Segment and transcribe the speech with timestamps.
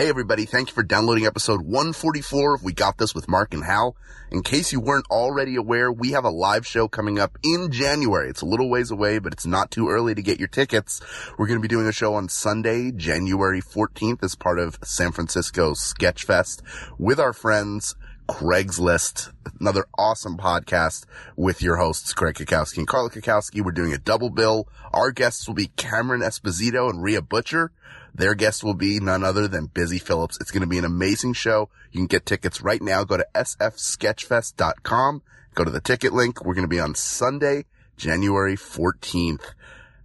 [0.00, 3.62] Hey everybody, thank you for downloading episode 144 of We Got This with Mark and
[3.62, 3.96] Hal.
[4.30, 8.30] In case you weren't already aware, we have a live show coming up in January.
[8.30, 11.02] It's a little ways away, but it's not too early to get your tickets.
[11.36, 15.12] We're going to be doing a show on Sunday, January 14th as part of San
[15.12, 16.62] Francisco Sketchfest
[16.98, 17.94] with our friends
[18.26, 21.04] Craigslist, another awesome podcast
[21.36, 23.60] with your hosts, Craig Cackowski and Carla Cackowski.
[23.60, 24.66] We're doing a double bill.
[24.94, 27.72] Our guests will be Cameron Esposito and Rhea Butcher.
[28.14, 30.38] Their guest will be none other than Busy Phillips.
[30.40, 31.70] It's going to be an amazing show.
[31.92, 33.04] You can get tickets right now.
[33.04, 35.22] Go to sfsketchfest.com.
[35.54, 36.44] Go to the ticket link.
[36.44, 37.64] We're going to be on Sunday,
[37.96, 39.54] January 14th.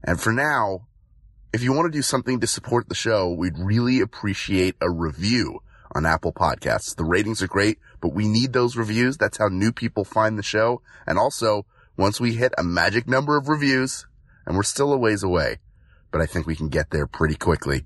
[0.03, 0.87] And for now,
[1.53, 5.61] if you want to do something to support the show, we'd really appreciate a review
[5.93, 6.95] on Apple Podcasts.
[6.95, 9.17] The ratings are great, but we need those reviews.
[9.17, 10.81] That's how new people find the show.
[11.07, 11.65] And also,
[11.97, 14.05] once we hit a magic number of reviews,
[14.45, 15.59] and we're still a ways away,
[16.11, 17.83] but I think we can get there pretty quickly.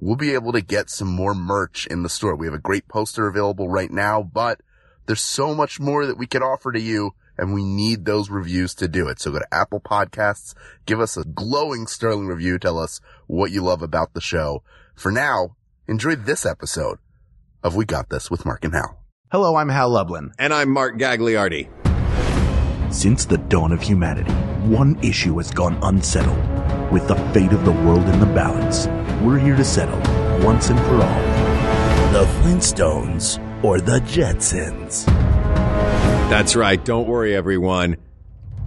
[0.00, 2.36] We'll be able to get some more merch in the store.
[2.36, 4.60] We have a great poster available right now, but
[5.06, 8.74] there's so much more that we can offer to you and we need those reviews
[8.74, 9.20] to do it.
[9.20, 10.54] So go to Apple Podcasts,
[10.86, 14.62] give us a glowing sterling review, tell us what you love about the show.
[14.94, 16.98] For now, enjoy this episode
[17.62, 19.02] of We Got This with Mark and Hal.
[19.30, 20.32] Hello, I'm Hal Lublin.
[20.38, 21.68] And I'm Mark Gagliardi.
[22.92, 24.32] Since the dawn of humanity,
[24.70, 26.38] one issue has gone unsettled.
[26.92, 28.86] With the fate of the world in the balance,
[29.22, 29.98] we're here to settle,
[30.44, 31.22] once and for all,
[32.12, 35.06] the Flintstones or the Jetsons.
[36.30, 36.84] That's right.
[36.84, 37.96] Don't worry, everyone.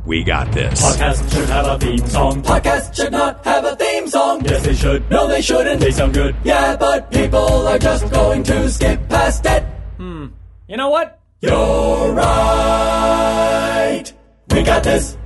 [0.05, 0.81] We got this.
[0.81, 2.41] Podcast should have a theme song.
[2.41, 4.43] Podcast should not have a theme song.
[4.45, 5.09] Yes, they should.
[5.09, 5.81] No, they shouldn't.
[5.81, 6.35] They sound good.
[6.43, 9.63] Yeah, but people are just going to skip past it.
[9.97, 10.27] Hmm.
[10.67, 11.19] You know what?
[11.41, 14.03] You're right.
[14.51, 15.17] We got this.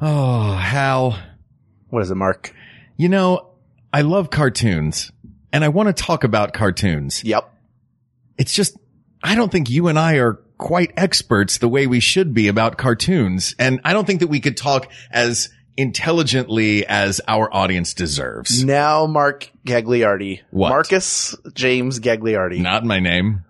[0.00, 1.18] Oh, Hal.
[1.88, 2.54] What is it, Mark?
[2.96, 3.50] You know,
[3.96, 5.10] I love cartoons
[5.54, 7.24] and I want to talk about cartoons.
[7.24, 7.50] Yep.
[8.36, 8.76] It's just,
[9.22, 12.76] I don't think you and I are quite experts the way we should be about
[12.76, 13.54] cartoons.
[13.58, 15.48] And I don't think that we could talk as
[15.78, 18.62] intelligently as our audience deserves.
[18.62, 20.42] Now, Mark Gagliardi.
[20.50, 20.68] What?
[20.68, 22.60] Marcus James Gagliardi.
[22.60, 23.44] Not my name.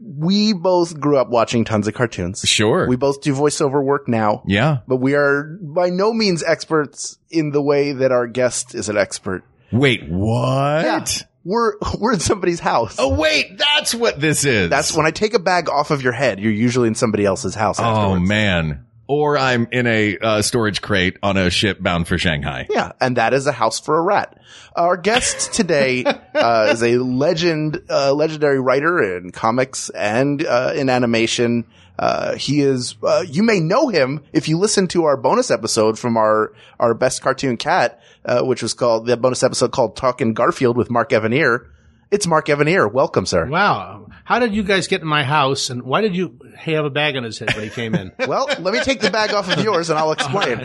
[0.00, 2.40] We both grew up watching tons of cartoons.
[2.40, 2.88] Sure.
[2.88, 4.42] We both do voiceover work now.
[4.48, 4.78] yeah.
[4.88, 8.96] But we are by no means experts in the way that our guest is an
[8.96, 9.44] expert.
[9.72, 11.26] Wait, what?
[11.44, 12.96] We're, we're in somebody's house.
[12.98, 14.70] Oh, wait, that's what this is.
[14.70, 16.38] That's when I take a bag off of your head.
[16.40, 17.80] You're usually in somebody else's house.
[17.80, 18.28] Oh, afterwards.
[18.28, 18.86] man.
[19.08, 22.66] Or I'm in a uh, storage crate on a ship bound for Shanghai.
[22.70, 24.40] Yeah, and that is a house for a rat.
[24.74, 30.88] Our guest today uh, is a legend, uh, legendary writer in comics and uh, in
[30.88, 31.66] animation.
[32.02, 32.96] Uh, he is.
[33.00, 36.94] Uh, you may know him if you listen to our bonus episode from our our
[36.94, 41.10] best cartoon cat, uh, which was called the bonus episode called "Talking Garfield" with Mark
[41.10, 41.68] Evanier.
[42.12, 42.92] It's Mark Evanier.
[42.92, 43.46] Welcome, sir.
[43.46, 44.06] Wow.
[44.24, 47.16] How did you guys get in my house and why did you have a bag
[47.16, 48.12] on his head when he came in?
[48.28, 50.58] Well, let me take the bag off of yours and I'll explain.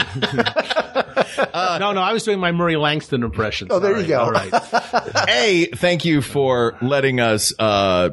[1.53, 3.69] no, no, I was doing my Murray Langston impression.
[3.71, 4.19] Oh, there you go.
[4.19, 4.53] All right.
[5.27, 8.09] A, thank you for letting us uh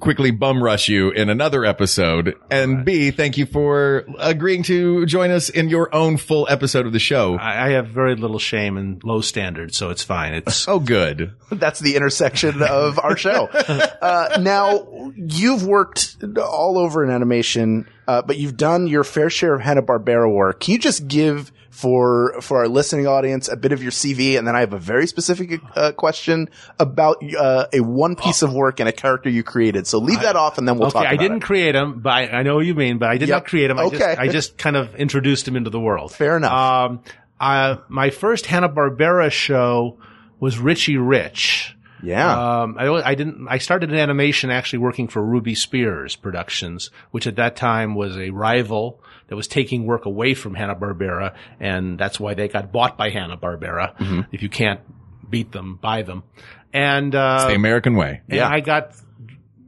[0.00, 2.36] quickly bum rush you in another episode.
[2.50, 6.92] And B, thank you for agreeing to join us in your own full episode of
[6.92, 7.36] the show.
[7.36, 10.34] I, I have very little shame and low standards, so it's fine.
[10.34, 11.34] It's Oh, good.
[11.50, 13.48] That's the intersection of our show.
[14.00, 19.54] Uh, now, you've worked all over in animation, uh, but you've done your fair share
[19.54, 20.60] of Hanna-Barbera work.
[20.60, 24.38] Can you just give for, for our listening audience a bit of your CV?
[24.38, 28.54] And then I have a very specific, uh, question about, uh, a one piece of
[28.54, 29.86] work and a character you created.
[29.86, 31.00] So leave that off and then we'll okay.
[31.00, 31.42] talk I didn't it.
[31.42, 32.96] create him, but I, I know what you mean.
[32.98, 33.36] But I did Yep.
[33.36, 33.78] not create him.
[33.78, 33.98] I Okay.
[33.98, 36.12] just, I just kind of introduced him into the world.
[36.14, 36.52] Fair enough.
[36.52, 37.00] Um,
[37.38, 39.98] uh, my first Hanna Barbera show
[40.38, 41.76] was Richie Rich.
[42.02, 42.62] Yeah.
[42.62, 43.46] Um, I, I didn't.
[43.48, 48.16] I started in animation actually working for Ruby Spears Productions, which at that time was
[48.16, 52.72] a rival that was taking work away from Hanna Barbera, and that's why they got
[52.72, 53.96] bought by Hanna Barbera.
[53.96, 54.20] Mm-hmm.
[54.32, 54.80] If you can't
[55.28, 56.24] beat them, buy them.
[56.72, 58.22] And uh, The American way.
[58.28, 58.94] and I got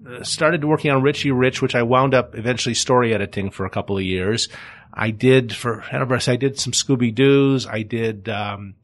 [0.08, 3.70] uh, started working on Richie Rich, which I wound up eventually story editing for a
[3.70, 4.48] couple of years.
[4.92, 7.66] I did for Hanna-Barbera, I did some Scooby Doo's.
[7.66, 8.74] I did um,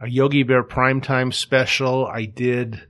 [0.00, 2.06] a Yogi Bear primetime special.
[2.06, 2.82] I did.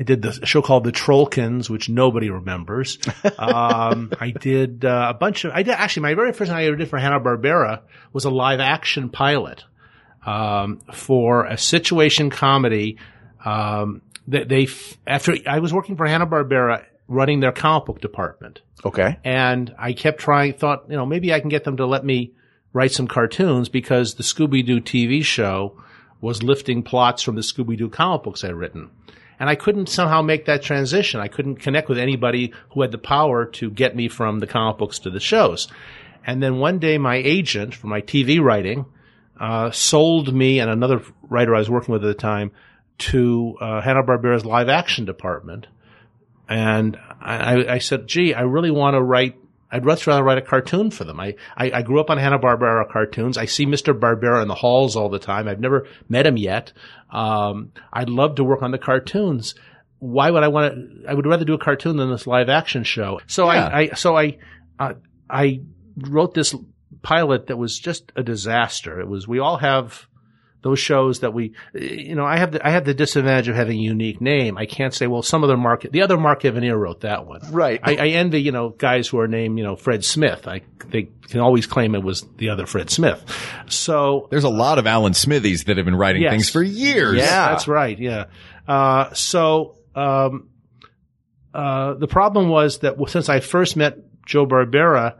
[0.00, 2.98] I did the show called The Trollkins, which nobody remembers.
[3.38, 5.52] Um, I did uh, a bunch of.
[5.52, 7.80] I did actually my very first thing I ever did for Hanna Barbera
[8.12, 9.64] was a live action pilot
[10.24, 12.98] um, for a situation comedy.
[13.44, 14.68] Um, that they
[15.06, 19.18] after I was working for Hanna Barbera running their comic book department, okay.
[19.24, 20.54] and I kept trying.
[20.54, 22.32] Thought you know maybe I can get them to let me
[22.72, 25.80] write some cartoons because the Scooby Doo TV show
[26.20, 28.90] was lifting plots from the Scooby Doo comic books I'd written.
[29.38, 31.20] And I couldn't somehow make that transition.
[31.20, 34.76] I couldn't connect with anybody who had the power to get me from the comic
[34.78, 35.66] books to the shows.
[36.26, 38.84] And then one day my agent for my TV writing,
[39.38, 42.52] uh, sold me and another writer I was working with at the time
[42.98, 45.66] to, uh, Hanna-Barbera's live action department.
[46.46, 49.36] And I, I said, gee, I really want to write
[49.72, 51.20] I'd much rather write a cartoon for them.
[51.20, 53.38] I, I, I grew up on Hanna-Barbera cartoons.
[53.38, 53.98] I see Mr.
[53.98, 55.46] Barbera in the halls all the time.
[55.46, 56.72] I've never met him yet.
[57.10, 59.54] Um, I'd love to work on the cartoons.
[60.00, 62.84] Why would I want to, I would rather do a cartoon than this live action
[62.84, 63.20] show.
[63.26, 63.66] So Yeah.
[63.66, 64.38] I, I, so I,
[64.78, 64.94] uh,
[65.28, 65.60] I
[65.96, 66.54] wrote this
[67.02, 69.00] pilot that was just a disaster.
[69.00, 70.06] It was, we all have
[70.62, 73.78] those shows that we, you know, I have the, I have the disadvantage of having
[73.78, 74.58] a unique name.
[74.58, 77.40] I can't say, well, some other market, the other Mark Evanier wrote that one.
[77.50, 77.80] Right.
[77.82, 80.46] I, I envy, you know, guys who are named, you know, Fred Smith.
[80.46, 83.24] I, they can always claim it was the other Fred Smith.
[83.68, 86.32] So, There's a lot of Alan Smithies that have been writing Yes.
[86.32, 87.16] things for years.
[87.16, 87.50] Yeah.
[87.50, 87.98] that's right.
[87.98, 88.26] Yeah.
[88.68, 90.48] Uh, so, um,
[91.54, 95.16] uh, the problem was that since I first met Joe Barbera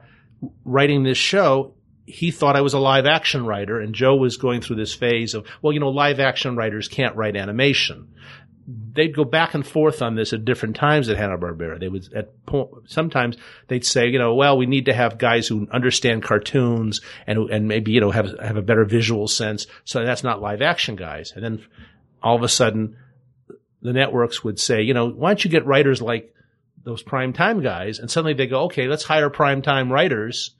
[0.65, 1.75] writing this show,
[2.11, 5.35] he thought I was a live action writer and Joe was going through this phase
[5.35, 8.09] of, well, you know, live action writers can't write animation.
[8.93, 11.81] They'd go back and forth on this at different times at Hanna-Barbera.
[11.81, 12.33] They would, at
[12.87, 13.37] sometimes
[13.69, 17.67] they'd say, you know, well, we need to have guys who understand cartoons and, and
[17.67, 19.67] maybe, you know, have, have a better visual sense.
[19.85, 21.33] So that's not live action guys.
[21.35, 21.67] And then
[22.23, 22.97] all of a sudden
[23.83, 26.35] the networks would say, you know, why don't you get writers like
[26.85, 27.99] those prime time guys?
[27.99, 30.55] And suddenly they go, okay, let's hire prime time writers.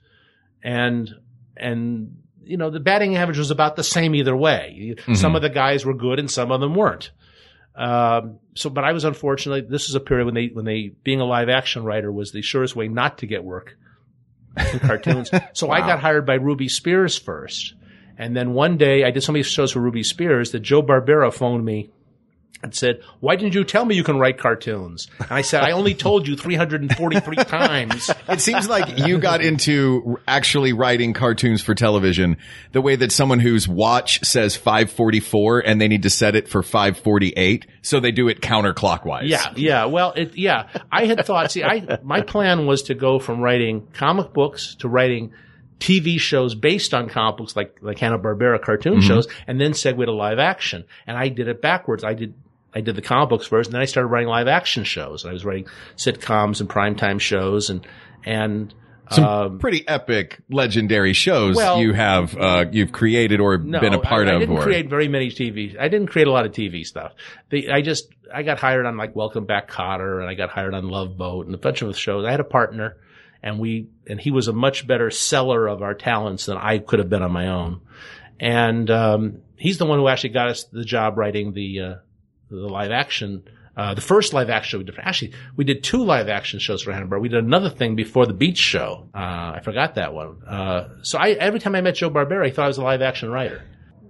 [0.63, 1.13] And,
[1.61, 4.95] and, you know, the batting average was about the same either way.
[5.13, 7.11] Some of the guys were good and some of them weren't.
[7.75, 11.21] Um, so, but I was unfortunately, this is a period when they, when they, being
[11.21, 13.77] a live action writer was the surest way not to get work
[14.73, 15.31] in cartoons.
[15.53, 17.75] so I got hired by Ruby Spears first.
[18.17, 21.33] And then one day I did so many shows for Ruby Spears that Joe Barbera
[21.33, 21.91] phoned me
[22.63, 25.07] and said, why didn't you tell me you can write cartoons?
[25.19, 28.09] And I said, I only told you 343 times.
[28.27, 32.37] It seems like you got into actually writing cartoons for television
[32.71, 36.61] the way that someone whose watch says 544 and they need to set it for
[36.61, 37.65] 548.
[37.81, 39.27] So they do it counterclockwise.
[39.27, 39.85] Yeah, yeah.
[39.85, 40.67] Well, it, yeah.
[40.91, 44.87] I had thought, see, I, my plan was to go from writing comic books to
[44.87, 45.33] writing
[45.81, 49.07] TV shows based on comic books like, like Hanna-Barbera cartoon mm-hmm.
[49.07, 50.85] shows and then segue to live action.
[51.07, 52.03] And I did it backwards.
[52.03, 52.35] I did,
[52.73, 55.25] I did the comic books first and then I started writing live action shows.
[55.25, 57.85] I was writing sitcoms and primetime shows and,
[58.23, 58.73] and,
[59.11, 63.93] Some um, pretty epic, legendary shows Well- you have, uh, you've created or no, been
[63.93, 64.39] a part I, I of.
[64.41, 65.77] didn't or create very many TV.
[65.77, 67.13] I didn't create a lot of TV stuff.
[67.49, 70.73] The, I just I got hired on like Welcome Back Kotter, and I got hired
[70.73, 72.25] on Love Boat, and a bunch of shows.
[72.25, 72.97] I had a partner,
[73.43, 76.99] and we and he was a much better seller of our talents than I could
[76.99, 77.81] have been on my own.
[78.39, 81.95] And um, he's the one who actually got us the job writing the uh,
[82.55, 83.43] the live action.
[83.75, 86.91] Uh, the first live action we did, actually, we did two live action shows for
[86.91, 87.21] Hanna-Barbera.
[87.21, 89.09] We did another thing before the Beach Show.
[89.15, 90.43] Uh, I forgot that one.
[90.45, 93.01] Uh, so I, every time I met Joe Barbera, I thought I was a live
[93.01, 93.63] action writer.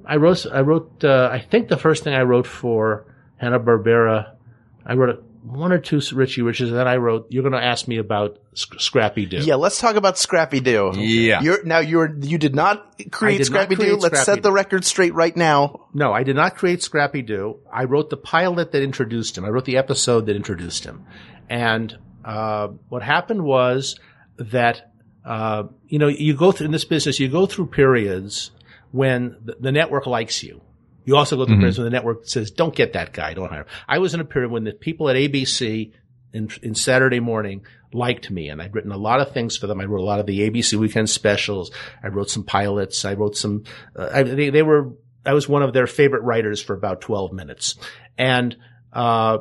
[0.03, 3.05] I wrote, I wrote, uh, I think the first thing I wrote for
[3.37, 4.35] Hanna-Barbera,
[4.83, 7.63] I wrote a, one or two Richie Riches, and then I wrote, you're going to
[7.63, 9.37] ask me about Sc- Scrappy Doo.
[9.37, 10.91] Yeah, let's talk about Scrappy Doo.
[10.95, 11.41] Yeah.
[11.41, 13.95] You're, now you're, you did not create did not Scrappy Doo.
[13.95, 15.87] Let's Scrappy set the record straight right now.
[15.93, 17.59] No, I did not create Scrappy Doo.
[17.71, 19.45] I wrote the pilot that introduced him.
[19.45, 21.05] I wrote the episode that introduced him.
[21.49, 23.99] And uh, what happened was
[24.37, 24.93] that
[25.25, 28.51] uh, you know you go through in this business, you go through periods
[28.91, 30.61] when the, the network likes you.
[31.03, 33.61] You also go through periods when the network says, "Don't get that guy, don't hire."
[33.61, 35.91] him." I was in a period when the people at ABC
[36.33, 39.81] in, in Saturday morning liked me, and I'd written a lot of things for them.
[39.81, 41.71] I wrote a lot of the ABC weekend specials.
[42.03, 43.03] I wrote some pilots.
[43.05, 43.63] I wrote some.
[43.95, 44.93] Uh, I, they, they were.
[45.25, 47.75] I was one of their favorite writers for about twelve minutes,
[48.17, 48.55] and
[48.93, 49.39] uh,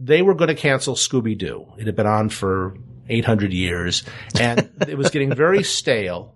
[0.00, 1.66] they were going to cancel Scooby Doo.
[1.78, 2.76] It had been on for
[3.08, 4.04] eight hundred years,
[4.38, 6.34] and it was getting very stale.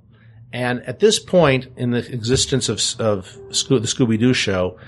[0.52, 4.78] And at this point in the existence of, of Scoo- the Scooby Doo show,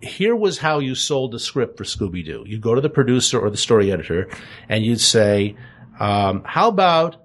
[0.00, 2.44] here was how you sold the script for Scooby Doo.
[2.46, 4.28] You'd go to the producer or the story editor
[4.68, 5.56] and you'd say,
[5.98, 7.16] um, how about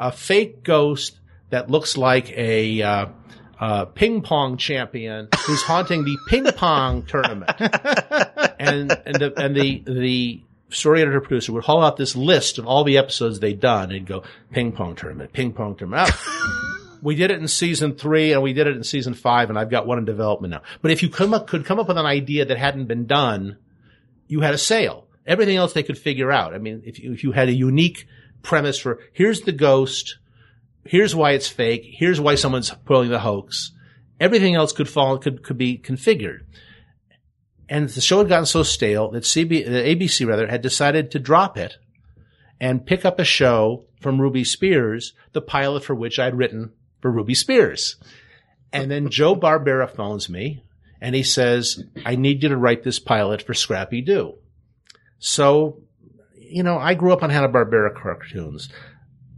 [0.00, 3.06] a fake ghost that looks like a, uh,
[3.60, 7.50] uh, ping pong champion who's haunting the ping pong tournament.
[7.58, 12.66] and, and the, and the, the story editor producer would haul out this list of
[12.66, 16.10] all the episodes they'd done and go, ping pong tournament, ping pong tournament.
[17.02, 19.70] We did it in season three and we did it in season five and I've
[19.70, 20.62] got one in development now.
[20.82, 23.58] But if you come up, could come up with an idea that hadn't been done,
[24.26, 25.06] you had a sale.
[25.26, 26.54] Everything else they could figure out.
[26.54, 28.06] I mean, if you, if you had a unique
[28.42, 30.18] premise for here's the ghost,
[30.84, 33.72] here's why it's fake, here's why someone's pulling the hoax,
[34.20, 36.40] Everything else could fall, could, could be configured.
[37.68, 41.56] And the show had gotten so stale that CB, ABC rather had decided to drop
[41.56, 41.76] it
[42.60, 47.10] and pick up a show from Ruby Spears, the pilot for which I'd written for
[47.10, 47.96] Ruby Spears.
[48.72, 50.62] And then Joe Barbera phones me
[51.00, 54.34] and he says, I need you to write this pilot for Scrappy Doo.
[55.18, 55.82] So,
[56.34, 58.68] you know, I grew up on Hanna-Barbera cartoons.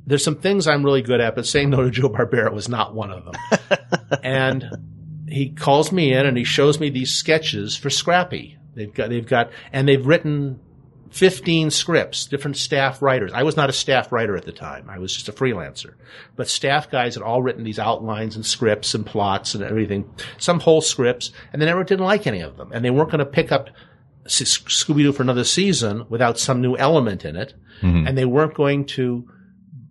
[0.07, 2.95] There's some things I'm really good at, but saying no to Joe Barbera was not
[2.95, 3.79] one of them.
[4.23, 4.65] and
[5.29, 8.57] he calls me in and he shows me these sketches for Scrappy.
[8.75, 10.61] They've got, they've got, and they've written
[11.11, 13.33] 15 scripts, different staff writers.
[13.35, 14.89] I was not a staff writer at the time.
[14.89, 15.95] I was just a freelancer.
[16.37, 20.61] But staff guys had all written these outlines and scripts and plots and everything, some
[20.61, 22.71] whole scripts, and they never didn't like any of them.
[22.73, 23.71] And they weren't going to pick up
[24.27, 27.55] Scooby Doo for another season without some new element in it.
[27.83, 28.07] Mm-hmm.
[28.07, 29.29] And they weren't going to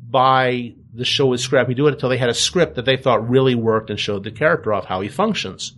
[0.09, 3.55] buy the show with Scrappy Doo until they had a script that they thought really
[3.55, 5.73] worked and showed the character off how he functions.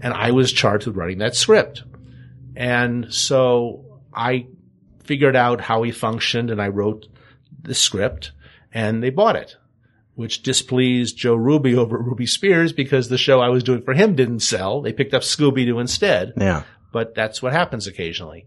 [0.00, 1.82] And I was charged with writing that script.
[2.54, 4.46] And so I
[5.08, 7.08] figured out how he functioned and I wrote
[7.62, 8.32] the script
[8.72, 9.56] and they bought it,
[10.14, 13.94] which displeased Joe Ruby over at Ruby Spears because the show I was doing for
[13.94, 14.82] him didn't sell.
[14.82, 16.34] They picked up Scooby Doo instead.
[16.36, 16.64] Yeah.
[16.92, 18.46] But that's what happens occasionally.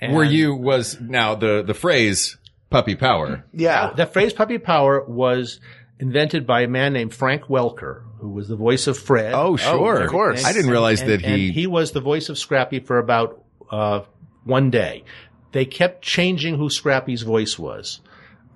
[0.00, 2.36] And Were you was now the the phrase
[2.70, 3.44] puppy power?
[3.52, 3.92] Yeah.
[3.92, 5.60] The phrase puppy power was
[6.00, 9.32] invented by a man named Frank Welker, who was the voice of Fred.
[9.34, 10.44] Oh, sure, of course.
[10.44, 11.52] I didn't realize and, that and he.
[11.52, 14.00] he was the voice of Scrappy for about uh,
[14.44, 15.04] one day.
[15.52, 18.00] They kept changing who Scrappy's voice was.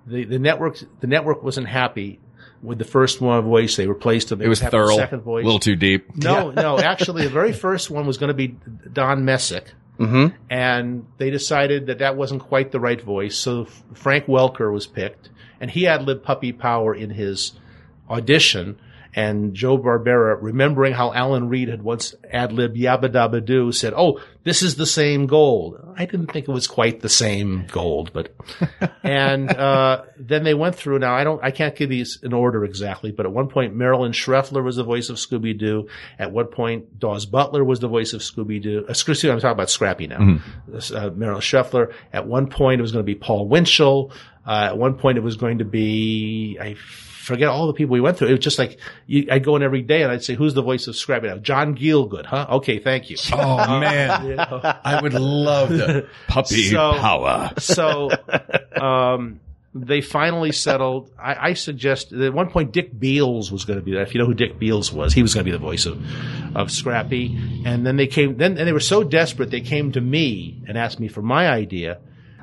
[0.06, 2.20] The the network the network wasn't happy
[2.62, 3.76] with the first one voice.
[3.76, 4.38] They replaced him.
[4.38, 6.16] They it was would have the thorough, Second a little too deep.
[6.16, 6.78] No, no.
[6.78, 8.56] Actually, the very first one was going to be
[8.92, 9.72] Don Messick.
[9.98, 10.36] Mm-hmm.
[10.50, 13.36] And they decided that that wasn't quite the right voice.
[13.36, 17.52] So Frank Welker was picked and he had lib puppy power in his
[18.08, 18.78] audition.
[19.16, 23.94] And Joe Barbera, remembering how Alan Reed had once ad lib Yabba Dabba Doo, said,
[23.96, 25.82] Oh, this is the same gold.
[25.96, 28.34] I didn't think it was quite the same gold, but,
[29.02, 30.98] and, uh, then they went through.
[30.98, 34.12] Now I don't, I can't give these in order exactly, but at one point Marilyn
[34.12, 35.88] Schreffler was the voice of Scooby Doo.
[36.18, 38.84] At one point Daws Butler was the voice of Scooby Doo.
[38.86, 40.40] Uh, excuse me, I'm talking about Scrappy now.
[40.70, 41.94] Uh, Marilyn Schreffler.
[42.12, 44.12] At one point it was going to be Paul Winchell.
[44.46, 46.76] Uh, at one point it was going to be, I
[47.26, 48.28] forget all the people we went through.
[48.28, 50.62] It was just like, you, I'd go in every day and I'd say, who's the
[50.62, 51.38] voice of Scrappy now?
[51.38, 52.46] John Gielgud, huh?
[52.50, 53.16] Okay, thank you.
[53.32, 54.60] Oh man, You know?
[54.62, 57.52] I would love the puppy So- power.
[57.58, 58.10] so
[58.80, 59.40] um,
[59.74, 61.10] they finally settled.
[61.18, 64.02] I, I suggest at one point Dick Beals was going to be that.
[64.02, 66.02] If you know who Dick Beals was, he was going to be the voice of
[66.56, 67.36] of Scrappy.
[67.66, 68.36] And then they came.
[68.38, 71.48] Then and they were so desperate they came to me and asked me for my
[71.48, 71.98] idea.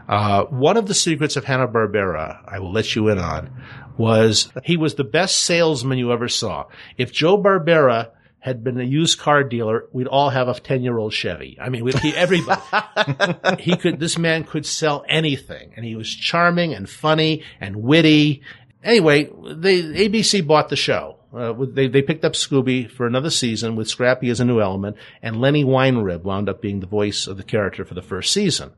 [0.07, 3.49] Uh, one of the secrets of Hanna Barbera, I will let you in on,
[3.97, 6.65] was he was the best salesman you ever saw.
[6.97, 8.09] If Joe Barbera
[8.43, 11.57] had been a used car dealer, we'd all have a 10 year old Chevy.
[11.61, 12.61] I mean, he, everybody,
[13.59, 18.41] he could, this man could sell anything and he was charming and funny and witty.
[18.83, 21.19] Anyway, they, ABC bought the show.
[21.33, 24.97] Uh, they, they picked up Scooby for another season with Scrappy as a new element
[25.21, 28.73] and Lenny Weinrib wound up being the voice of the character for the first season.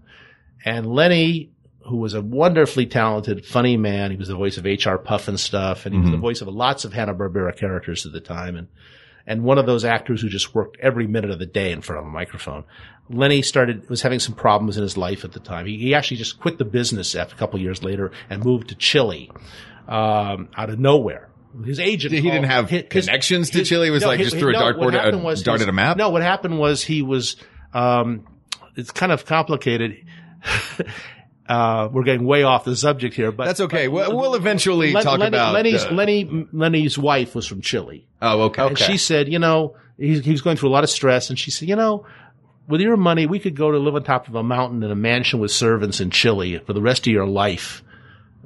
[0.66, 1.52] And Lenny,
[1.86, 4.98] who was a wonderfully talented, funny man, he was the voice of H.R.
[4.98, 8.68] Pufnstuf, and he was the voice of lots of Hanna-Barbera characters at the time, and,
[9.28, 12.00] and one of those actors who just worked every minute of the day in front
[12.00, 12.64] of a microphone.
[13.08, 15.68] Lenny started, was having some problems in his life at the time.
[15.68, 18.76] He, he actually just quit the business after a couple years later and moved to
[18.76, 19.30] Chile,
[19.88, 21.30] um, out of nowhere.
[21.64, 22.14] His agent.
[22.14, 23.88] He didn't have his- his- connections to Chile?
[23.88, 25.98] It was like just threw a what dartboard- a was dart a map?
[25.98, 27.36] No, what happened was he was,
[27.74, 28.26] um,
[28.76, 29.98] it's kind of complicated.
[31.50, 33.88] uh, we're getting way off the subject here, but That's okay.
[33.88, 38.08] We'll, we'll eventually Len- talk Lenny, about Lenny's uh, Lenny Lenny's wife was from Chile,
[38.22, 38.66] Oh, okay.
[38.68, 41.38] and she said, you know, he, he was going through a lot of stress, and
[41.38, 42.06] she said, you know,
[42.68, 44.96] with your money, we could go to live on top of a mountain in a
[44.96, 47.84] mansion with servants in Chile for the rest of your life.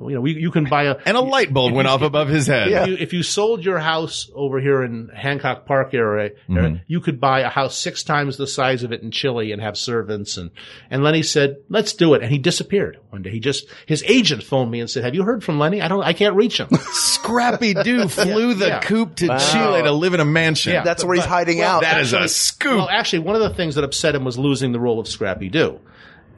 [0.01, 2.47] You know, we, you can buy a and a light bulb went off above his
[2.47, 2.69] head.
[2.69, 6.77] if, you, if you sold your house over here in Hancock Park area, Mm-hmm.
[6.87, 9.77] you could buy a house six times the size of it in Chile and have
[9.77, 10.37] servants.
[10.37, 10.51] And,
[10.89, 12.21] and Lenny said, let's do it.
[12.23, 13.29] And he disappeared one day.
[13.31, 15.81] He just, his agent phoned me and said, have you heard from Lenny?
[15.81, 16.69] I don't, I can't reach him.
[16.91, 18.79] Scrappy Doo flew the yeah.
[18.79, 20.73] coop to Chile to live in a mansion.
[20.73, 20.83] Yeah.
[20.83, 21.81] That's where he's hiding out.
[21.81, 22.77] That is a scoop.
[22.77, 25.49] Well, actually, one of the things that upset him was losing the role of Scrappy
[25.49, 25.79] Doo.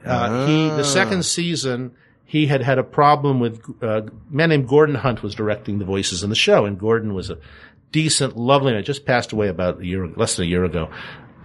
[0.04, 1.92] Uh, he, the second season,
[2.32, 5.84] he had had a problem with uh, a man named Gordon Hunt was directing the
[5.84, 7.36] voices in the show, and Gordon was a
[7.90, 8.82] decent, lovely man.
[8.84, 10.88] Just passed away about a year, less than a year ago.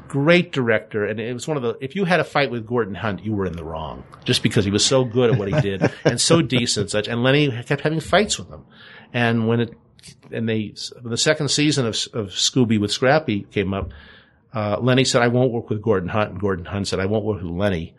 [0.08, 1.76] Great director, and it was one of the.
[1.82, 4.64] If you had a fight with Gordon Hunt, you were in the wrong, just because
[4.64, 6.90] he was so good at what he did and so decent.
[6.90, 8.64] Such, and Lenny kept having fights with him.
[9.12, 9.74] And when it
[10.32, 13.90] and they, when the second season of, of Scooby with Scrappy came up,
[14.54, 16.32] uh, Lenny said, I won't work with Gordon Hunt.
[16.32, 17.94] And Gordon Hunt said, I won't work with Lenny.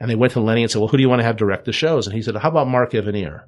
[0.00, 1.66] And they went to Lenny and said, well, who do you want to have direct
[1.66, 2.06] the shows?
[2.06, 3.44] And he said, how about Mark Evanier?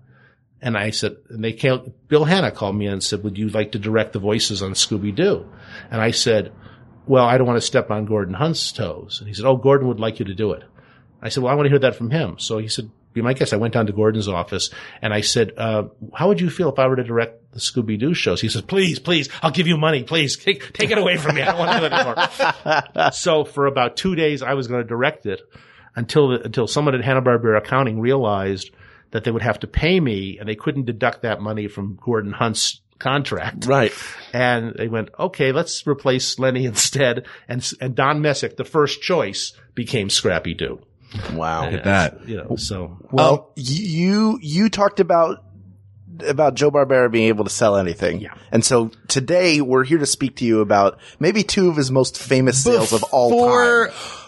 [0.61, 3.73] And I said, and they came, Bill Hanna called me and said, would you like
[3.73, 5.51] to direct the voices on Scooby Doo?
[5.91, 6.53] And I said,
[7.07, 9.19] well, I don't want to step on Gordon Hunt's toes.
[9.19, 10.63] And he said, oh, Gordon would like you to do it.
[11.21, 12.39] I said, well, I want to hear that from him.
[12.39, 13.53] So he said, be my guest.
[13.53, 16.79] I went down to Gordon's office and I said, uh, how would you feel if
[16.79, 18.41] I were to direct the Scooby Doo shows?
[18.41, 20.05] He says, please, please, I'll give you money.
[20.05, 21.43] Please take, take it away from me.
[21.43, 23.11] I don't want to do it anymore.
[23.13, 25.43] so for about two days, I was going to direct it
[25.95, 28.71] until, the, until someone at Hanna-Barbera accounting realized
[29.11, 32.33] that they would have to pay me and they couldn't deduct that money from Gordon
[32.33, 33.67] Hunt's contract.
[33.67, 33.93] Right.
[34.33, 37.27] And they went, okay, let's replace Lenny instead.
[37.49, 40.81] And, and Don Messick, the first choice, became Scrappy Doo.
[41.35, 41.65] Wow.
[41.67, 42.27] At that.
[42.27, 45.45] You know, so Well, you you talked about
[46.27, 48.21] about Joe Barbera being able to sell anything.
[48.21, 48.35] Yeah.
[48.51, 52.19] And so today we're here to speak to you about maybe two of his most
[52.19, 53.39] famous sales of all time.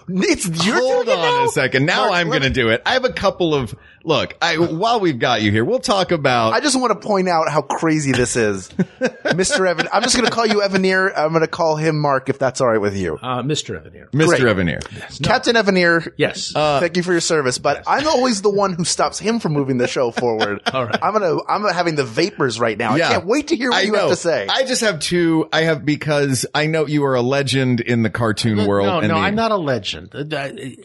[0.26, 1.44] It's you're Hold doing it on now?
[1.44, 1.87] a second.
[1.87, 2.82] Now Mark, I'm going to do it.
[2.84, 4.34] I have a couple of look.
[4.42, 6.52] I while we've got you here, we'll talk about.
[6.52, 8.68] I just want to point out how crazy this is.
[9.25, 9.66] Mr.
[9.68, 11.12] Evan, I'm just going to call you Evanier.
[11.16, 13.16] I'm going to call him Mark if that's all right with you.
[13.23, 13.80] uh, Mr.
[13.82, 14.11] Evanier.
[14.11, 14.26] Mr.
[14.26, 14.40] great.
[14.42, 15.23] Evanier.
[15.25, 16.12] Captain Evanier.
[16.16, 16.52] Yes.
[16.52, 19.78] thank you for your service, but I'm always the one who stops him from moving
[19.78, 20.61] the show forward.
[20.73, 20.99] All right.
[21.02, 22.92] I'm gonna, I'm having the vapors right now.
[22.92, 24.00] I can't wait to hear what I you know.
[24.00, 24.46] have to say.
[24.49, 25.49] I just have two.
[25.52, 28.87] I have because I know you are a legend in the cartoon world.
[28.87, 29.94] no, and no, the- I'm not a legend.
[29.97, 30.25] Uh,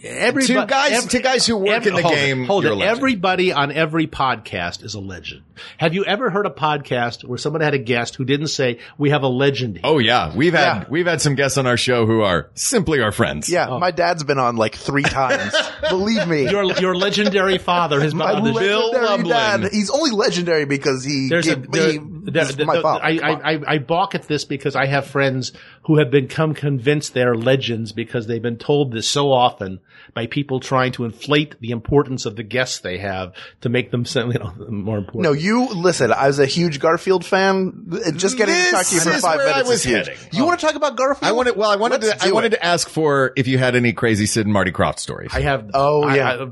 [0.04, 2.80] Everybody, To guys- to guys who work in the hold game, It, hold you're it.
[2.82, 2.86] a.
[2.86, 5.42] Everybody on every podcast is a legend.
[5.78, 9.10] Have you ever heard a podcast where someone had a guest who didn't say, "We
[9.10, 9.75] have a legend"?
[9.78, 9.82] Here.
[9.84, 10.86] Oh yeah, we've had Yeah.
[10.89, 13.50] we've had some guests on our show who are simply our friends.
[13.50, 15.54] yeah, my dad's been on like three times.
[15.89, 16.50] Believe me.
[16.50, 18.60] Your your legendary father has been my on the show.
[18.60, 19.30] Bill legendary
[19.63, 19.70] dad.
[19.74, 22.81] He's only legendary because he There's a gave there, me there- he's there- my there-
[22.81, 23.03] father.
[23.03, 25.51] I, I, I, I balk at this because I have friends
[25.83, 29.79] who have become convinced they're legends because they've been told this so often
[30.13, 34.05] by people trying to inflate the importance of the guests they have to make them
[34.05, 35.23] sound, you know, more important.
[35.23, 36.12] No, you listen.
[36.12, 37.88] I was a huge Garfield fan.
[38.15, 40.08] Just getting to talk to you for five where I minutes was is huge.
[40.08, 40.17] heading.
[40.34, 41.30] You want to talk about Garfield?
[41.30, 41.56] I wanted.
[41.56, 42.30] Well, I wanted Let's to.
[42.30, 42.58] I wanted it.
[42.58, 45.32] to ask for if you had any crazy Sid and Marty Krofft stories.
[45.34, 45.69] I have.
[45.73, 46.30] Oh, I- yeah.
[46.43, 46.47] I-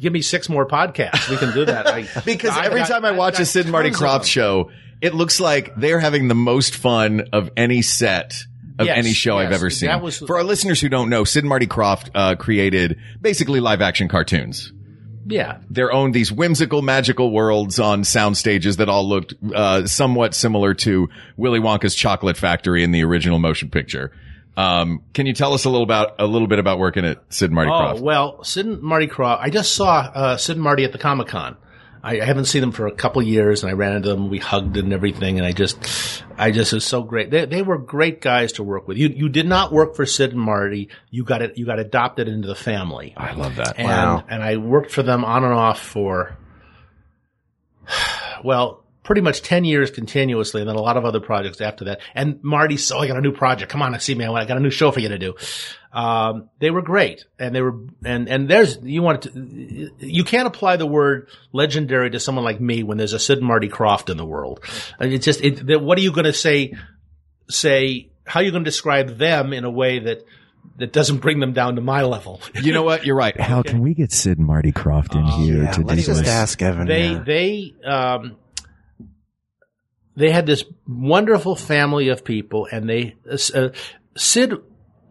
[0.00, 1.28] give me six more podcasts.
[1.28, 1.86] We can do that.
[1.86, 5.14] I, because I've every got- time I watch a Sid and Marty Krofft show, it
[5.14, 8.34] looks like they're having the most fun of any set
[8.78, 10.00] of Yes, any show I've ever seen.
[10.00, 13.82] Was- For our listeners who don't know, Sid and Marty Krofft uh, created basically live
[13.82, 14.72] action cartoons.
[15.26, 15.58] Yeah.
[15.68, 20.72] Their own these whimsical, magical worlds on sound stages that all looked uh, somewhat similar
[20.74, 24.12] to Willy Wonka's Chocolate Factory in the original motion picture.
[24.60, 27.46] Um, can you tell us a little about a little bit about working at Sid
[27.50, 28.00] and Marty Oh Krofft?
[28.00, 29.38] well, Sid and Marty Krofft.
[29.40, 31.56] I just saw uh, Sid and Marty at the Comic Con.
[32.02, 34.30] I, I haven't seen them for a couple years, and I ran into them.
[34.30, 37.30] We hugged and everything, and I just, I just was so great.
[37.30, 38.96] They, they were great guys to work with.
[38.96, 40.88] You you did not work for Sid and Marty.
[41.10, 41.58] You got it.
[41.58, 43.12] You got adopted into the family.
[43.18, 43.78] I love that.
[43.78, 44.24] and, Wow.
[44.28, 46.38] And I worked for them on and off for,
[48.44, 52.00] well, pretty much 10 years continuously and then a lot of other projects after that.
[52.14, 53.72] And Marty, so I got a new project.
[53.72, 54.26] Come on, see me.
[54.26, 55.34] I got a new show for you to do.
[55.92, 60.46] Um, they were great and they were, and, and there's, you want to, you can't
[60.46, 64.16] apply the word legendary to someone like me when there's a Sid Marty Krofft in
[64.16, 64.60] the world.
[65.00, 66.74] It's just, it, what are you going to say,
[67.48, 70.18] say, how are you going to describe them in a way that,
[70.76, 72.40] that doesn't bring them down to my level?
[72.62, 73.04] You know what?
[73.06, 73.38] You're right.
[73.40, 76.20] How can we get Sid and Marty Krofft in here Yeah, to let's do just
[76.20, 76.28] this?
[76.28, 76.86] ask Evan.
[76.86, 77.22] they yeah.
[77.24, 78.36] they um
[80.16, 83.68] they had this wonderful family of people and they uh,
[84.16, 84.54] sid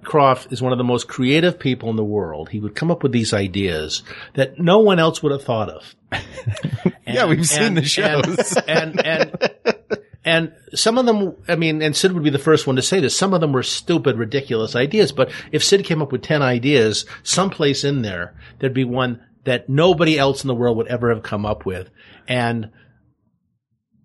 [0.03, 3.03] Krofft is one of the most creative people in the world he would come up
[3.03, 4.01] with these ideas
[4.35, 5.95] that no one else would have thought of
[7.07, 8.55] Yeah, we've seen the shows.
[8.67, 9.49] and, and and
[10.25, 12.99] and some of them, I mean, and Sid would be the first one to say
[12.99, 13.17] this.
[13.17, 15.11] Some of them were stupid, ridiculous ideas.
[15.11, 19.69] But if Sid came up with ten ideas, someplace in there, there'd be one that
[19.69, 21.89] nobody else in the world would ever have come up with.
[22.27, 22.69] And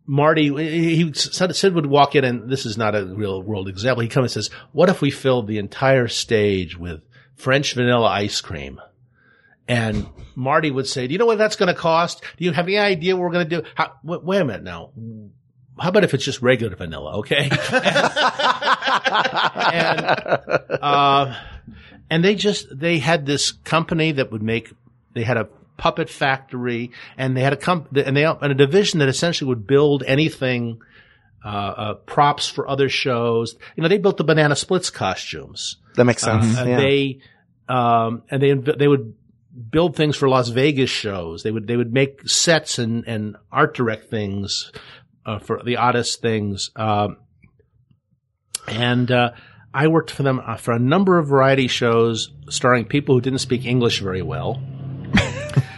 [0.07, 4.03] Marty, he, Sid would walk in, and this is not a real world example.
[4.03, 7.01] He comes and says, "What if we filled the entire stage with
[7.37, 8.81] French vanilla ice cream?"
[9.67, 12.23] And Marty would say, "Do you know what that's going to cost?
[12.37, 13.69] Do you have any idea what we're going to do?
[13.75, 14.91] How, wait, wait a minute now."
[15.79, 17.49] How about if it's just regular vanilla, okay?
[19.73, 20.07] and
[20.81, 21.35] uh,
[22.11, 24.73] and they just they had this company that would make
[25.15, 29.01] they had a puppet factory and they had a comp and they and a division
[29.01, 30.81] that essentially would build anything
[31.45, 33.57] uh, uh, props for other shows.
[33.77, 35.77] You know, they built the Banana Splits costumes.
[35.97, 36.57] that makes sense.
[36.57, 36.77] Uh, yeah.
[36.77, 37.21] They
[37.69, 39.15] um, and they they would
[39.71, 41.43] build things for Las Vegas shows.
[41.43, 44.73] They would they would make sets and and art direct things
[45.27, 46.71] uh, for the oddest things.
[46.77, 47.19] Um,
[48.67, 49.33] and uh,
[49.73, 53.41] I worked for them uh, for a number of variety shows starring people who didn't
[53.41, 54.63] speak English very well.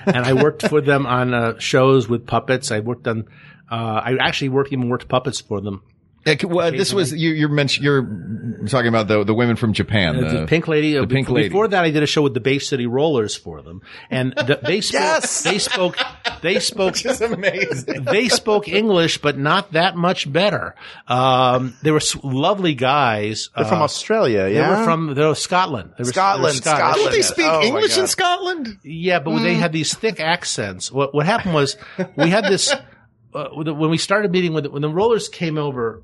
[0.06, 2.70] And I worked for them on uh, shows with puppets.
[2.70, 3.26] I worked on.
[3.70, 5.82] Uh, I actually worked even worked puppets for them.
[6.26, 7.30] Yeah, well, this was you.
[7.30, 7.84] You're mentioning.
[7.84, 10.16] You're talking about the the women from Japan.
[10.24, 10.96] Uh, the Pink Lady.
[10.98, 11.48] uh, the Pink before, Lady.
[11.48, 14.58] Before that, I did a show with the Bay City Rollers for them, and the,
[14.62, 15.00] they spoke.
[15.00, 15.42] Yes!
[15.44, 15.96] They spoke.
[16.42, 16.96] They spoke.
[17.04, 18.04] It's amazing.
[18.04, 20.74] they spoke English, but not that much better.
[21.06, 23.50] Um, they were lovely guys.
[23.54, 25.92] They're from Uh, Australia, They were from they were Scotland.
[25.96, 26.78] They were, Scotland, they were Scottish.
[26.78, 27.04] Scotland.
[27.04, 28.78] Don't they speak Oh, English in Scotland?
[28.82, 30.90] Yeah, but they had these thick accents.
[30.90, 31.76] What what happened was
[32.16, 32.72] we had this
[33.34, 36.02] uh, when we started meeting with when the rollers came over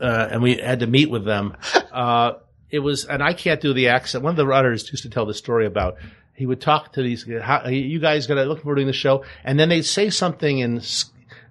[0.00, 1.56] uh, and we had to meet with them.
[1.94, 4.24] Uh, it was and I can't do the accent.
[4.24, 5.96] One of the runners used to tell the story about
[6.34, 9.60] he would talk to these how, you guys gonna look for doing the show, and
[9.60, 10.82] then they'd say something in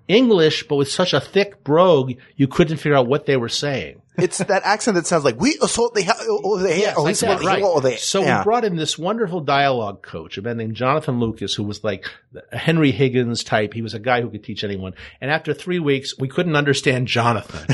[0.10, 4.02] English, but with such a thick brogue you couldn't figure out what they were saying.
[4.18, 7.30] It's that accent that sounds like we assault the oh, the Yes, oh, like that,
[7.40, 7.64] what- right.
[7.64, 8.40] oh, the- So yeah.
[8.40, 12.06] we brought in this wonderful dialogue coach, a man named Jonathan Lucas, who was like
[12.52, 13.74] a Henry Higgins type.
[13.74, 14.94] He was a guy who could teach anyone.
[15.22, 17.66] And after three weeks, we couldn't understand Jonathan.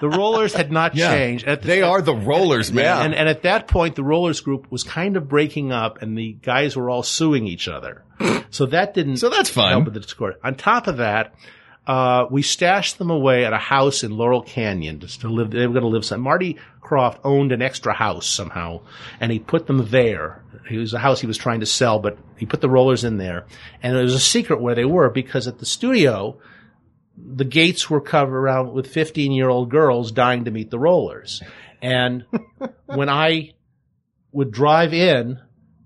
[0.00, 1.10] the rollers had not Yeah.
[1.12, 1.46] changed.
[1.46, 3.06] At the- They are the rollers, man.
[3.06, 6.32] and, and at that point, the rollers group was kind of breaking up, and the
[6.42, 8.04] guys were all suing each other.
[8.52, 9.18] So that didn't.
[9.18, 9.70] So that's fine.
[9.70, 10.34] Help with the discord.
[10.42, 11.34] On top of that,
[11.86, 15.50] uh, we stashed them away at a house in Laurel Canyon just to live.
[15.50, 16.04] They were going to live.
[16.04, 18.82] Some Marty Krofft owned an extra house somehow,
[19.18, 20.42] and he put them there.
[20.70, 23.16] It was a house he was trying to sell, but he put the rollers in
[23.16, 23.46] there,
[23.82, 26.38] and it was a secret where they were because at the studio,
[27.16, 31.42] the gates were covered around with 15 year old girls dying to meet the rollers.
[31.82, 32.24] And
[32.86, 33.54] when I
[34.32, 35.40] would drive in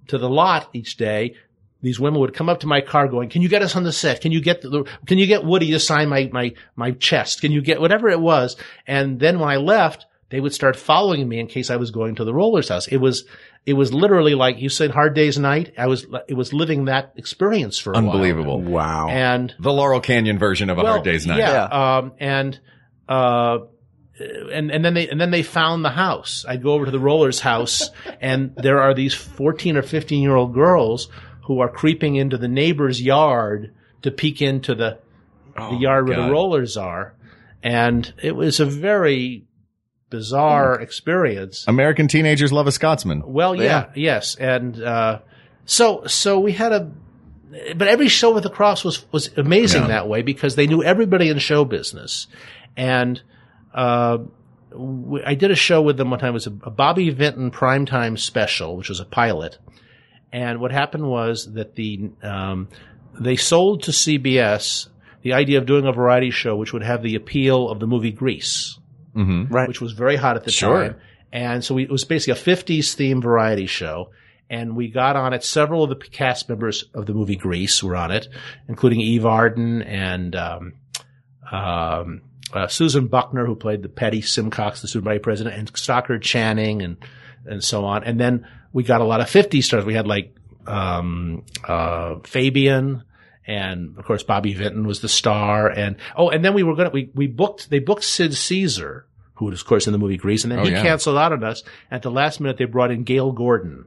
[0.09, 1.37] to the lot each day,
[1.85, 3.92] these women would come up to my car going, can you get us on the
[3.92, 4.23] set?
[4.23, 7.42] Can you get the, can you get Woody to sign my, my, my chest?
[7.42, 8.57] Can you get whatever it was?
[8.87, 12.14] And then when I left, they would start following me in case I was going
[12.16, 12.88] to the roller's house.
[12.88, 13.25] It was,
[13.66, 15.75] it was literally like you said, hard day's night.
[15.77, 18.11] I was, it was living that experience for a while.
[18.11, 18.61] Unbelievable.
[18.62, 19.09] wow.
[19.09, 21.38] And The Laurel Canyon version of a Hard Day's Night.
[21.38, 21.64] Yeah.
[21.64, 22.59] Um, and,
[23.09, 23.59] uh,
[24.18, 26.44] and, and then they, and then they found the house.
[26.49, 30.35] I'd go over to the roller's house and there are these 14 or 15 year
[30.35, 31.09] old girls
[31.45, 34.99] who are creeping into the neighbor's yard to peek into the,
[35.57, 36.27] the yard where God.
[36.29, 37.15] the rollers are.
[37.63, 39.47] And it was a very
[40.11, 41.65] bizarre experience.
[41.67, 43.23] American teenagers love a Scotsman.
[43.27, 45.21] Well, yeah, yes, and uh,
[45.65, 46.93] so so we had a,
[47.75, 49.89] but every show with the Cross was was amazing Yeah.
[49.89, 52.27] that way because they knew everybody in show business,
[52.77, 53.21] and
[53.73, 54.19] uh,
[54.73, 56.31] we, I did a show with them one time.
[56.31, 59.59] It was a, a Bobby Vinton primetime special, which was a pilot,
[60.35, 62.68] and what happened was that the um,
[63.18, 64.88] they sold to CBS
[65.23, 68.12] the idea of doing a variety show which would have the appeal of the movie
[68.12, 68.79] Grease
[69.16, 69.55] Mm-hmm.
[69.55, 69.68] right.
[69.68, 70.88] which was very hot at the Sure.
[70.88, 70.97] time.
[71.33, 74.11] And so we, it was basically a 50s themed variety show.
[74.51, 75.44] And we got on it.
[75.44, 78.27] Several of the cast members of the movie Grease were on it,
[78.68, 80.73] including Eve Arden and um,
[81.51, 86.23] um, uh, Susan Buckner, who played the Patty Simcox, the student body president, and Stockard
[86.23, 86.97] Channing, and
[87.47, 88.05] and so on.
[88.05, 89.87] And then we got a lot of 50 stars.
[89.87, 90.35] We had like
[90.67, 93.03] um, uh, Fabian,
[93.47, 95.69] and of course Bobby Vinton was the star.
[95.71, 99.07] And oh, and then we were gonna we we booked they booked Sid Caesar,
[99.37, 100.83] who was of course in the movie Grease, and then Oh, he yeah.
[100.83, 101.63] canceled out on us.
[101.91, 103.87] At the last minute, they brought in Gale Gordon,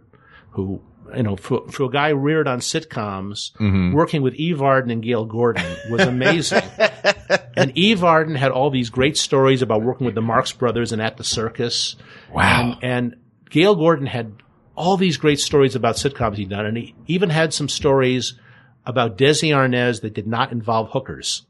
[0.52, 0.82] who.
[1.16, 3.94] You know, for, for a guy reared on sitcoms, Mm-hmm.
[3.94, 6.62] working with Eve Arden and Gale Gordon was amazing.
[7.56, 11.02] and Eve Arden had all these great stories about working with the Marx Brothers and
[11.02, 11.96] at the circus.
[12.30, 12.78] Wow.
[12.82, 13.16] And, and
[13.50, 14.34] Gale Gordon had
[14.78, 18.36] all these great stories about sitcoms he'd done, and he even had some stories
[18.86, 21.46] about Desi Arnaz that did not involve hookers.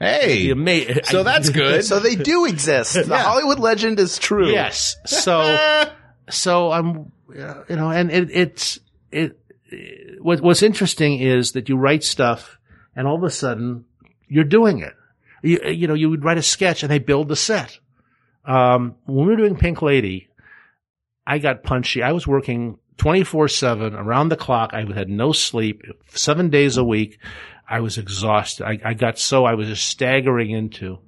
[0.00, 0.50] Hey.
[0.52, 1.84] Ama- So that's good.
[1.84, 2.94] so they do exist.
[2.94, 4.48] The Hollywood legend is true.
[4.50, 4.96] Yes.
[5.04, 5.88] So,
[6.30, 8.78] so I'm, uh, you know, and it, it's,
[9.10, 12.58] it, it, what, what's interesting is that you write stuff
[12.94, 13.84] and all of a sudden
[14.28, 14.94] you're doing it.
[15.42, 17.78] You, you know, you would write a sketch and they build the set.
[18.44, 20.27] Um, when we were doing Pink Lady,
[21.28, 22.02] I got punchy.
[22.02, 24.70] I was working 24 seven around the clock.
[24.72, 27.18] I had no sleep, seven days a week.
[27.68, 28.64] I was exhausted.
[28.66, 30.98] I, I got so I was just staggering into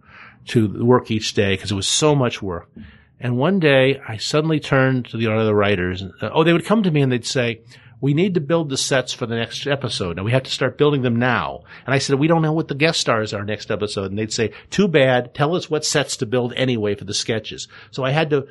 [0.49, 2.71] to work each day because it was so much work.
[3.19, 6.03] And one day I suddenly turned to the other writers.
[6.03, 7.63] And, uh, oh, they would come to me and they'd say,
[8.01, 10.17] we need to build the sets for the next episode.
[10.17, 11.65] And we have to start building them now.
[11.87, 14.11] And I said, we don't know what the guest stars are next episode.
[14.11, 15.35] And they'd say, too bad.
[15.35, 17.69] Tell us what sets to build anyway for the sketches.
[17.91, 18.47] So I had to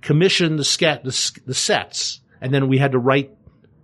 [0.00, 3.30] commission the, ske- the, the sets and then we had to write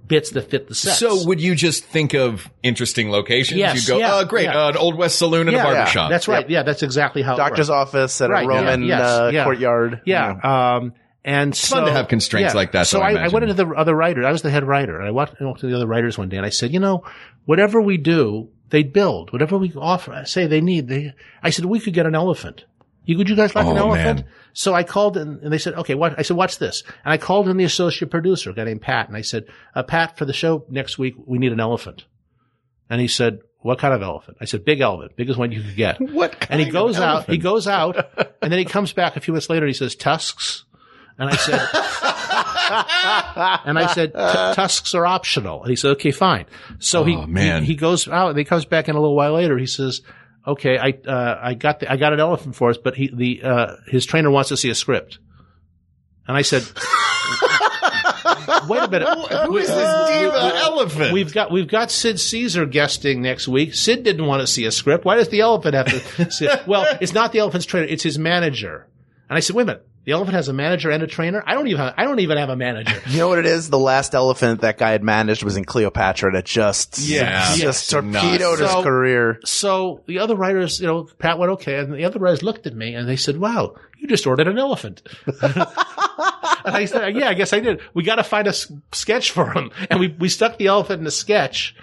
[0.06, 0.98] bits that fit the sets.
[0.98, 3.58] So would you just think of interesting locations?
[3.58, 4.66] Yes, you go, yeah, oh, great, yeah.
[4.66, 6.10] uh, an Old West Saloon and yeah, a barbershop.
[6.10, 6.48] That's right.
[6.48, 7.34] Yeah, that's exactly how.
[7.34, 7.88] it Doctor's works.
[7.88, 9.44] office at Right, a yeah, Roman yes, uh, yeah.
[9.44, 10.02] courtyard.
[10.04, 10.30] Yeah.
[10.76, 10.94] Um,
[11.24, 12.56] and so, fun to have constraints yeah.
[12.56, 14.24] like that, So I I, I went into the other writer.
[14.24, 16.28] I was the head writer, and I walked, I walked to the other writers one
[16.28, 17.04] day, and I said, you know,
[17.44, 19.32] whatever we do, they build.
[19.32, 20.88] Whatever we offer, say they need.
[20.88, 22.64] They, I said we could get an elephant.
[23.04, 24.20] You, would you guys like an Oh, elephant?
[24.20, 24.28] man.
[24.52, 26.18] So I called in, and they said, okay, what?
[26.18, 26.82] I said, watch this.
[27.04, 29.82] And I called in the associate producer, a guy named Pat, and I said, uh,
[29.82, 32.04] Pat, for the show next week, we need an elephant.
[32.90, 34.36] And he said, what kind of elephant?
[34.40, 36.00] I said, big elephant, biggest one you could get.
[36.00, 37.96] What And he goes out, he goes out,
[38.42, 40.64] and then he comes back a few minutes later and he says, tusks.
[41.18, 41.60] And I said,
[43.66, 45.62] and I said, tusks are optional.
[45.62, 46.46] And he said, okay, fine.
[46.78, 47.62] So he, Oh, man.
[47.62, 49.58] he, he goes out and he comes back in a little while later.
[49.58, 50.02] He says,
[50.46, 53.42] okay, I, uh, I got the, I got an elephant for us, but he, the,
[53.42, 55.18] uh, his trainer wants to see a script.
[56.26, 56.62] And I said,
[58.68, 59.08] wait a minute.
[59.46, 61.12] Who is this diva elephant?
[61.12, 63.74] We've got we've got Sid Caesar guesting next week.
[63.74, 65.04] Sid didn't want to see a script.
[65.04, 66.62] Why does the elephant have to?
[66.66, 68.86] Well, it's not the elephant's trainer; it's his manager.
[69.28, 69.86] And I said, wait a minute.
[70.04, 71.44] The elephant has a manager and a trainer.
[71.46, 73.00] I don't even have, I don't even have a manager.
[73.08, 73.70] You know what it is?
[73.70, 77.54] The last elephant that guy had managed was in Cleopatra, and it just Yeah.
[77.54, 77.86] just Yes.
[77.88, 79.38] torpedoed his So- career.
[79.44, 82.74] So the other writers, you know, Pat went okay, and the other writers looked at
[82.74, 85.02] me and they said, "Wow, you just ordered an elephant."
[85.42, 85.66] and
[86.64, 87.80] I said, "Yeah, I guess I did.
[87.94, 90.98] We got to find a s- sketch for him." And we we stuck the elephant
[90.98, 91.74] in the sketch,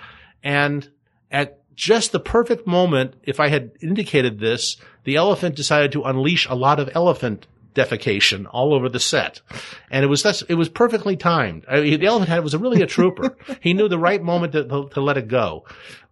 [0.43, 0.87] and
[1.31, 6.45] at just the perfect moment, if I had indicated this, the elephant decided to unleash
[6.49, 9.41] a lot of elephant defecation all over the set,
[9.89, 11.65] and it was that's it was perfectly timed.
[11.69, 13.35] I mean, the elephant had was really a trooper.
[13.61, 15.65] he knew the right moment to, to, to let it go.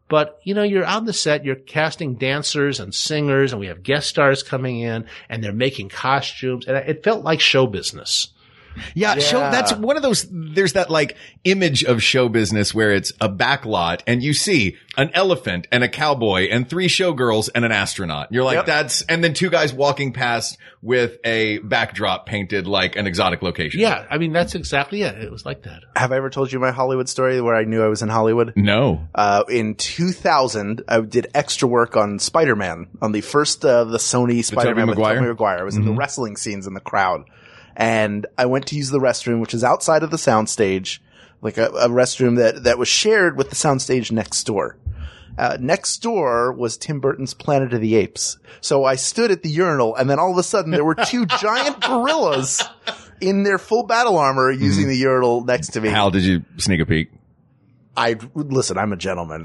[0.09, 3.83] But you know, you're on the set, you're casting dancers and singers, and we have
[3.83, 8.29] guest stars coming in, and they're making costumes, and it felt like show business.
[8.95, 13.11] Yeah, show that's one of those there's that like image of show business where it's
[13.21, 17.71] a backlot and you see an elephant and a cowboy and three showgirls and an
[17.71, 18.31] astronaut.
[18.31, 18.65] You're like Yep.
[18.65, 23.79] that's and then two guys walking past with a backdrop painted like an exotic location.
[23.79, 25.17] Yeah, I mean that's exactly it.
[25.17, 25.83] It was like that.
[25.95, 28.53] Have I ever told you my Hollywood story where I knew I was in Hollywood?
[28.55, 29.07] No.
[29.13, 34.43] Uh, in 2000, I did extra work on Spider-Man on the first uh, the Sony
[34.43, 35.15] Spider-Man with Maguire?
[35.15, 35.59] Tobey Maguire.
[35.59, 37.23] I was in the wrestling scenes in the crowd,
[37.77, 40.97] and I went to use the restroom, which is outside of the soundstage,
[41.41, 44.77] like a, a restroom that that was shared with the soundstage next door.
[45.37, 48.39] Uh, next door was Tim Burton's Planet of the Apes.
[48.59, 51.25] So I stood at the urinal, and then all of a sudden there were two
[51.39, 52.63] giant gorillas
[53.21, 55.89] in their full battle armor using the urinal next to me.
[55.89, 57.11] How did you sneak a peek?
[57.95, 58.77] I listen.
[58.79, 59.43] I'm a gentleman,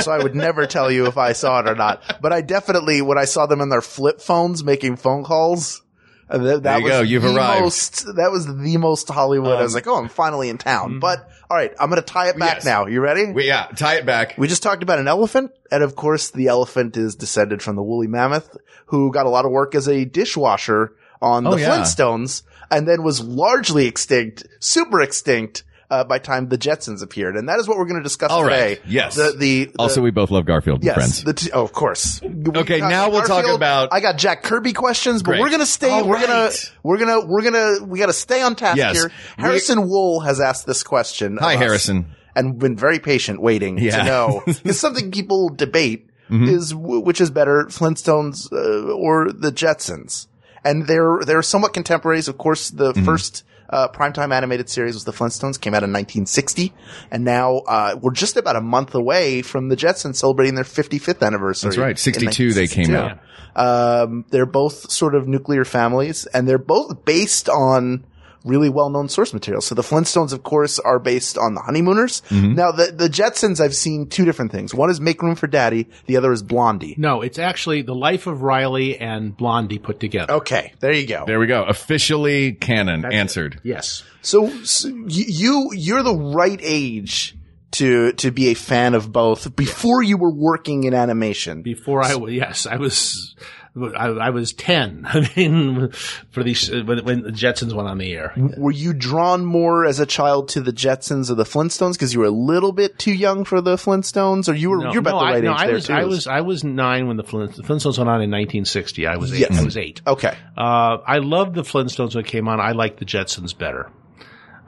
[0.00, 2.18] so I would never tell you if I saw it or not.
[2.20, 5.83] But I definitely, when I saw them in their flip phones making phone calls, uh,
[6.28, 7.60] that, that There you was go, you've arrived.
[7.62, 9.58] Most, that was the most Hollywood.
[9.58, 10.90] I was um, like, oh, I'm finally in town.
[10.90, 10.98] Mm-hmm.
[11.00, 12.64] But all right, I'm going to tie it back Yes.
[12.64, 12.86] now.
[12.86, 13.32] You ready?
[13.32, 14.34] Wait, yeah, tie it back.
[14.38, 17.82] We just talked about an elephant, and of course, the elephant is descended from the
[17.82, 18.56] woolly mammoth,
[18.86, 21.68] who got a lot of work as a dishwasher on oh, the Oh, yeah.
[21.68, 25.64] Flintstones, and then was largely extinct, super extinct.
[25.94, 28.42] Uh, by time the Jetsons appeared, and that is what we're going to discuss All
[28.42, 28.68] today.
[28.68, 28.80] right.
[28.86, 29.14] Yes.
[29.14, 30.94] The the, the also, we both love Garfield yes.
[30.96, 31.22] friends.
[31.24, 32.20] The t- oh, of course.
[32.22, 35.40] Okay, now we'll talk about- I got Jack Kirby questions, but Great.
[35.42, 35.90] we're gonna stay.
[35.90, 36.50] All we're gonna
[36.82, 38.96] we're gonna we're gonna we got to stay on task Yes.
[38.96, 39.10] here.
[39.38, 41.38] We- Harrison Wool has asked this question.
[41.40, 42.06] Hi, Harrison.
[42.34, 43.98] and been very patient waiting Yeah.
[43.98, 44.42] to know.
[44.46, 46.48] it's something people debate Mm-hmm.
[46.48, 50.26] is w- which is better, Flintstones uh, or the Jetsons.
[50.64, 52.28] And they're they're somewhat contemporaries.
[52.28, 53.04] Of course, the Mm-hmm.
[53.04, 56.72] first uh, primetime animated series was the Flintstones, came out in 1960,
[57.10, 61.24] and now uh, we're just about a month away from the Jetsons celebrating their 55th
[61.24, 61.70] anniversary.
[61.70, 61.98] That's right.
[61.98, 63.18] 62 they came out.
[63.56, 68.04] Um, they're both sort of nuclear families, and they're both based on
[68.44, 69.60] really well-known source material.
[69.60, 72.22] So the Flintstones, of course, are based on the Honeymooners.
[72.28, 72.54] Mm-hmm.
[72.54, 74.74] Now, the the Jetsons, I've seen two different things.
[74.74, 75.88] One is Make Room for Daddy.
[76.06, 76.94] The other is Blondie.
[76.98, 80.34] No, it's actually the life of Riley and Blondie put together.
[80.34, 81.24] Okay, there you go.
[81.26, 81.64] There we go.
[81.64, 83.60] Officially canon answered.
[83.62, 84.04] Yes.
[84.22, 87.36] So, so you you're the right age
[87.72, 91.62] to to be a fan of both before you were working in animation.
[91.62, 93.34] Before I was, yes, I was,
[93.76, 95.04] I, I was 10.
[95.08, 95.90] I mean,
[96.30, 98.32] for these, when, when the Jetsons went on the air.
[98.56, 102.20] Were you drawn more as a child to the Jetsons or the Flintstones because you
[102.20, 105.18] were a little bit too young for the Flintstones, or you were you're about no,
[105.18, 105.92] the I, right no, age I there was, too?
[105.92, 109.06] I was, I was nine when the Flintstones, the Flintstones went on in 1960.
[109.06, 109.40] I was eight.
[109.40, 109.58] Yes.
[109.58, 110.02] I was eight.
[110.06, 110.36] okay.
[110.56, 112.60] Uh, I loved the Flintstones when it came on.
[112.60, 113.90] I liked the Jetsons better.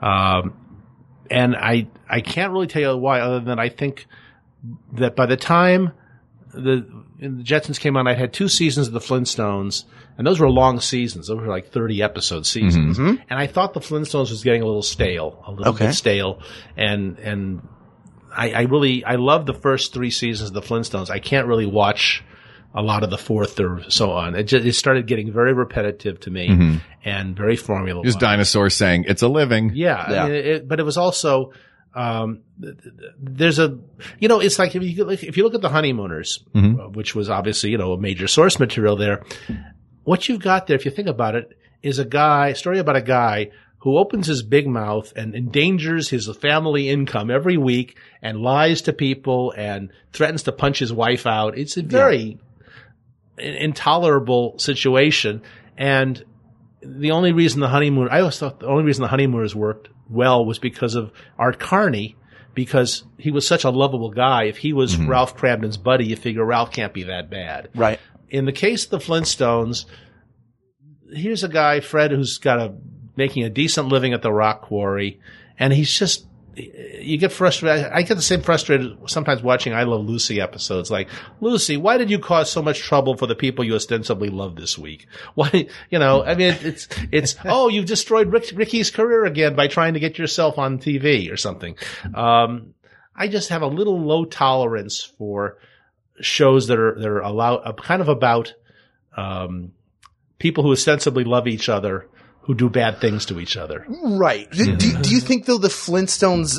[0.01, 0.53] Um,
[1.31, 4.05] and I, I can't really tell you why other than I think
[4.93, 5.93] that by the time
[6.53, 6.85] the,
[7.19, 9.85] and the Jetsons came on, I'd had two seasons of the Flintstones,
[10.17, 11.27] and those were long seasons.
[11.27, 12.97] Those were like 30 episode seasons.
[12.97, 13.21] Mm-hmm.
[13.29, 15.87] And I thought the Flintstones was getting a little stale, a little Okay.
[15.87, 16.41] bit stale.
[16.75, 17.67] And, and
[18.35, 21.09] I, I really, I love the first three seasons of the Flintstones.
[21.09, 22.23] I can't really watch
[22.73, 24.35] a lot of the fourth or so on.
[24.35, 26.77] It just, it started getting very repetitive to me mm-hmm.
[27.03, 28.03] and very formula.
[28.03, 29.71] Just dinosaurs saying it's a living.
[29.73, 30.23] Yeah, Yeah.
[30.23, 31.53] I mean, it, but it was also
[31.97, 33.77] um, th- th- there's a
[34.19, 37.15] you know it's like if you look, if you look at the honeymooners, uh, which
[37.15, 39.23] was obviously you know a major source material there.
[40.03, 43.01] What you've got there, if you think about it, is a guy story about a
[43.01, 48.83] guy who opens his big mouth and endangers his family income every week and lies
[48.83, 51.57] to people and threatens to punch his wife out.
[51.57, 52.39] It's a very
[53.37, 55.41] in- intolerable situation.
[55.77, 56.23] And
[56.81, 60.45] the only reason the honeymoon, I always thought the only reason the honeymooners worked well
[60.45, 62.15] was because of Art Carney,
[62.53, 64.43] because he was such a lovable guy.
[64.45, 65.09] If he was mm-hmm.
[65.09, 67.69] Ralph Kramden's buddy, you figure Ralph can't be that bad.
[67.75, 67.99] Right.
[68.29, 69.85] In the case of the Flintstones,
[71.13, 72.75] here's a guy, Fred, who's got a,
[73.15, 75.19] making a decent living at the rock quarry,
[75.57, 76.26] and he's just,
[76.57, 77.85] you get frustrated.
[77.85, 80.89] I get the same frustrated sometimes watching I Love Lucy episodes.
[80.89, 81.07] Like,
[81.39, 84.77] Lucy, why did you cause so much trouble for the people you ostensibly love this
[84.77, 85.07] week?
[85.35, 89.67] Why, you know, I mean, it's, it's, oh, you've destroyed Rick, Ricky's career again by
[89.67, 91.77] trying to get yourself on TV or something.
[92.15, 92.73] Um,
[93.15, 95.57] I just have a little low tolerance for
[96.19, 98.53] shows that are, that are allow, uh, kind of about,
[99.15, 99.73] um,
[100.39, 102.07] people who ostensibly love each other
[102.47, 103.85] who do bad things to each other.
[103.89, 104.49] Right.
[104.51, 106.57] Do, do, do you think though the Flintstones,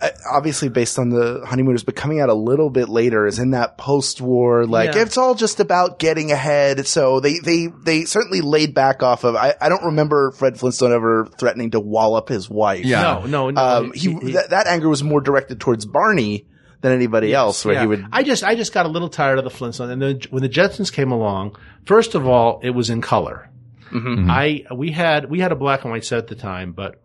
[0.00, 3.52] uh, obviously based on the honeymooners, but coming out a little bit later, is in
[3.52, 5.02] that post-war like Yeah.
[5.02, 6.88] it's all just about getting ahead.
[6.88, 9.36] So they they they certainly laid back off of.
[9.36, 12.84] I, I don't remember Fred Flintstone ever threatening to wallop his wife.
[12.84, 13.02] Yeah.
[13.02, 13.62] No, no, no.
[13.62, 16.48] Um, he, that, that anger was more directed towards Barney
[16.80, 17.82] than anybody else, where Yeah.
[17.82, 18.06] he would.
[18.12, 19.88] I just, I just got a little tired of the Flintstones.
[19.90, 21.54] And then when the Jetsons came along,
[21.84, 23.48] first of all, it was in color.
[23.92, 24.30] Mm-hmm.
[24.30, 27.00] I, we had, we had a black and white set at the time, but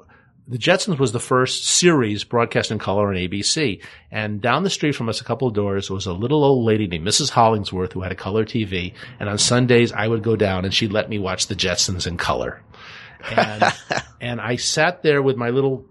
[0.47, 3.81] the Jetsons was the first series broadcast in color on ABC.
[4.09, 6.87] And down the street from us, a couple of doors, was a little old lady
[6.87, 7.29] named Mrs.
[7.29, 8.93] Hollingsworth who had a color TV.
[9.19, 12.15] And on Sundays, I would go down and she'd let me watch the Jetsons in
[12.15, 12.61] color.
[13.29, 13.63] And,
[14.21, 15.85] and I sat there with my little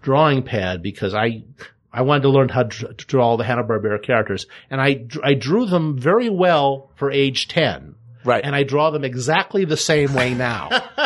[0.00, 1.44] drawing pad because I,
[1.92, 4.46] I wanted to learn how to draw all the Hanna-Barbera characters.
[4.70, 7.94] And I, I drew them very well for age 10.
[8.24, 8.44] Right.
[8.44, 10.68] And I draw them exactly the same way now.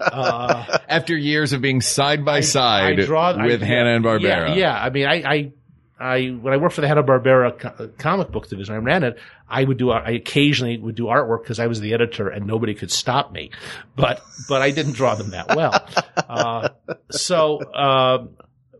[0.00, 4.48] After years of being side by side I draw I- with Hanna and Barbera.
[4.50, 4.80] Yeah, yeah.
[4.82, 5.52] I mean, I, I,
[6.00, 9.18] I, when I worked for the Hanna Barbera co- comic book division, I ran it.
[9.48, 12.74] I would do, I occasionally would do artwork because I was the editor and nobody
[12.74, 13.50] could stop me.
[13.96, 15.86] But, but I didn't draw them that well.
[16.16, 16.68] Uh,
[17.10, 18.30] so, um,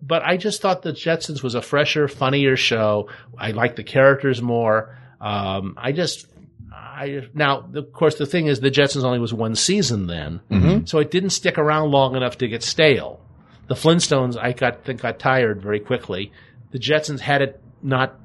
[0.01, 3.09] but I just thought the Jetsons was a fresher, funnier show.
[3.37, 4.97] I liked the characters more.
[5.21, 6.27] Um, I just,
[6.73, 10.41] I, now, of course, the thing is the Jetsons only was one season then.
[10.51, 10.87] Mm-hmm.
[10.87, 13.21] So it didn't stick around long enough to get stale.
[13.69, 16.33] The Flintstones, I got, think got tired very quickly.
[16.71, 18.19] The Jetsons had it not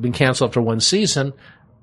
[0.00, 1.32] been canceled after one season,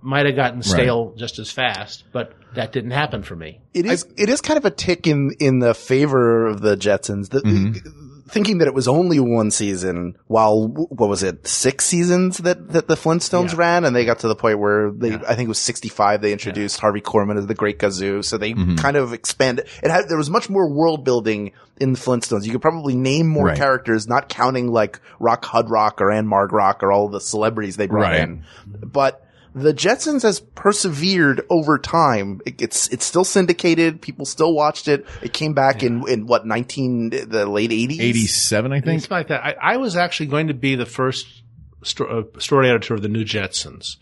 [0.02, 3.60] might have gotten stale just as fast, but that didn't happen for me.
[3.74, 7.30] It is it is kind of a tick in in the favor of the Jetsons.
[7.30, 8.15] The, mm-hmm.
[8.28, 12.88] Thinking that it was only one season, while what was it, six seasons that that
[12.88, 13.58] the Flintstones Yeah.
[13.60, 16.22] ran, and they got to the point where they, I think it was sixty five.
[16.22, 18.78] They introduced Harvey Korman as the Great Gazoo, so they mm-hmm.
[18.78, 19.68] kind of expanded.
[19.84, 22.46] It had there was much more world building in the Flintstones.
[22.46, 23.58] You could probably name more Right.
[23.58, 28.12] characters, not counting like Rock Hudrock or Ann Margrock or all the celebrities they brought
[28.12, 28.22] Right.
[28.22, 29.25] in, but
[29.56, 32.42] the Jetsons has persevered over time.
[32.46, 34.02] It, it's it's still syndicated.
[34.02, 35.06] People still watched it.
[35.24, 38.02] It came back in in what nineteen the late eighties.
[38.02, 39.02] 87, I think.
[39.02, 39.44] It's like that.
[39.44, 41.44] I, I was actually going to be the first
[41.84, 43.96] sto- uh, story editor of the new Jetsons.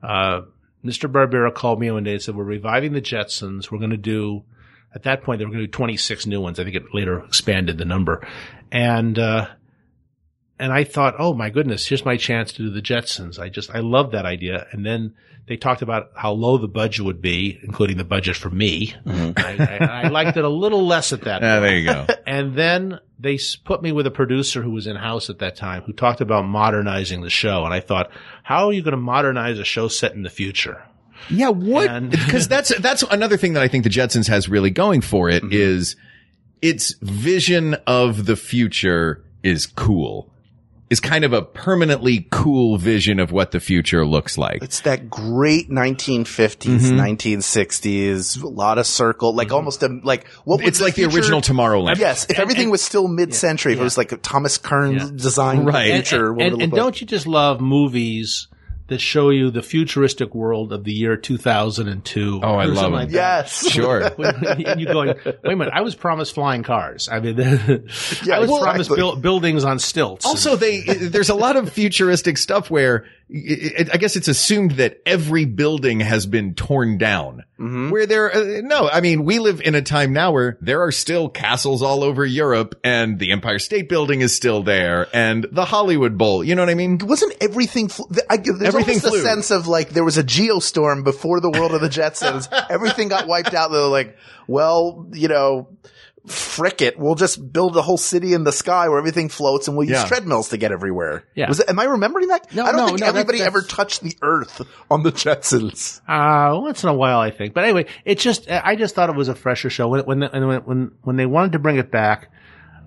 [0.00, 0.42] Uh,
[0.84, 1.10] Mr.
[1.10, 3.70] Barbera called me one day and said, "We're reviving the Jetsons.
[3.70, 4.44] We're going to do."
[4.94, 6.58] At that point, they were going to do 26 new ones.
[6.58, 8.26] I think it later expanded the number,
[8.70, 9.48] and uh,
[10.60, 13.74] and I thought, "Oh my goodness, here's my chance to do the Jetsons." I just
[13.74, 14.66] I loved that idea.
[14.72, 15.14] And then
[15.48, 18.94] they talked about how low the budget would be, including the budget for me.
[19.04, 19.32] I,
[19.80, 21.42] I, I liked it a little less at that.
[21.42, 21.62] Ah, point.
[21.62, 22.06] there you go.
[22.26, 25.82] And then they put me with a producer who was in house at that time
[25.82, 27.64] who talked about modernizing the show.
[27.64, 28.10] And I thought,
[28.44, 30.82] how are you going to modernize a show set in the future?
[31.28, 31.88] Yeah, what?
[31.90, 35.28] And- Because that's that's another thing that I think the Jetsons has really going for
[35.28, 35.96] it is
[36.62, 40.30] its vision of the future is cool.
[40.90, 44.60] Is kind of a permanently cool vision of what the future looks like.
[44.60, 46.98] It's that great 1950s, Mm-hmm.
[46.98, 51.40] 1960s, a lot of circle, like almost a, like what would It's like the original
[51.40, 51.98] Tomorrowland.
[51.98, 55.10] Yes, if everything was still mid-century, if it was like a Thomas Kearns Yeah.
[55.16, 55.92] design Right.
[55.94, 58.48] future, and, what and, and don't you just love movies
[58.90, 62.40] that show you the futuristic world of the year 2002.
[62.42, 62.92] Oh, I love something them.
[62.92, 63.10] like.
[63.10, 63.70] Yes.
[63.70, 64.02] Sure.
[64.18, 67.08] and you're going, wait a minute, I was promised flying cars.
[67.08, 68.96] I mean, I was well, promised exactly.
[68.96, 70.26] buil- buildings on stilts.
[70.26, 74.72] Also, they there's a lot of futuristic stuff where it, it- I guess it's assumed
[74.72, 77.44] that every building has been torn down.
[77.58, 80.90] Where there, uh, no, I mean, we live in a time now where there are
[80.90, 85.66] still castles all over Europe, and the Empire State Building is still there, and the
[85.66, 86.42] Hollywood Bowl.
[86.42, 86.98] You know what I mean?
[86.98, 89.18] wasn't everything fl- th- I, there's Everything almost flew.
[89.20, 92.48] a sense of like there was a geostorm before the world of the Jetsons.
[92.70, 93.70] everything got wiped out.
[93.70, 94.16] They're like,
[94.48, 95.68] well, you know,
[96.26, 96.98] frick it.
[96.98, 99.98] We'll just build a whole city in the sky where everything floats and we'll use
[99.98, 100.06] Yeah.
[100.06, 101.24] treadmills to get everywhere.
[101.34, 101.48] Yeah.
[101.48, 102.54] Was it, am I remembering that?
[102.54, 104.60] No, I don't no, think no, that- anybody that's- ever touched the earth
[104.90, 106.00] on the Jetsons.
[106.06, 107.54] Uh, once in a while, I think.
[107.54, 109.88] But anyway, it just, I just thought it was a fresher show.
[109.88, 112.30] When, when, and when, when, when they wanted to bring it back,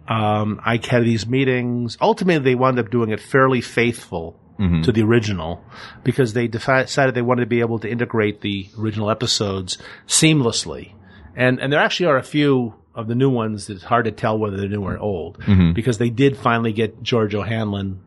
[0.08, 1.98] um, I had these meetings.
[2.02, 4.40] Ultimately, they wound up doing it fairly faithful
[4.84, 5.62] to the original
[6.06, 9.78] because they defi- decided they wanted to be able to integrate the original episodes
[10.08, 10.94] seamlessly.
[11.36, 14.38] And, and there actually are a few of the new ones it's hard to tell
[14.38, 15.40] whether they're new or old
[15.74, 18.00] because they did finally get George O'Hanlon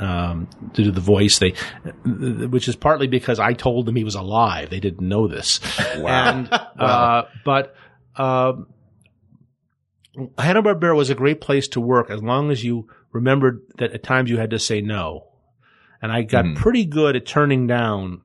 [0.00, 1.38] um, to do the voice.
[1.38, 1.54] They,
[2.04, 4.70] which is partly because I told them he was alive.
[4.70, 5.60] They didn't know this.
[5.94, 7.74] And, uh, but,
[8.16, 8.68] um,
[10.38, 14.02] Hanna Barbera was a great place to work as long as you remembered that at
[14.02, 15.28] times you had to say no.
[16.02, 18.22] And I got pretty good at turning down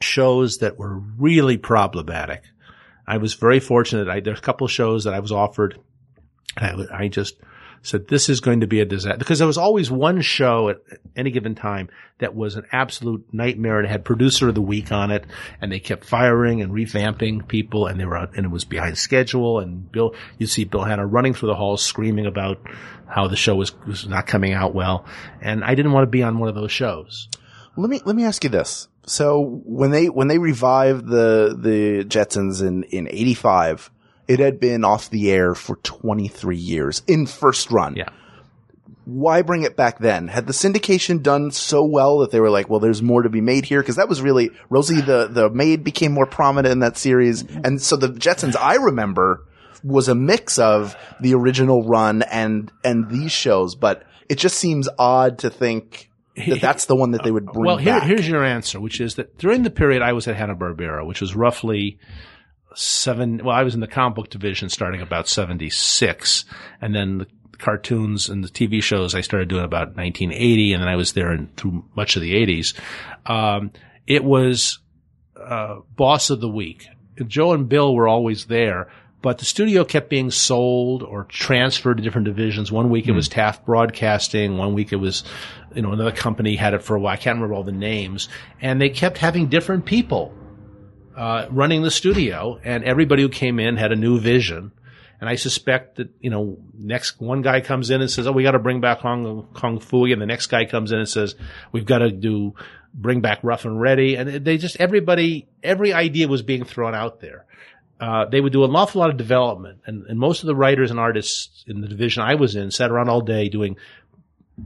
[0.00, 2.42] shows that were really problematic.
[3.10, 4.08] I was very fortunate.
[4.08, 5.80] I, there's a couple shows that I was offered.
[6.56, 7.34] I, I just
[7.82, 10.80] said, this is going to be a disaster because there was always one show at
[11.16, 11.88] any given time
[12.18, 15.24] that was an absolute nightmare and it had producer of the week on it
[15.60, 19.58] and they kept firing and revamping people and they were, and it was behind schedule
[19.58, 22.60] and Bill, you see Bill Hanna running through the halls screaming about
[23.08, 25.04] how the show was, was not coming out well.
[25.42, 27.28] And I didn't want to be on one of those shows.
[27.76, 28.86] Let me let me ask you this.
[29.10, 33.90] So when they when they revived the the Jetsons in in '85,
[34.28, 37.96] it had been off the air for 23 years in first run.
[37.96, 38.10] Yeah.
[39.06, 40.28] Why bring it back then?
[40.28, 43.40] Had the syndication done so well that they were like, well, there's more to be
[43.40, 43.80] made here?
[43.80, 47.82] Because that was really Rosie the the maid became more prominent in that series, and
[47.82, 49.44] so the Jetsons I remember
[49.82, 54.88] was a mix of the original run and and these shows, but it just seems
[55.00, 58.44] odd to think that that's the one that they would bring well, here, here's your
[58.44, 61.98] answer, which is that during the period I was at Hanna Barbera, which was roughly
[62.74, 63.40] seven.
[63.44, 66.44] Well, I was in the comic book division starting about seventy six,
[66.80, 67.26] and then the
[67.60, 71.32] cartoons and the TV shows I started doing about 1980, and then I was there
[71.32, 72.74] in, through much of the 80s.
[73.26, 73.70] Um,
[74.06, 74.78] it was
[75.36, 76.86] uh, boss of the week.
[77.26, 78.90] Joe and Bill were always there,
[79.22, 82.72] but the studio kept being sold or transferred to different divisions.
[82.72, 84.56] One week it was Taft Broadcasting.
[84.56, 85.22] One week it was,
[85.74, 87.12] you know, another company had it for a while.
[87.12, 88.28] I can't remember all the names.
[88.60, 90.34] And they kept having different people,
[91.16, 94.72] uh, running the studio and everybody who came in had a new vision.
[95.20, 98.42] And I suspect that, you know, next one guy comes in and says, Oh, we
[98.42, 100.06] got to bring back Kung, Kung Fu.
[100.06, 101.34] And the next guy comes in and says,
[101.72, 102.54] we've got to do,
[102.94, 104.14] bring back Ruff and Reddy.
[104.14, 107.44] And they just, everybody, every idea was being thrown out there.
[108.00, 110.90] Uh, they would do an awful lot of development and, and most of the writers
[110.90, 113.76] and artists in the division I was in sat around all day doing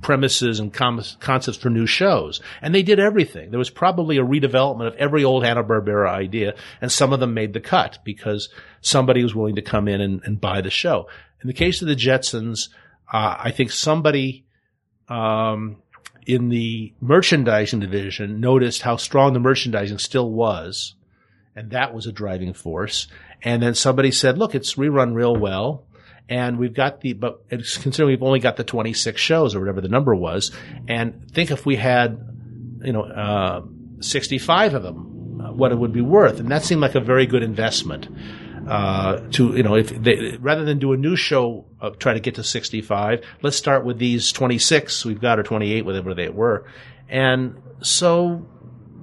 [0.00, 2.40] premises and com- concepts for new shows.
[2.62, 3.50] And they did everything.
[3.50, 7.52] There was probably a redevelopment of every old Hanna-Barbera idea, and some of them made
[7.52, 8.48] the cut because
[8.80, 11.08] somebody was willing to come in and, and buy the show.
[11.42, 12.68] In the case of the Jetsons,
[13.12, 14.46] uh, I think somebody,
[15.08, 15.76] um,
[16.26, 20.94] in the merchandising division noticed how strong the merchandising still was.
[21.54, 23.06] And that was a driving force.
[23.42, 25.84] And then somebody said, look, it's rerun real well.
[26.28, 29.88] And we've got the, but considering we've only got the 26 shows or whatever the
[29.88, 30.52] number was.
[30.88, 32.18] And think if we had,
[32.82, 33.62] you know, uh,
[34.00, 36.40] 65 of them, uh, what it would be worth.
[36.40, 38.08] And that seemed like a very good investment.
[38.66, 42.20] Uh, to, you know, if they, rather than do a new show, uh, try to
[42.20, 46.66] get to 65, let's start with these 26 we've got or 28, whatever they were.
[47.06, 48.46] And so,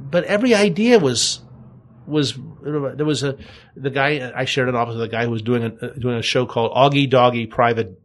[0.10, 1.42] but every idea was,
[2.08, 3.38] was there was a
[3.76, 6.22] the guy I shared an office with a guy who was doing a doing a
[6.22, 8.00] show called Augie Doggie Private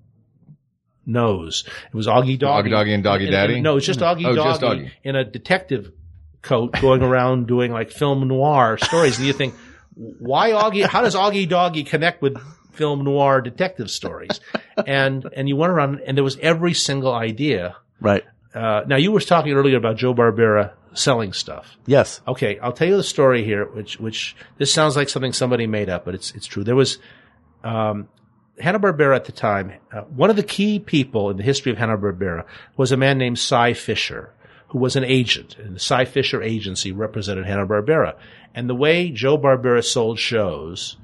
[1.04, 1.64] Nose.
[1.92, 3.60] It was Augie Doggie, Augie Doggie and Doggie Daddy?
[3.60, 4.90] No, it's just Augie Oh, Doggy just Augie.
[5.04, 5.92] in a detective
[6.42, 9.18] coat going around doing like film noir stories.
[9.18, 9.54] And you think,
[9.94, 10.84] why Augie?
[10.86, 12.36] How does Augie Doggie connect with
[12.72, 14.40] film noir detective stories?
[14.86, 17.76] And and you went around and there was every single idea.
[18.00, 18.24] Right.
[18.54, 21.76] Uh, now you were talking earlier about Joe Barbera selling stuff.
[21.86, 22.20] Yes.
[22.26, 25.88] Okay, I'll tell you the story here, which which this sounds like something somebody made
[25.88, 26.64] up, but it's it's true.
[26.64, 26.98] There was
[27.64, 28.08] um,
[28.58, 29.72] Hanna Barbera at the time.
[29.92, 32.44] Uh, one of the key people in the history of Hanna Barbera
[32.76, 34.32] was a man named Cy Fisher,
[34.68, 38.16] who was an agent, and the Cy Fisher agency represented Hanna-Barbera.
[38.54, 40.96] And the way Joe Barbera sold shows,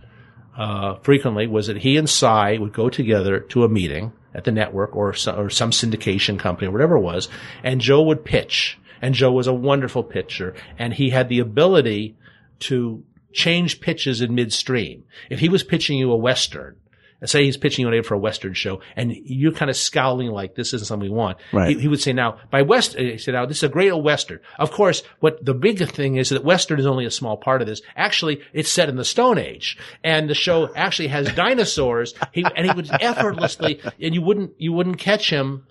[0.57, 4.53] uh, frequently was that he and Cy would go together to a meeting at the
[4.53, 7.29] network or some, or some syndication company or whatever it was,
[7.63, 8.79] and Joe would pitch.
[9.03, 12.17] And Joe was a wonderful pitcher, and he had the ability
[12.61, 15.05] to change pitches in midstream.
[15.29, 16.77] If he was pitching you a western,
[17.25, 20.75] say he's pitching you for a western show, and you're kind of scowling like this
[20.75, 21.39] isn't something we want.
[21.53, 21.77] Right.
[21.77, 24.05] He, he would say, "Now, by west," he said, "Now this is a great old
[24.05, 27.63] western." Of course, what the big thing is that western is only a small part
[27.63, 27.83] of this.
[27.97, 32.15] Actually, it's set in the Stone Age, and the show actually has dinosaurs.
[32.33, 35.67] He and he would effortlessly, and you wouldn't you wouldn't catch him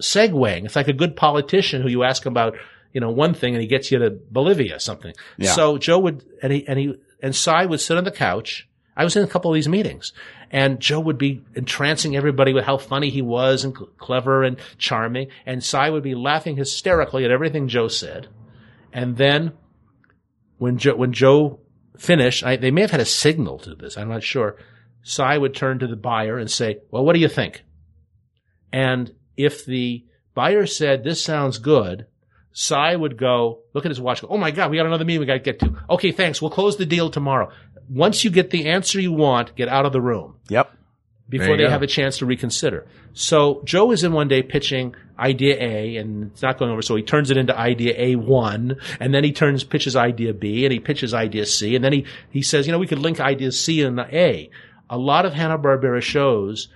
[0.00, 0.64] segueing.
[0.64, 2.56] It's like a good politician who you ask about,
[2.96, 5.12] you know, one thing and he gets you to Bolivia something.
[5.36, 5.52] Yeah.
[5.52, 8.66] So Joe would, and he, and he, and Cy would sit on the couch.
[8.96, 10.14] I was in a couple of these meetings
[10.50, 14.56] and Joe would be entrancing everybody with how funny he was and cl- clever and
[14.78, 15.28] charming.
[15.44, 18.28] And Cy would be laughing hysterically at everything Joe said.
[18.94, 19.52] And then
[20.56, 21.60] when Joe, when Joe
[21.98, 23.98] finished, I, they may have had a signal to this.
[23.98, 24.56] I'm not sure.
[25.02, 27.62] Cy would turn to the buyer and say, well, what do you think?
[28.72, 32.06] And if the buyer said, this sounds good,
[32.58, 35.20] Cy would go, look at his watch, go, oh my God, we got another meeting
[35.20, 35.74] we got to get to.
[35.90, 36.40] Okay, thanks.
[36.40, 37.50] We'll close the deal tomorrow.
[37.90, 40.72] Once you get the answer you want, get out of the room Yep.
[41.28, 41.68] before they go.
[41.68, 42.86] have a chance to reconsider.
[43.12, 46.80] So Joe is in one day pitching idea A and it's not going over.
[46.80, 50.72] So he turns it into idea A1 and then he turns, pitches idea B and
[50.72, 53.52] he pitches idea C and then he, he says, you know, we could link idea
[53.52, 54.48] C and A.
[54.88, 56.68] A lot of Hanna-Barbera shows,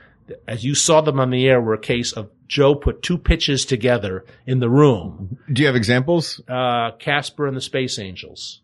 [0.47, 3.65] as you saw them on the air, were a case of Joe put two pitches
[3.65, 5.39] together in the room.
[5.53, 6.43] Do you have examples?
[6.49, 8.61] Uh, Casper and the Space Angels.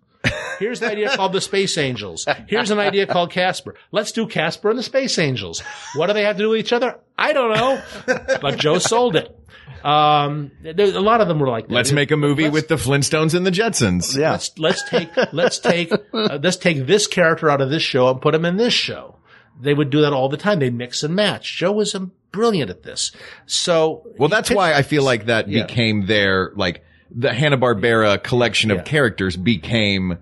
[0.58, 2.26] Here's an idea called the Space Angels.
[2.48, 3.76] Here's an idea called Casper.
[3.92, 5.62] Let's do Casper and the Space Angels.
[5.94, 6.98] What do they have to do with each other?
[7.16, 7.80] I don't know.
[8.42, 9.32] But Joe sold it.
[9.84, 11.74] Um, there, a lot of them were like that.
[11.74, 14.18] Let's make a movie with the Flintstones and the Jetsons.
[14.18, 14.32] Yeah.
[14.32, 18.20] Let's let's take let's take uh, let's take this character out of this show and
[18.20, 19.14] put him in this show.
[19.60, 20.58] They would do that all the time.
[20.58, 21.56] They mix and match.
[21.56, 23.12] Joe was um, brilliant at this.
[23.46, 25.62] So Well, that's why I feel like that Yeah.
[25.66, 28.82] became their, like, the Hanna-Barbera collection of Yeah.
[28.82, 30.18] characters became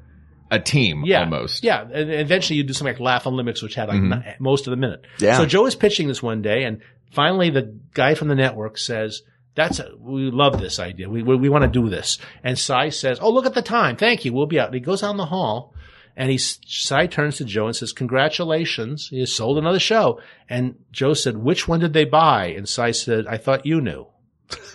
[0.51, 1.65] a team yeah, almost.
[1.65, 4.77] Yeah, and eventually you'd do something like Laff-A-Lympics, which had like ni- most of the
[4.77, 5.05] minute.
[5.19, 5.39] Yeah.
[5.39, 6.81] So Joe is pitching this one day, and
[7.11, 9.23] finally the guy from the network says,
[9.57, 11.09] "That's a, we love this idea.
[11.09, 13.97] We we, we want to do this." And Cy says, "Oh, look at the time.
[13.97, 14.33] Thank you.
[14.33, 15.75] We'll be out." And he goes down the hall,
[16.17, 20.77] and he Cy turns to Joe and says, "Congratulations, he has sold another show." And
[20.93, 24.07] Joe said, "Which one did they buy?" And Cy said, "I thought you knew."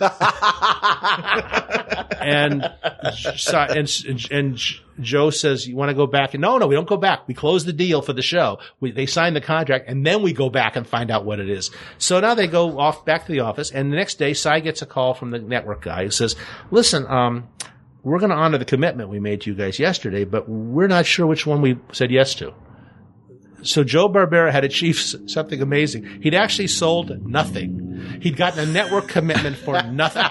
[2.20, 2.70] and
[3.70, 4.60] and and
[5.00, 7.26] Joe says, "You want to go back?" And no, no, we don't go back.
[7.26, 8.58] We close the deal for the show.
[8.80, 11.48] We, they sign the contract, and then we go back and find out what it
[11.48, 11.70] is.
[11.98, 14.82] So now they go off back to the office, and the next day, Cy gets
[14.82, 16.36] a call from the network guy who says,
[16.70, 17.48] "Listen, um,
[18.02, 21.06] we're going to honor the commitment we made to you guys yesterday, but we're not
[21.06, 22.52] sure which one we said yes to."
[23.62, 26.22] So Joe Barbera had achieved something amazing.
[26.22, 28.18] He'd actually sold nothing.
[28.22, 30.24] He'd gotten a network commitment for nothing.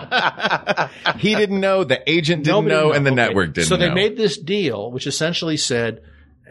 [1.20, 2.94] He didn't know, the agent didn't Nobody know, knew.
[2.94, 3.16] and the Okay.
[3.16, 3.94] network didn't So they know.
[3.94, 6.02] made this deal, which essentially said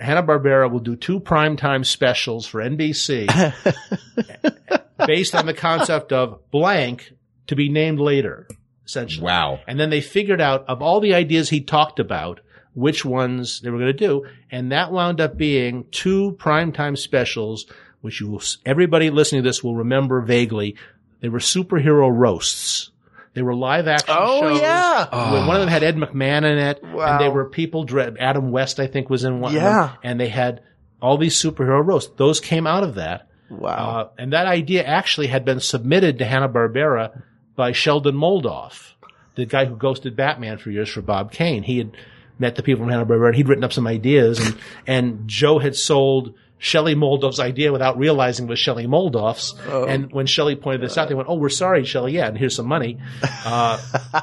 [0.00, 3.26] Hanna Barbera will do two primetime specials for NBC
[5.06, 7.12] based on the concept of blank
[7.48, 8.46] to be named later,
[8.88, 9.24] essentially.
[9.24, 9.60] wow.
[9.68, 12.40] And then they figured out of all the ideas he talked about,
[12.74, 14.26] which ones they were going to do.
[14.50, 17.66] And that wound up being two primetime specials,
[18.00, 20.76] which you will, everybody listening to this will remember vaguely.
[21.20, 22.90] They were superhero roasts.
[23.34, 24.60] They were live action Oh, shows.
[24.60, 25.30] yeah.
[25.32, 26.82] Where One of them had Ed McMahon in it.
[26.82, 27.12] Wow.
[27.12, 29.86] And they were people, dre- Adam West, I think, was in one of Yeah.
[29.88, 29.96] them.
[30.02, 30.62] And they had
[31.00, 32.10] all these superhero roasts.
[32.16, 33.28] Those came out of that.
[33.50, 33.68] Wow.
[33.70, 37.22] Uh, and that idea actually had been submitted to Hanna-Barbera
[37.58, 38.92] by Sheldon Moldoff,
[39.34, 41.64] the guy who ghosted Batman for years for Bob Kane.
[41.64, 41.96] He had
[42.38, 44.56] met the people from Hanna-Barbera and he'd written up some ideas and,
[44.86, 49.54] and Joe had sold Shelley Moldoff's idea without realizing it was Shelley Moldoff's.
[49.88, 52.12] And when Shelley pointed this out, they went, Oh, we're sorry, Shelley.
[52.12, 52.28] Yeah.
[52.28, 52.98] And here's some money.
[53.44, 53.76] Uh,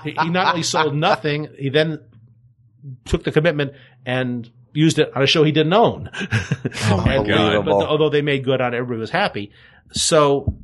[0.06, 2.00] he, he not only sold nothing, he then
[3.04, 3.74] took the commitment
[4.06, 6.10] and used it on a show he didn't own.
[6.14, 7.66] oh my God.
[7.66, 9.52] But although they made good on it, everybody was happy.
[9.92, 10.56] So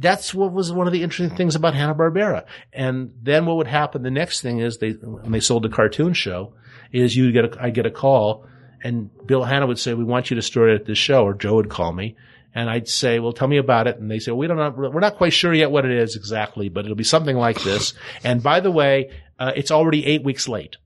[0.00, 2.44] that's what was one of the interesting things about Hanna Barbera.
[2.72, 4.02] And then what would happen?
[4.02, 6.52] The next thing is they when they sold the cartoon show
[6.92, 8.46] is you get a, I get a call
[8.82, 11.56] and Bill Hanna would say we want you to story at this show or Joe
[11.56, 12.16] would call me.
[12.54, 13.98] And I'd say, well, tell me about it.
[13.98, 16.68] And they say, we don't know, we're not quite sure yet what it is exactly,
[16.68, 17.92] but it'll be something like this.
[18.24, 20.76] And by the way, uh, it's already eight weeks late.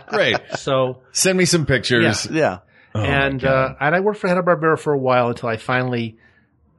[0.09, 0.37] Great.
[0.57, 2.27] So Send me some pictures.
[2.31, 2.59] yeah.
[2.95, 6.19] And uh, and I worked for Hanna Barbera for a while until I finally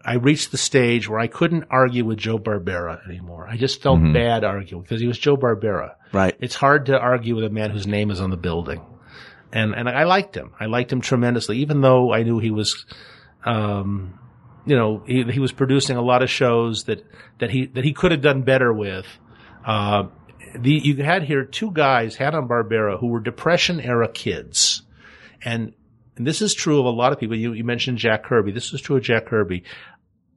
[0.03, 3.47] I reached the stage where I couldn't argue with Joe Barbera anymore.
[3.47, 5.95] I just felt bad arguing because he was Joe Barbera.
[6.13, 6.35] Right.
[6.39, 8.81] It's hard to argue with a man whose name is on the building.
[9.51, 10.53] And, and I liked him.
[10.59, 12.85] I liked him tremendously, even though I knew he was,
[13.43, 14.19] um,
[14.65, 17.05] you know, he, he was producing a lot of shows that,
[17.39, 19.05] that he, that he could have done better with.
[19.65, 20.03] Uh,
[20.55, 24.83] the, you had here two guys, Hanna Barbera, who were depression era kids.
[25.43, 25.73] And,
[26.19, 27.35] and this is true of a lot of people.
[27.35, 28.51] You, you mentioned Jack Kirby.
[28.51, 29.63] This is true of Jack Kirby.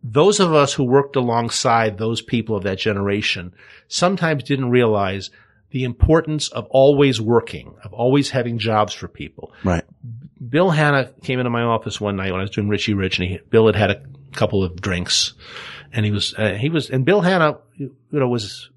[0.03, 3.53] Those of us who worked alongside those people of that generation
[3.89, 5.31] sometimes didn't realize
[5.71, 9.53] the importance of always working, of always having jobs for people.
[9.65, 9.85] Right.
[10.49, 13.29] Bill Hanna came into my office one night when I was doing Richie Rich, and
[13.29, 14.03] he, Bill had had a
[14.33, 15.35] couple of drinks,
[15.93, 18.71] and he was uh, he was and Bill Hanna, you know, was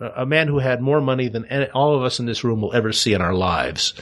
[0.00, 2.74] a man who had more money than any, all of us in this room will
[2.74, 3.94] ever see in our lives,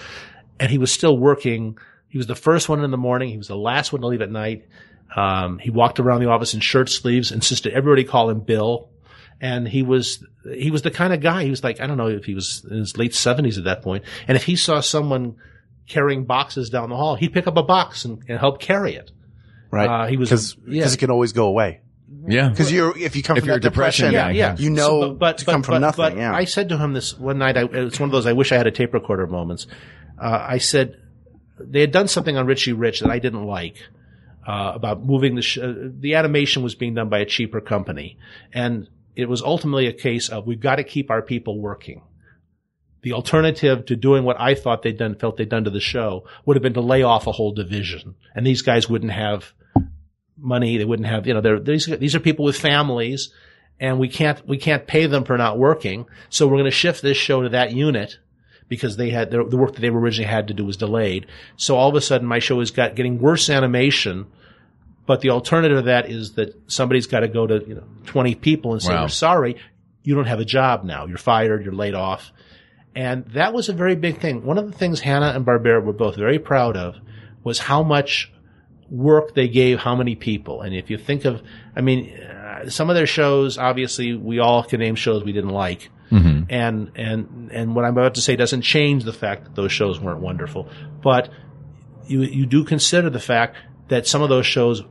[0.61, 1.77] and he was still working.
[2.09, 3.29] He was the first one in the morning.
[3.29, 4.67] He was the last one to leave at night.
[5.15, 8.91] Um, he walked around the office in shirt sleeves, insisted everybody call him Bill.
[9.41, 12.09] And he was, he was the kind of guy, he was like, I don't know
[12.09, 14.05] if he was in his late seventies at that point.
[14.27, 15.37] And if he saw someone
[15.87, 19.11] carrying boxes down the hall, he'd pick up a box and, and help carry it.
[19.71, 19.89] Right.
[19.89, 20.89] Uh, he was- because yeah.
[20.93, 21.81] it can always go away.
[22.27, 22.49] Yeah.
[22.49, 24.57] Because you're if you come If from you're that depression depression, guy, yeah.
[24.59, 26.15] you know So, but, to but, come from but- nothing.
[26.15, 26.35] but yeah.
[26.35, 27.57] I said to him this one night.
[27.57, 29.67] I, it's one of those I wish I had a tape recorder moments.
[30.21, 30.97] Uh, I said
[31.61, 33.77] they had done something on Richie Rich that I didn't like.
[34.47, 38.17] Uh, about moving the sh- uh, the animation was being done by a cheaper company,
[38.53, 42.01] and it was ultimately a case of we've got to keep our people working.
[43.03, 46.25] The alternative to doing what I thought they'd done, felt they'd done to the show,
[46.47, 49.53] would have been to lay off a whole division, and these guys wouldn't have
[50.41, 50.79] money.
[50.79, 53.33] They wouldn't have, you know, they're, these, these are people with families
[53.81, 56.07] and we can't, we can't pay them for not working.
[56.31, 58.19] So we're going to shift this show to that unit
[58.69, 61.27] because they had, the, the work that they originally had to do was delayed.
[61.57, 64.27] So all of a sudden my show is got, getting worse animation.
[65.07, 68.35] But the alternative to that is that somebody's got to go to, you know, 20
[68.35, 69.03] people and say, Wow.
[69.03, 69.57] we're sorry,
[70.03, 71.07] you don't have a job now.
[71.07, 71.65] You're fired.
[71.65, 72.31] You're laid off.
[72.95, 74.45] And that was a very big thing.
[74.45, 76.97] One of the things Hanna and Barbera were both very proud of
[77.45, 78.33] was how much
[78.91, 80.63] work they gave how many people.
[80.63, 81.43] And if you think of,
[81.77, 85.51] I mean, uh, some of their shows, obviously, we all can name shows we didn't
[85.51, 85.91] like.
[86.11, 90.01] And, and, and what I'm about to say doesn't change the fact that those shows
[90.01, 90.69] weren't wonderful.
[91.03, 91.31] But
[92.07, 93.57] you, you do consider the fact
[93.89, 94.83] that some of those shows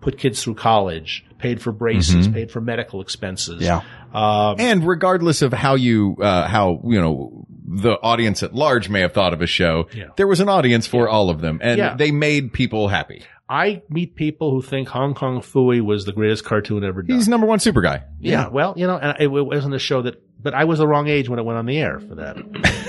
[0.00, 3.60] put kids through college, paid for braces, paid for medical expenses.
[3.62, 3.82] Yeah.
[4.14, 9.00] Um, And regardless of how you, uh, how, you know, the audience at large may
[9.00, 10.06] have thought of a show, Yeah.
[10.16, 11.94] there was an audience for all of them and Yeah.
[11.96, 13.22] they made people happy.
[13.50, 17.16] I meet people who think Hong Kong Phooey was the greatest cartoon ever done.
[17.16, 18.04] He's number one super guy.
[18.20, 18.46] Yeah.
[18.46, 21.08] Well, you know, and it, it wasn't a show that, but I was the wrong
[21.08, 22.36] age when it went on the air for that.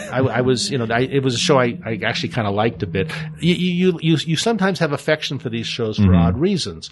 [0.14, 2.54] I, I was, you know, I, it was a show I, I actually kind of
[2.54, 3.12] liked a bit.
[3.40, 6.16] You, you, you, you sometimes have affection for these shows for mm-hmm.
[6.16, 6.92] odd reasons.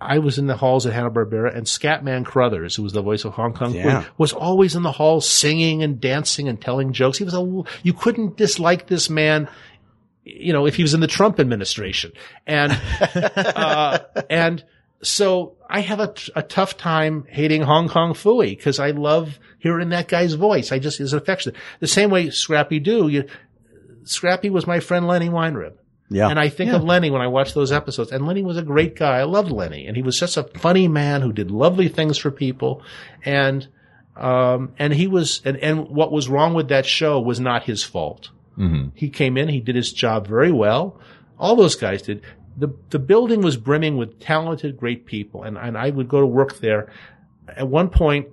[0.00, 3.32] I was in the halls at Hanna-Barbera and Scatman Crothers, who was the voice of
[3.32, 4.02] Hong Kong, Yeah.
[4.02, 7.18] Phooey, was always in the halls singing and dancing and telling jokes.
[7.18, 9.48] He was a, you couldn't dislike this man
[10.28, 12.12] you know, if he was in the Trump administration.
[12.46, 12.72] And,
[13.14, 14.64] uh, and
[15.02, 19.90] so I have a, a tough time hating Hong Kong Phooey because I love hearing
[19.90, 20.72] that guy's voice.
[20.72, 21.56] I just is affectionate.
[21.80, 23.24] The same way Scrappy Doo, you,
[24.04, 25.74] Scrappy was my friend Lenny Weinrib.
[26.10, 26.28] Yeah.
[26.28, 28.12] And I think of Lenny when I watch those episodes.
[28.12, 29.18] And Lenny was a great guy.
[29.18, 29.86] I loved Lenny.
[29.86, 32.82] And he was just a funny man who did lovely things for people.
[33.26, 33.68] And,
[34.16, 37.84] um, and he was, and, and what was wrong with that show was not his
[37.84, 38.30] fault.
[38.94, 41.00] He came in, he did his job very well.
[41.38, 42.22] All those guys did.
[42.56, 45.44] The, the building was brimming with talented, great people.
[45.44, 46.90] And, and I would go to work there.
[47.48, 48.28] At one point,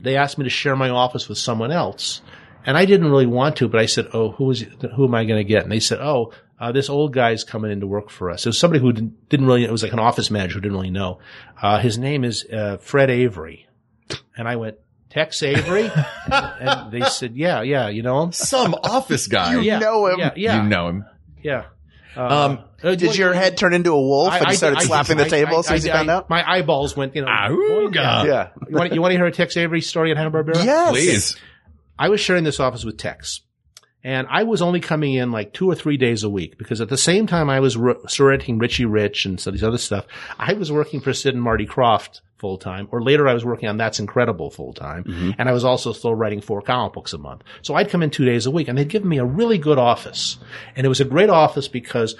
[0.00, 2.20] they asked me to share my office with someone else.
[2.66, 4.66] And I didn't really want to, but I said, "Oh, who is
[4.96, 7.70] who am I going to get?" And they said, "Oh, uh, this old guy's coming
[7.70, 9.64] in to work for us." It was somebody who didn't, didn't really.
[9.64, 11.18] It was like an office manager who didn't really know.
[11.60, 13.68] Uh, his name is uh, Fred Avery,
[14.36, 14.76] and I went,
[15.10, 16.04] "Tex Avery," and,
[16.60, 19.60] and they said, "Yeah, yeah, you know him." Some office guy.
[19.60, 20.18] yeah, know him.
[20.18, 21.04] Yeah, yeah, You know him.
[21.42, 21.64] yeah.
[22.16, 24.78] Uh, Um, uh, Did your head turn into a wolf I- and I- you started
[24.78, 26.30] I- slapping the table I- as soon as you found I- out?
[26.30, 27.28] My eyeballs went, you know.
[27.28, 28.24] Auga.
[28.26, 28.48] Yeah.
[28.68, 30.64] You want, you want to hear a Tex Avery story at Hanna Barbera?
[30.64, 30.90] Yes.
[30.90, 31.36] Please.
[31.98, 33.42] I was sharing this office with Tex.
[34.04, 36.88] And I was only coming in like two or three days a week because at
[36.88, 40.06] the same time I was re- editing Richie Rich and so these other stuff,
[40.38, 43.68] I was working for Sid and Marty Krofft full time, or later I was working
[43.68, 45.30] on That's Incredible full time, mm-hmm.
[45.38, 47.42] and I was also still writing four comic books a month.
[47.62, 49.78] So I'd come in two days a week, and they'd given me a really good
[49.78, 50.38] office,
[50.76, 52.14] and it was a great office because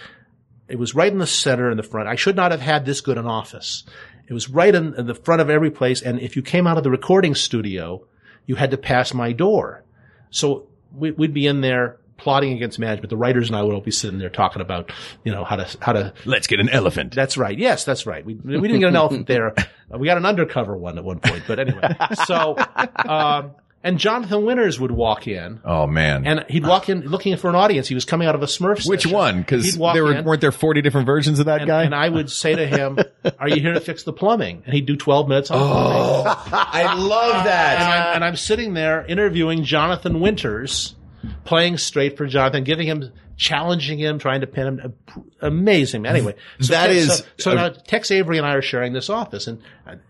[0.68, 2.08] it was right in the center in the front.
[2.08, 3.84] I should not have had this good an office.
[4.26, 6.76] It was right in, in the front of every place, and if you came out
[6.76, 8.04] of the recording studio,
[8.44, 9.84] you had to pass my door.
[10.30, 13.10] So we, we'd be in there plotting against management.
[13.10, 14.90] The writers and I would all be sitting there talking about,
[15.24, 17.14] you know, how to, how to, Let's get an elephant.
[17.14, 17.56] that's right.
[17.56, 18.24] Yes, that's right.
[18.24, 19.54] We, we didn't get an elephant there.
[19.90, 21.96] We got an undercover one at one point, but anyway.
[22.26, 22.58] So,
[23.06, 23.52] um,
[23.84, 26.26] and Jonathan Winters would walk in oh man.
[26.26, 27.86] and he'd walk in looking for an audience.
[27.88, 29.12] He was coming out of a Smurf Which session.
[29.16, 29.38] one?
[29.40, 30.24] Because He'd walk there were in.
[30.24, 31.84] weren't there forty different versions of that and, guy?
[31.84, 32.98] and I would say to him,
[33.38, 36.52] "Are you here to fix the plumbing?" And he'd do twelve minutes on oh, plumbing.
[36.72, 37.80] I love And that.
[38.10, 40.94] I'm, and I'm sitting there interviewing Jonathan Winters,
[41.44, 44.94] playing straight for Jonathan, giving him, challenging him, trying to pin him.
[45.40, 46.06] Amazing.
[46.06, 48.92] Anyway, so That Tex- is so, so a- now Tex Avery and I are sharing
[48.92, 49.60] this office, and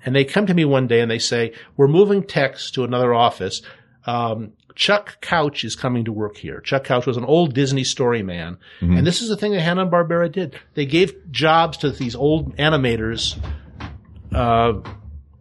[0.04, 3.14] and they come to me one day and they say, "We're moving Tex to another
[3.14, 3.62] office."
[4.06, 6.60] Um, Chuck Couch is coming to work here.
[6.60, 8.58] Chuck Couch was an old Disney story man.
[8.80, 10.54] And this is the thing that Hanna-Barbera did.
[10.74, 13.36] They gave jobs to these old animators,
[14.32, 14.74] uh,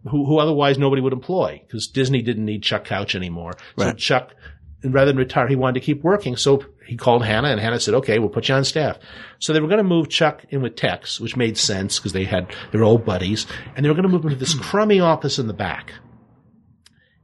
[0.08, 3.52] who, who otherwise nobody would employ because Disney didn't need Chuck Couch anymore.
[3.78, 4.34] So Chuck,
[4.82, 6.36] rather than retire, he wanted to keep working.
[6.36, 8.98] So he called Hanna and Hanna said, okay, we'll put you on staff.
[9.38, 12.24] So they were going to move Chuck in with Tex, which made sense because they
[12.24, 15.38] had, their old buddies and they were going to move him to this crummy office
[15.38, 15.92] in the back.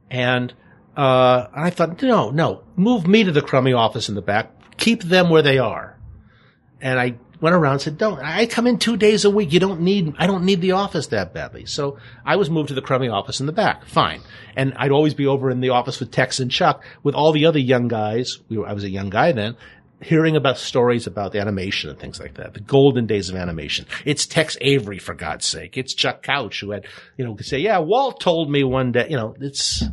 [0.09, 0.53] And,
[0.95, 4.77] uh, I thought, no, no, move me to the crummy office in the back.
[4.77, 5.99] Keep them where they are.
[6.79, 9.53] And I went around and said, don't, I come in two days a week.
[9.53, 11.65] You don't need, I don't need the office that badly.
[11.65, 13.85] So I was moved to the crummy office in the back.
[13.85, 14.21] Fine.
[14.55, 17.45] And I'd always be over in the office with Tex and Chuck with all the
[17.45, 18.39] other young guys.
[18.49, 19.55] We were, I was a young guy then.
[20.01, 23.85] Hearing about stories about animation and things like that, the golden days of animation.
[24.03, 25.77] It's Tex Avery, for God's sake.
[25.77, 26.85] It's Chuck Couch who had,
[27.17, 29.83] you know, could say, yeah, Walt told me one day, you know, it's,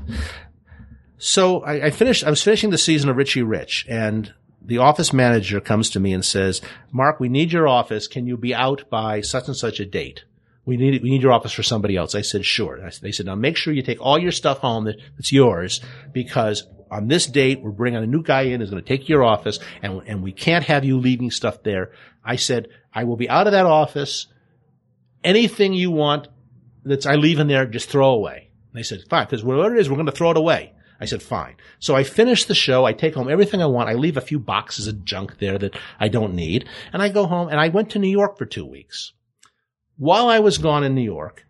[1.18, 4.34] so I, I finished, I was finishing the season of Richie Rich and
[4.64, 6.60] the office manager comes to me and says,
[6.90, 8.06] Mark, we need your office.
[8.06, 10.24] Can you be out by such and such a date?
[10.64, 12.14] We need, we need your office for somebody else.
[12.14, 12.78] I said, sure.
[12.84, 15.80] I, they said, now make sure you take all your stuff home that, that's yours
[16.12, 19.24] because on this date, we're bringing a new guy in who's going to take your
[19.24, 21.90] office and, and we can't have you leaving stuff there.
[22.24, 24.28] I said, I will be out of that office.
[25.24, 26.28] Anything you want
[26.84, 28.50] that's I leave in there, just throw away.
[28.72, 30.71] And they said, fine, because whatever it is, we're going to throw it away.
[31.02, 31.56] I said, fine.
[31.80, 32.84] So I finish the show.
[32.84, 33.88] I take home everything I want.
[33.88, 36.68] I leave a few boxes of junk there that I don't need.
[36.92, 39.12] And I go home and I went to New York for two weeks.
[39.96, 41.44] While I was gone in New York,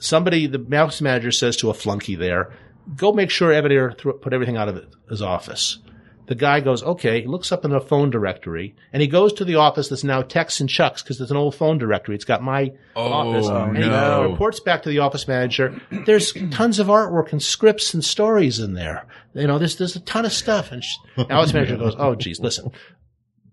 [0.00, 2.52] somebody, the mouse manager says to a flunky there,
[2.96, 5.78] go make sure Evan put everything out of his office.
[6.26, 9.44] The guy goes, okay, he looks up in the phone directory and he goes to
[9.44, 12.14] the office that's now Tex and Chuck's because there's an old phone directory.
[12.14, 13.46] It's got my oh, office.
[13.46, 14.24] And no.
[14.24, 15.80] he reports back to the office manager.
[15.90, 19.06] There's tons of artwork and scripts and stories in there.
[19.34, 20.72] You know, there's, there's a ton of stuff.
[20.72, 22.70] And sh- the office manager goes, oh, geez, listen,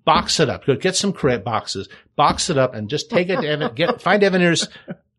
[0.05, 0.65] box it up.
[0.65, 4.01] Go get some crate boxes, box it up and just take it to Evan, get,
[4.01, 4.67] find Evanier's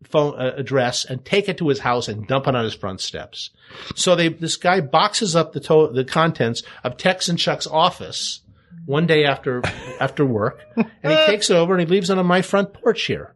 [0.04, 3.00] phone uh, address and take it to his house and dump it on his front
[3.00, 3.50] steps.
[3.94, 8.40] So they, this guy boxes up the to- the contents of Tex and Chuck's office
[8.86, 9.62] one day after,
[10.00, 13.04] after work and he takes it over and he leaves it on my front porch
[13.04, 13.34] here.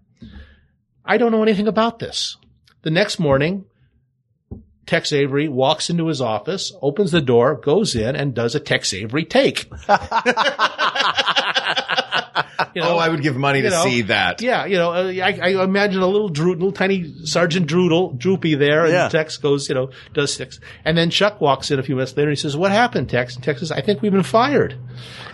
[1.04, 2.36] I don't know anything about this.
[2.82, 3.64] The next morning,
[4.86, 8.92] Tex Avery walks into his office, opens the door, goes in and does a Tex
[8.92, 9.70] Avery take.
[12.74, 14.42] You know, oh, I would give money to know, see that.
[14.42, 18.54] Yeah, you know, uh, I, I imagine a little Drew, little tiny Sergeant Droodle, Droopy
[18.56, 19.08] there, and Yeah.
[19.08, 22.28] Tex goes, you know, does six, and then Chuck walks in a few minutes later.
[22.28, 24.76] and He says, "What happened, Tex?" And Tex says, "I think we've been fired."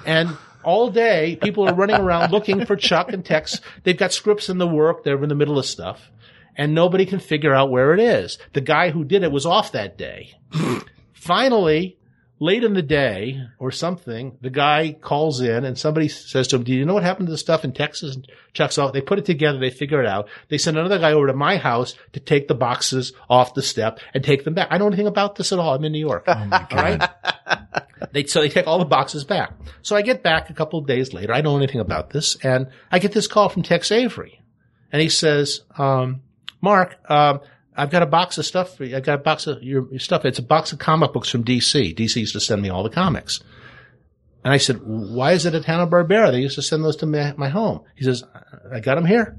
[0.06, 3.60] And all day, people are running around looking for Chuck and Tex.
[3.82, 6.10] They've got scripts in the work; they're in the middle of stuff,
[6.56, 8.38] and nobody can figure out where it is.
[8.52, 10.34] The guy who did it was off that day.
[11.12, 11.96] Finally,
[12.42, 16.64] late in the day or something, the guy calls in and somebody says to him,
[16.64, 18.16] do you know what happened to the stuff in Texas?
[18.16, 18.92] And Chuck's off.
[18.92, 19.60] They put it together.
[19.60, 20.28] They figure it out.
[20.48, 24.00] They send another guy over to my house to take the boxes off the step
[24.12, 24.66] and take them back.
[24.72, 25.72] I don't know anything about this at all.
[25.72, 26.26] I'm in New York.
[26.32, 27.10] Oh my God.
[28.10, 29.52] They, so they take all the boxes back.
[29.82, 31.32] So I get back a couple of days later.
[31.32, 32.36] I don't know anything about this.
[32.42, 34.40] And I get this call from Tex Avery.
[34.90, 36.22] And he says, um,
[36.60, 37.40] Mark, um,
[37.76, 38.96] I've got a box of stuff for you.
[38.96, 40.24] I've got a box of your, your stuff.
[40.24, 41.96] It's a box of comic books from DC.
[41.96, 43.40] DC used to send me all the comics.
[44.44, 46.32] And I said, why is it at Hanna-Barbera?
[46.32, 47.82] They used to send those to my, my home.
[47.94, 48.24] He says,
[48.70, 49.38] I got them here.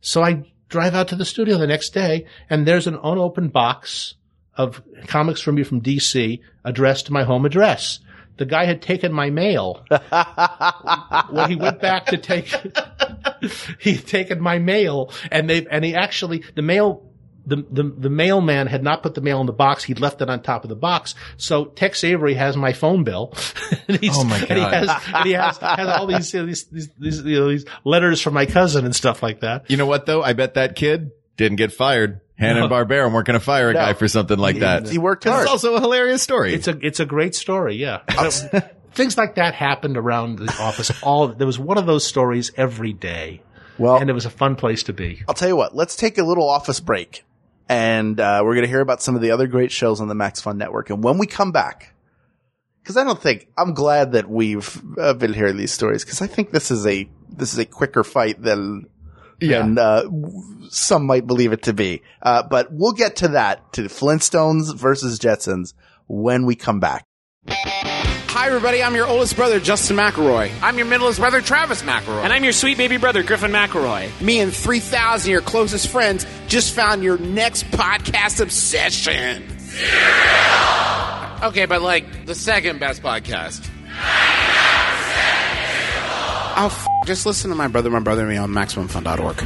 [0.00, 4.14] So I drive out to the studio the next day and there's an unopened box
[4.56, 8.00] of comics from me from DC addressed to my home address.
[8.36, 9.84] The guy had taken my mail.
[11.30, 12.46] when he went back to take,
[13.80, 17.05] he had taken my mail and they, and he actually, the mail,
[17.46, 19.84] the, the, the mailman had not put the mail in the box.
[19.84, 21.14] He'd left it on top of the box.
[21.36, 23.32] So Tex Avery has my phone bill.
[23.88, 24.72] and he's, Oh my And he God.
[24.72, 27.64] has, and he has, has all these, you know, these, these, these, you know, these
[27.84, 29.70] letters from my cousin and stuff like that.
[29.70, 30.22] You know what though?
[30.22, 32.20] I bet that kid didn't get fired.
[32.38, 34.86] Hanna and Barbera weren't going to fire a guy for something like that.
[34.88, 35.42] he worked hard.
[35.44, 36.52] It's also a hilarious story.
[36.52, 37.76] It's a, it's a great story.
[37.76, 38.00] Yeah.
[38.92, 40.90] things like that happened around the office.
[41.02, 43.42] All there was one of those stories every day,
[43.78, 45.22] Well, and it was a fun place to be.
[45.28, 45.74] I'll tell you what.
[45.76, 47.24] Let's take a little office break,
[47.68, 50.14] and uh, we're going to hear about some of the other great shows on the
[50.14, 50.90] Max Fun Network.
[50.90, 51.94] And when we come back,
[52.82, 56.26] because I don't think I'm glad that we've uh, been hearing these stories, because I
[56.26, 58.86] think this is a this is a quicker fight than
[59.40, 59.58] Yeah.
[59.62, 60.04] than uh,
[60.70, 62.02] some might believe it to be.
[62.22, 65.74] Uh, but we'll get to that to the Flintstones versus Jetsons
[66.06, 67.04] when we come back.
[68.38, 68.82] Hi, everybody.
[68.82, 70.52] I'm your oldest brother, Justin McElroy.
[70.60, 72.22] I'm your middlest brother, Travis McElroy.
[72.22, 74.10] And I'm your sweet baby brother, Griffin McElroy.
[74.20, 79.42] me and 3,000 of your closest friends just found your next podcast obsession.
[81.48, 83.66] Okay, but like the second best podcast.
[86.58, 89.36] Oh, f- just listen to my brother, my brother, and me on MaximumFun.org.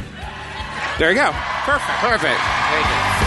[0.99, 1.31] There you go.
[1.31, 1.99] Perfect.
[1.99, 3.20] Perfect.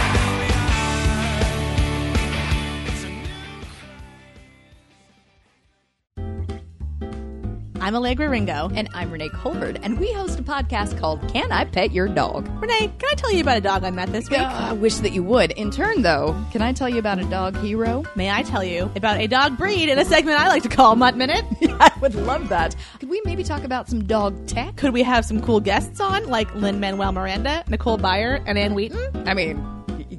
[7.85, 8.71] I'm Allegra Ringo.
[8.73, 12.49] And I'm Renee Colvert, and we host a podcast called Can I Pet Your Dog?
[12.59, 14.39] Renee, can I tell you about a dog I met this week?
[14.39, 15.51] Uh, I wish that you would.
[15.51, 18.03] In turn, though, can I tell you about a dog hero?
[18.15, 20.95] May I tell you about a dog breed in a segment I like to call
[20.95, 21.45] Mutt Minute?
[21.61, 22.75] I would love that.
[22.99, 24.77] Could we maybe talk about some dog tech?
[24.77, 29.27] Could we have some cool guests on, like Lin-Manuel Miranda, Nicole Byer, and Ann Wheaton?
[29.27, 29.63] I mean,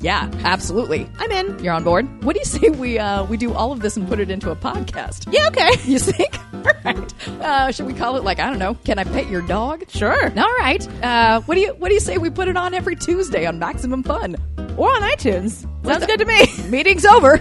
[0.01, 1.09] yeah, absolutely.
[1.19, 1.63] I'm in.
[1.65, 2.25] You're on board.
[2.25, 4.51] What do you say we uh, we do all of this and put it into
[4.51, 5.33] a podcast?
[5.33, 5.71] Yeah, okay.
[5.91, 6.39] You think?
[6.53, 7.29] All right.
[7.41, 8.75] Uh, should we call it like I don't know?
[8.85, 9.85] Can I pet your dog?
[9.89, 10.25] Sure.
[10.39, 10.87] All right.
[11.03, 13.59] Uh, what do you What do you say we put it on every Tuesday on
[13.59, 14.37] Maximum Fun?
[14.77, 15.63] Or on iTunes.
[15.87, 16.47] Sounds the- good to me.
[16.71, 17.41] Meeting's over.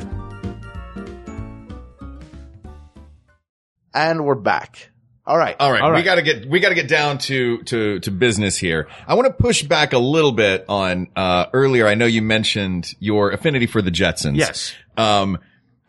[3.93, 4.91] And we're back.
[5.27, 5.55] All right.
[5.59, 8.11] All right, All we got to get we got to get down to to to
[8.11, 8.87] business here.
[9.07, 11.87] I want to push back a little bit on uh earlier.
[11.87, 14.37] I know you mentioned your affinity for the Jetsons.
[14.37, 14.75] Yes.
[14.97, 15.39] Um,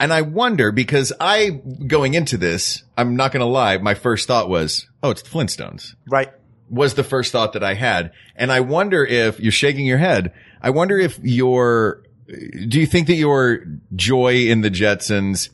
[0.00, 3.76] and I wonder because I going into this, I'm not going to lie.
[3.78, 5.94] My first thought was, oh, it's the Flintstones.
[6.08, 6.32] Right.
[6.70, 10.32] Was the first thought that I had, and I wonder if you're shaking your head.
[10.60, 13.64] I wonder if your do you think that your
[13.94, 15.50] joy in the Jetsons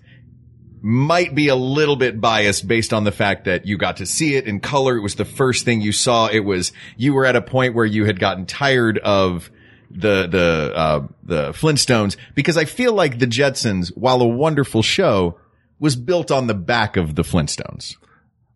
[0.82, 4.34] might be a little bit biased based on the fact that you got to see
[4.34, 4.96] it in color.
[4.96, 6.26] It was the first thing you saw.
[6.26, 9.50] It was, you were at a point where you had gotten tired of
[9.90, 15.38] the, the, uh, the Flintstones because I feel like the Jetsons, while a wonderful show,
[15.78, 17.96] was built on the back of the Flintstones.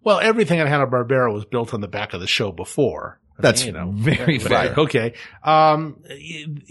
[0.02, 3.20] Well, everything at Hanna Barbera was built on the back of the show before.
[3.38, 4.74] I That's you know, very but- fair.
[4.78, 5.12] Okay.
[5.42, 6.02] Um,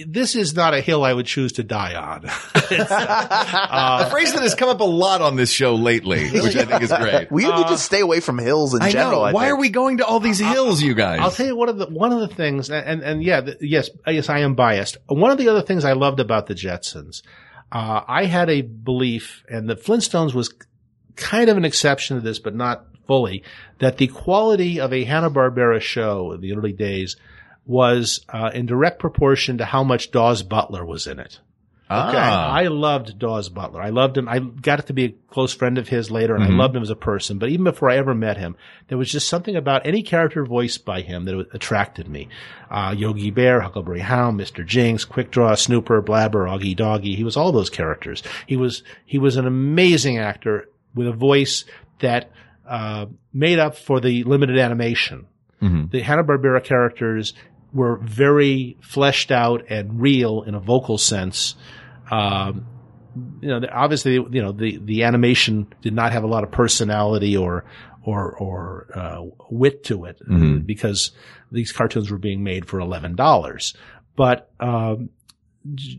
[0.07, 2.25] this is not a hill I would choose to die on.
[2.89, 6.81] a phrase that has come up a lot on this show lately, which I think
[6.81, 7.31] is great.
[7.31, 9.11] We need to just stay away from hills in I general.
[9.19, 9.21] know.
[9.23, 9.53] I Why think.
[9.53, 11.19] are we going to all these hills, you guys?
[11.19, 13.57] I'll tell you one of the one of the things, and and, and yeah, the,
[13.61, 14.97] yes, yes, I am biased.
[15.07, 17.21] One of the other things I loved about the Jetsons,
[17.71, 20.53] uh, I had a belief, and the Flintstones was
[21.15, 23.43] kind of an exception to this, but not fully,
[23.79, 27.15] that the quality of a Hanna Barbera show in the early days
[27.65, 31.39] was uh, in direct proportion to how much Daws Butler was in it.
[31.89, 32.17] Okay.
[32.17, 32.51] Ah.
[32.51, 33.79] I loved Daws Butler.
[33.79, 34.27] I loved him.
[34.27, 36.53] I got to be a close friend of his later and Mhm.
[36.53, 37.37] I loved him as a person.
[37.37, 38.55] But even before I ever met him,
[38.87, 42.27] there was just something about any character voiced by him that attracted me.
[42.71, 44.65] Uh, Yogi Bear, Huckleberry Hound, Mr.
[44.65, 47.15] Jinks, Quick Draw, Snooper, Blabber, Augie Doggie.
[47.15, 48.23] He was all those characters.
[48.47, 51.65] He was, he was an amazing actor with a voice
[51.99, 52.31] that,
[52.67, 55.25] uh, made up for the limited animation.
[55.61, 55.91] Mhm.
[55.91, 57.33] The Hanna-Barbera characters
[57.73, 61.55] were very fleshed out and real in a vocal sense.
[62.11, 62.65] Um,
[63.41, 67.35] you know, obviously, you know, the, the animation did not have a lot of personality
[67.37, 67.65] or,
[68.03, 70.65] or, or, uh, wit to it Mhm.
[70.65, 71.11] because
[71.51, 73.73] these cartoons were being made for $11.
[74.15, 75.09] But, um,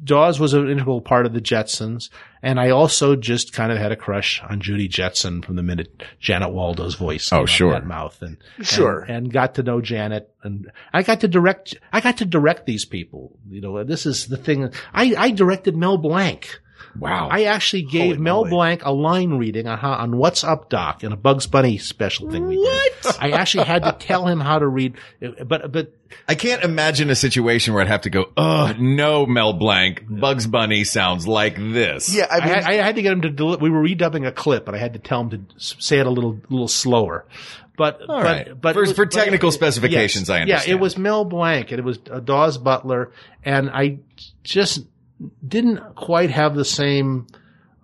[0.05, 2.09] Daws was an integral part of the Jetsons,
[2.41, 6.05] and I also just kind of had a crush on Judy Jetson from the minute
[6.21, 7.33] Janet Waldo's voice.
[7.33, 7.73] Oh, came out of sure.
[7.73, 9.01] that mouth and Sure.
[9.01, 11.75] and, and got to know Janet, and I got to direct.
[11.93, 13.37] I got to direct these people.
[13.49, 14.73] You know, this is the thing.
[14.95, 16.61] I I directed Mel Blanc.
[16.99, 17.29] Wow.
[17.31, 18.51] I actually gave Holy Mel moly.
[18.51, 22.31] Blanc a line reading on how, on What's Up Doc in a Bugs Bunny special
[22.31, 22.93] thing we did.
[23.21, 24.95] I actually had to tell him how to read,
[25.45, 25.93] but but
[26.29, 30.47] I can't imagine a situation where I'd have to go, oh, no, Mel Blanc, Bugs
[30.47, 32.15] Bunny sounds like this.
[32.15, 33.31] Yeah, I I, had, I had to get him to.
[33.31, 36.07] Deli- we were redubbing a clip, but I had to tell him to say it
[36.07, 37.27] a little little slower.
[37.77, 38.61] But All but right.
[38.61, 41.79] but For- it was- for but- technical specifications, I Yeah, it was Mel Blanc and
[41.79, 43.13] it was uh, Daws Butler,
[43.45, 43.99] and I
[44.45, 44.87] just
[45.47, 47.27] didn't quite have the same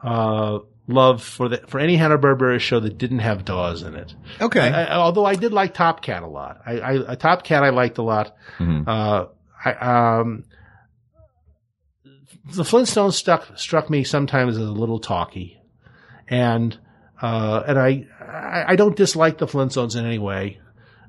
[0.03, 4.15] uh, love for the for any Hanna Barbera show that didn't have Daws in it.
[4.41, 4.61] Okay.
[4.61, 6.61] I, I- although I did like Top Cat a lot.
[6.67, 8.35] I, I a Top Cat I liked a lot.
[8.59, 8.87] Mhm.
[8.87, 9.27] Uh,
[9.65, 9.73] I,
[10.21, 10.45] um,
[12.55, 15.61] the Flintstones stuck struck me sometimes as a little talky,
[16.29, 16.77] and
[17.21, 20.59] Uh, and I, I, I don't dislike the Flintstones in any way.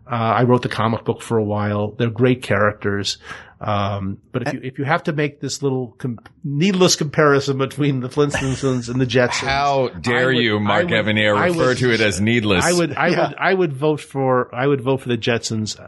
[0.05, 1.91] Uh, I wrote the comic book for a while.
[1.97, 3.17] They're great characters.
[3.65, 8.01] Um, but if you, if you have to make this little com- needless comparison between
[8.01, 9.47] the Flintstones and the Jetsons.
[9.47, 12.65] How dare would- you, Mark would- Evanier, refer would- to it as needless?
[12.65, 13.27] I would, I Yeah.
[13.29, 15.79] would, I would vote for, I would vote for the Jetsons,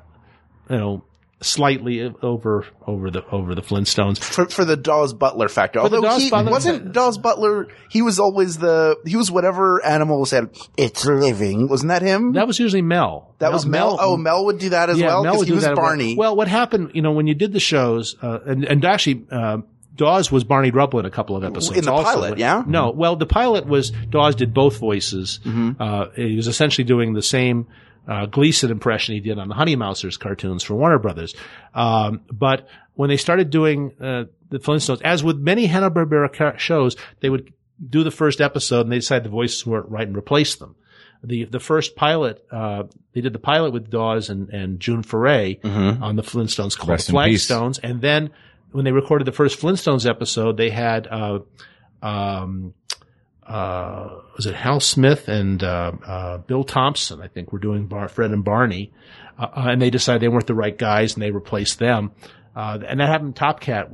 [0.69, 1.03] you know,
[1.41, 4.19] slightly over, over the, over the Flintstones.
[4.19, 5.79] for for the Daws Butler factor.
[5.79, 10.25] For Although he Butler- wasn't Daws Butler, he was always the he was whatever animal
[10.25, 11.67] said it's living.
[11.67, 12.33] Wasn't that him?
[12.33, 13.36] That was usually Mel.
[13.39, 13.97] That was Mel.
[13.99, 15.75] Oh, Mel would do that as yeah, well Mel because would he do was that.
[15.75, 16.15] Barney.
[16.15, 19.57] Well, what happened, you know, when you did the shows, uh, and, and actually, uh,
[19.95, 21.77] Daws was Barney Rubble in a couple of episodes.
[21.77, 22.03] In the also.
[22.03, 22.63] pilot, yeah?
[22.67, 25.39] No, well, the pilot was Daws did both voices.
[25.43, 25.81] Mm-hmm.
[25.81, 27.67] Uh, he was essentially doing the same
[28.07, 31.35] uh, Gleason impression he did on the Honey Mousers cartoons for Warner Brothers.
[31.73, 36.95] Um, but when they started doing uh, the Flintstones, as with many Hanna Barbera shows,
[37.19, 37.53] they would
[37.89, 40.75] do the first episode and they decided the voices weren't right and replace them.
[41.23, 42.83] The the first pilot, uh,
[43.13, 45.57] they did the pilot with Daws and, and June Foray
[45.99, 47.13] on the Flintstones called Rest the.
[47.13, 48.29] Flagstones, and then
[48.71, 51.39] when they recorded the first Flintstones episode, they had uh,
[52.03, 52.75] um,
[53.45, 57.21] uh, was it Hal Smith and uh, uh, Bill Thompson?
[57.21, 58.91] I think were doing Bar- Fred and Barney,
[59.37, 62.11] uh, uh, and they decided they weren't the right guys, and they replaced them.
[62.55, 63.35] Uh, and that happened.
[63.35, 63.89] to Top Cat,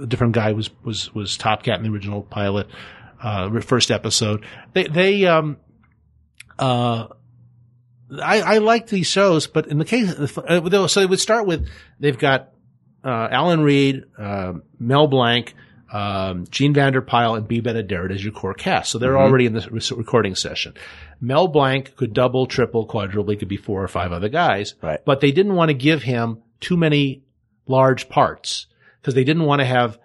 [0.00, 2.68] a different guy was was was Top Cat in the original pilot,
[3.22, 4.44] uh, first episode.
[4.72, 5.56] They they um
[6.58, 7.08] uh.
[8.22, 11.68] I, I like these shows, but in the case, so they would start with,
[11.98, 12.52] they've got,
[13.02, 14.04] uh, Alan Reed,
[14.78, 15.52] Mel Blanc,
[15.92, 18.90] um, Jean Vander Pyl and Bea Benaderet as your core cast.
[18.90, 19.22] So they're Mm-hmm.
[19.22, 20.74] already in the re- recording session.
[21.20, 23.30] Mel Blanc could double, triple, quadruple.
[23.30, 24.74] He could be four or five other guys.
[24.82, 25.00] Right.
[25.04, 27.22] But they didn't want to give him too many
[27.66, 28.66] large parts
[29.00, 29.98] because they didn't want to have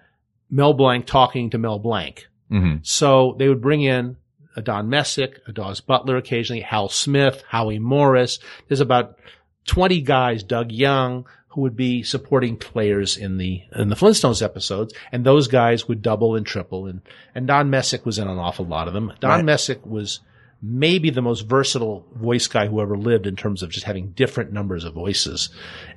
[0.50, 2.28] Mel Blanc talking to Mel Blanc.
[2.50, 4.18] hmm So they would bring in
[4.56, 8.38] a Don Messick, a Daws Butler occasionally, Hal Smith, Howie Morris.
[8.68, 9.18] There's about
[9.66, 14.94] 20 guys, Doug Young, who would be supporting players in the, in the Flintstones episodes.
[15.12, 16.88] And those guys would double and triple.
[16.88, 17.02] And,
[17.36, 19.12] and Don Messick was in an awful lot of them.
[19.20, 19.46] Don Right.
[19.46, 20.22] Messick was
[20.62, 24.54] maybe the most versatile voice guy who ever lived in terms of just having different
[24.54, 25.50] numbers of voices.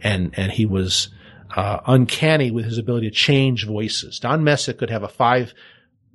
[0.03, 1.09] And, and he was,
[1.55, 4.19] uh, uncanny with his ability to change voices.
[4.19, 5.55] Don Messick could have a five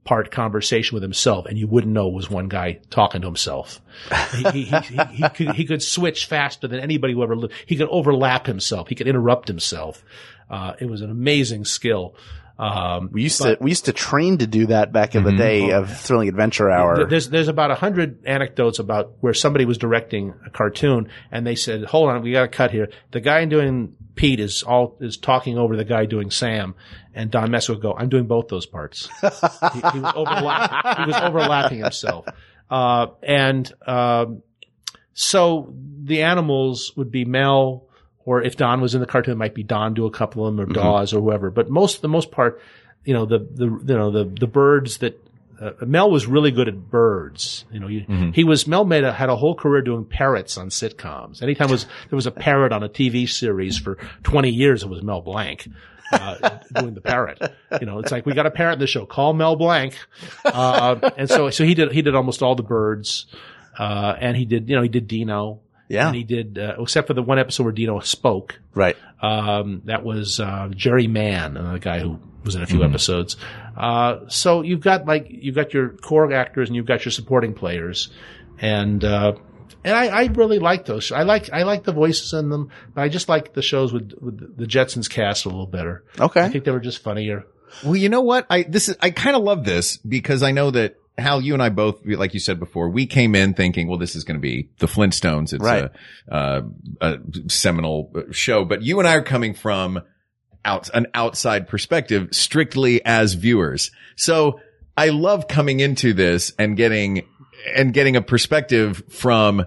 [0.03, 3.81] part conversation with himself and you wouldn't know it was one guy talking to himself.
[4.35, 7.53] he, he, he, he, could, he could switch faster than anybody who ever lived.
[7.65, 8.87] He could overlap himself.
[8.87, 10.03] He could interrupt himself.
[10.49, 12.15] Uh, it was an amazing skill.
[12.59, 15.71] Um, we used to we used to train to do that back in the day
[15.71, 17.05] of Thrilling Adventure Hour.
[17.05, 21.55] There's there's about a hundred anecdotes about where somebody was directing a cartoon and they
[21.55, 25.15] said, "Hold on, we got to cut here." The guy doing Pete is all is
[25.15, 26.75] talking over the guy doing Sam,
[27.13, 29.27] and Don Mess would go, "I'm doing both those parts." he,
[29.93, 32.25] he was overlap, he was overlapping himself,
[32.69, 34.43] uh, and um,
[35.13, 37.87] so the animals would be Mel,
[38.29, 40.55] or if Don was in the cartoon, it might be Don do a couple of
[40.55, 41.49] them, or Daws, or whoever.
[41.49, 42.61] But most, the most part,
[43.03, 45.19] you know, the the you know the the birds that
[45.59, 47.65] uh, Mel was really good at birds.
[47.71, 50.69] You know, you, he was Mel made a, had a whole career doing parrots on
[50.69, 51.41] sitcoms.
[51.41, 55.01] Anytime was there was a parrot on a TV series for twenty years, it was
[55.01, 55.67] Mel Blanc.
[56.11, 57.41] Uh, doing the parrot,
[57.79, 59.07] you know, it's like we got a parrot in the show.
[59.07, 59.95] Call Mel Blanc,
[60.45, 63.25] uh, and so so he did he did almost all the birds,
[63.79, 66.07] uh, and he did you know he did Dino, Yeah.
[66.07, 68.59] and he did uh, except for the one episode where Dino spoke.
[68.73, 68.95] right.
[69.21, 73.35] Um, that was uh, Jerry Mann, uh, the guy who was in a few episodes.
[73.75, 77.53] Uh, so you've got like you've got your core actors and you've got your supporting
[77.53, 78.09] players,
[78.59, 79.33] and uh,
[79.83, 81.11] and I, I really like those.
[81.11, 84.13] I like I like the voices in them, but I just like the shows with
[84.21, 86.05] with the Jetsons cast a little better.
[86.17, 86.41] Okay.
[86.41, 87.45] I think they were just funnier.
[87.83, 88.45] Well, you know what?
[88.49, 91.61] I this is I kind of love this because I know that Hal, you and
[91.61, 94.41] I both, like you said before, we came in thinking, well, this is going to
[94.41, 95.53] be the Flintstones.
[95.53, 95.89] It's Right.
[96.27, 96.61] a, uh,
[97.01, 97.17] a
[97.47, 100.01] seminal show, but you and I are coming from
[100.65, 103.91] out an outside perspective, strictly as viewers.
[104.15, 104.59] So
[104.97, 107.23] I love coming into this and getting
[107.75, 109.65] and getting a perspective from.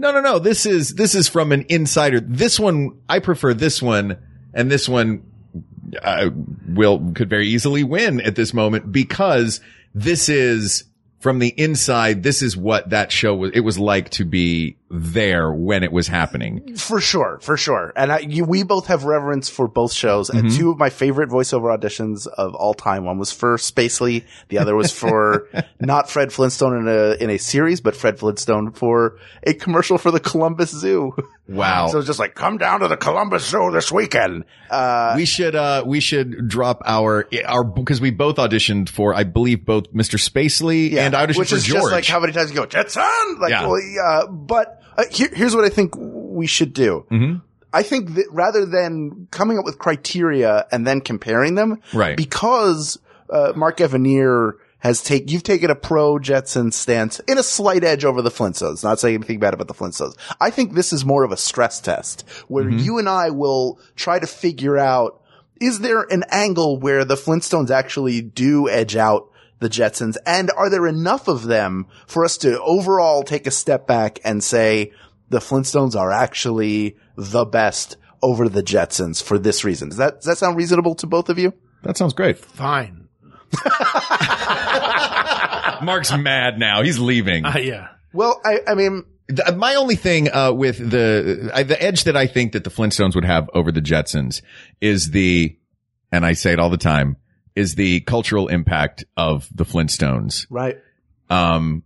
[0.00, 0.38] No, no, no.
[0.38, 2.20] This is this is from an insider.
[2.20, 4.18] This one, I prefer this one,
[4.54, 5.24] and this one
[6.02, 6.30] uh,
[6.68, 9.60] will could very easily win at this moment because
[9.94, 10.84] this is
[11.20, 12.22] from the inside.
[12.22, 13.50] This is what that show was.
[13.52, 16.76] It was like to be there when it was happening.
[16.76, 17.92] For sure, for sure.
[17.94, 20.30] And I, you, we both have reverence for both shows.
[20.30, 20.56] And Mhm.
[20.56, 23.04] two of my favorite voiceover auditions of all time.
[23.04, 24.24] One was for Spacely.
[24.48, 25.46] The other was for
[25.80, 30.10] not Fred Flintstone in a, in a series, but Fred Flintstone for a commercial for
[30.10, 31.14] the Columbus Zoo.
[31.48, 31.88] Wow.
[31.88, 34.44] So it's just like, come down to the Columbus Zoo this weekend.
[34.70, 39.24] Uh, we should uh we should drop our our because we both auditioned for I
[39.24, 40.18] believe both Mr.
[40.18, 41.80] Spacely and I auditioned which for is George.
[41.84, 43.02] just like how many times you go Jetson.
[43.40, 43.66] Like, Yeah.
[43.66, 47.06] well, yeah, but uh, here, here's what I think we should do.
[47.10, 47.40] Mhm.
[47.72, 52.16] I think that rather than coming up with criteria and then comparing them, Right.
[52.16, 52.98] Because
[53.30, 58.04] uh, Mark Evanier has take you've taken a pro Jetson stance in a slight edge
[58.04, 58.82] over the Flintstones.
[58.84, 60.14] Not saying anything bad about the Flintstones.
[60.40, 62.78] I think this is more of a stress test where Mm-hmm.
[62.78, 65.20] you and I will try to figure out
[65.60, 69.28] is there an angle where the Flintstones actually do edge out
[69.60, 70.16] the Jetsons?
[70.26, 74.42] And are there enough of them for us to overall take a step back and
[74.42, 74.92] say
[75.28, 79.88] the Flintstones are actually the best over the Jetsons for this reason?
[79.88, 81.52] Does that, does that sound reasonable to both of you?
[81.82, 82.38] That sounds great.
[82.38, 83.08] Fine.
[85.82, 86.82] Mark's mad now.
[86.82, 87.44] He's leaving.
[87.44, 87.88] Uh, yeah.
[88.12, 92.16] Well, I, I mean, Th- my only thing uh, with the uh, the edge that
[92.16, 94.40] I think that the Flintstones would have over the Jetsons
[94.80, 95.54] is the,
[96.10, 97.16] and I say it all the time,
[97.58, 100.46] is the cultural impact of the Flintstones.
[100.50, 100.78] right.
[101.28, 101.82] Um,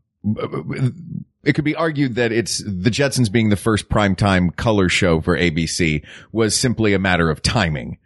[1.44, 5.36] it could be argued that it's the Jetsons being the first primetime color show for
[5.36, 7.98] ABC was simply a matter of timing.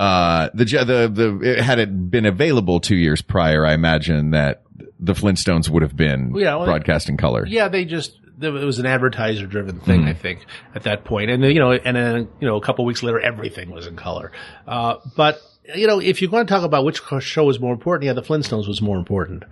[0.00, 1.08] Uh, the, Je- the,
[1.40, 4.62] the, had it been available two years prior, I imagine that
[4.98, 7.46] the Flintstones would have been Yeah, well, broadcast in color.
[7.46, 10.08] Yeah, they just it was an advertiser driven thing, Mhm.
[10.08, 10.44] I think,
[10.74, 11.30] at that point.
[11.30, 13.94] And then, you know, and then you know, a couple weeks later, everything was in
[13.94, 14.32] color.
[14.66, 15.40] Uh, but
[15.74, 18.22] you know, if you're going to talk about which show was more important, yeah, the
[18.22, 19.44] Flintstones was more important.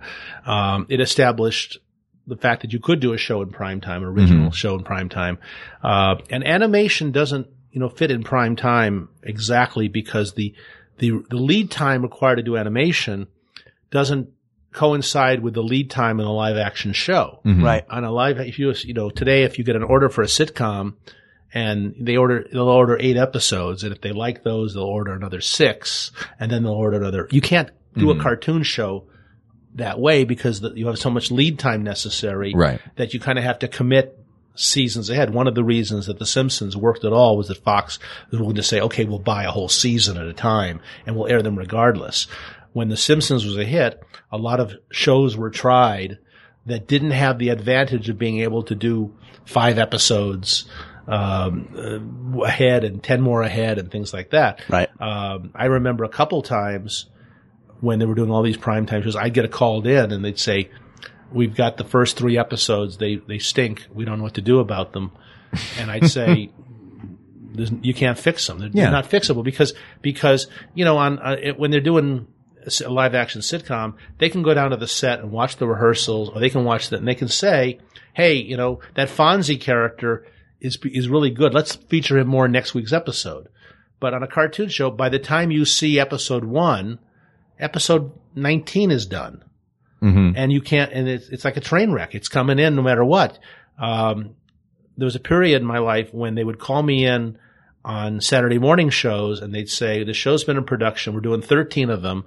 [0.45, 1.77] Um, it established
[2.27, 4.53] the fact that you could do a show in prime time, an original Mhm.
[4.53, 5.37] show in prime time.
[5.83, 10.53] Uh, and animation doesn't, you know, fit in prime time exactly because the,
[10.99, 13.27] the, the lead time required to do animation
[13.89, 14.29] doesn't
[14.71, 17.39] coincide with the lead time in a live action show.
[17.45, 17.63] Mhm.
[17.63, 17.83] Right.
[17.89, 20.27] On a live, if you, you know, today, if you get an order for a
[20.27, 20.93] sitcom
[21.53, 23.83] and they order, they'll order eight episodes.
[23.83, 27.27] And if they like those, they'll order another six and then they'll order another.
[27.31, 28.19] You can't do Mhm.
[28.19, 29.05] a cartoon show
[29.75, 32.79] that way because the, you have so much lead time necessary Right.
[32.95, 34.17] that you kind of have to commit
[34.55, 35.33] seasons ahead.
[35.33, 37.99] One of the reasons that The Simpsons worked at all was that Fox
[38.29, 41.27] was willing to say, okay, we'll buy a whole season at a time and we'll
[41.31, 42.27] air them regardless.
[42.73, 46.17] When The Simpsons was a hit, a lot of shows were tried
[46.65, 49.13] that didn't have the advantage of being able to do
[49.45, 50.65] five episodes
[51.11, 51.67] um,
[52.37, 54.61] uh, ahead and 10 more ahead and things like that.
[54.69, 54.89] Right.
[55.01, 57.07] Um, I remember a couple times
[57.81, 60.39] when they were doing all these primetime shows, I'd get a called in and they'd
[60.39, 60.69] say,
[61.31, 62.97] we've got the first three episodes.
[62.97, 63.87] They, they stink.
[63.93, 65.11] We don't know what to do about them.
[65.79, 66.49] And I'd say,
[67.81, 68.59] you can't fix them.
[68.59, 68.83] They're, Yeah.
[68.83, 72.27] they're not fixable because, because, you know, on, uh, it, when they're doing
[72.85, 76.29] a live action sitcom, they can go down to the set and watch the rehearsals
[76.29, 77.79] or they can watch that and they can say,
[78.13, 80.25] Hey, you know, that Fonzie character
[80.61, 81.53] is, is really good.
[81.53, 83.49] Let's feature him more in next week's episode.
[83.99, 86.99] But on a cartoon show, by the time you see episode one,
[87.59, 89.43] episode 19 is done
[90.01, 90.31] Mm-hmm.
[90.35, 92.15] and you can't, and it's, it's like a train wreck.
[92.15, 93.37] It's coming in no matter what.
[93.77, 94.35] Um,
[94.97, 97.37] there was a period in my life when they would call me in
[97.85, 101.13] on Saturday morning shows and they'd say, the show's been in production.
[101.13, 102.25] We're doing 13 of them.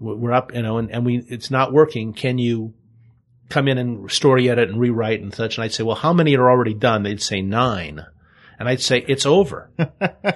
[0.00, 2.12] We're we're up, you know, and, and we, it's not working.
[2.12, 2.74] Can you
[3.50, 5.56] come in and story edit and rewrite and such?
[5.58, 7.02] And I'd say, well, how many are already done?
[7.02, 8.04] They'd say nine.
[8.58, 9.70] And I'd say, it's over.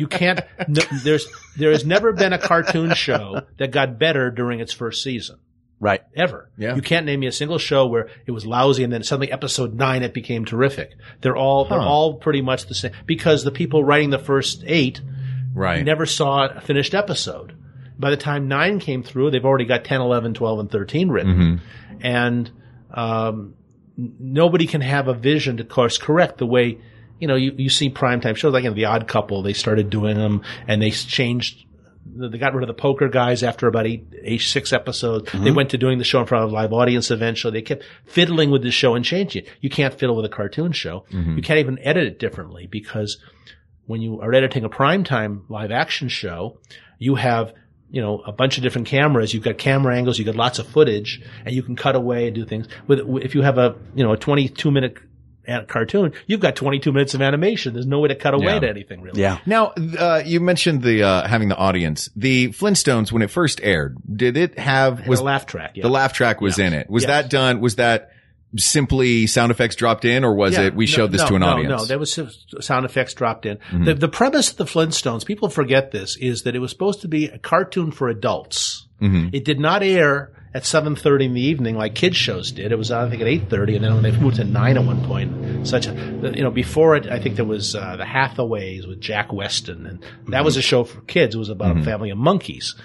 [0.00, 4.58] You can't, no, there's, there has never been a cartoon show that got better during
[4.60, 5.36] its first season
[5.78, 6.00] Right.
[6.16, 6.50] ever.
[6.56, 6.74] Yeah.
[6.74, 9.74] You can't name me a single show where it was lousy and then suddenly episode
[9.74, 10.92] nine it became terrific.
[11.20, 15.00] They're all they're all pretty much the same because the people writing the first eight
[15.54, 15.84] Right.
[15.84, 17.54] never saw a finished episode.
[17.98, 21.34] By the time nine came through, they've already got 10, 11, 12, and 13 written.
[21.34, 21.60] Mhm.
[22.02, 22.50] And
[22.94, 23.54] um,
[23.96, 26.78] nobody can have a vision to course correct the way,
[27.18, 30.16] you know, you, you see primetime shows like know, The Odd Couple, they started doing
[30.16, 31.64] them and they changed
[32.06, 35.32] they got rid of the poker guys after about eight, eight six episodes.
[35.32, 37.52] They went to doing the show in front of a live audience eventually.
[37.54, 39.48] They kept fiddling with the show and changing it.
[39.62, 41.06] You can't fiddle with a cartoon show.
[41.36, 43.18] You can't even edit it differently because
[43.86, 46.58] when you are editing a primetime live action show,
[46.98, 47.54] you have,
[47.94, 49.32] you know, a bunch of different cameras.
[49.32, 50.18] You've got camera angles.
[50.18, 53.34] You've got lots of footage and you can cut away and do things with, if
[53.34, 54.96] you have a, you know, a 22 minute
[55.68, 57.74] cartoon, you've got 22 minutes of animation.
[57.74, 58.60] There's no way to cut away Yeah.
[58.60, 59.20] to anything really.
[59.20, 59.38] Yeah.
[59.46, 62.08] Now, uh, you mentioned the uh, having the audience.
[62.16, 65.72] The Flintstones, when it first aired, did it have was a laugh track.
[65.74, 65.82] Yeah.
[65.82, 66.68] the laugh track was Yeah.
[66.68, 66.88] in it?
[66.90, 67.08] Was Yes.
[67.08, 67.60] that done?
[67.60, 68.10] Was that
[68.56, 71.34] simply sound effects dropped in, or was Yeah, it we no- showed this no, to
[71.36, 71.82] an no, audience?
[71.82, 72.18] No, there was
[72.60, 73.58] sound effects dropped in.
[73.70, 73.84] Mhm.
[73.86, 77.08] The, the premise of the Flintstones, people forget this, is that it was supposed to
[77.08, 78.86] be a cartoon for adults.
[79.02, 79.30] Mhm.
[79.32, 82.70] It did not air at 7.30 in the evening like kids shows did.
[82.70, 85.04] It was, I think, at 8.30, and then when they moved to 9 at one
[85.04, 85.92] point, such a,
[86.32, 90.04] you know, before it, I think there was uh, the Hathaways with Jack Weston, and
[90.32, 91.34] that was a show for kids.
[91.34, 91.80] It was about Mhm.
[91.80, 92.76] a family of monkeys.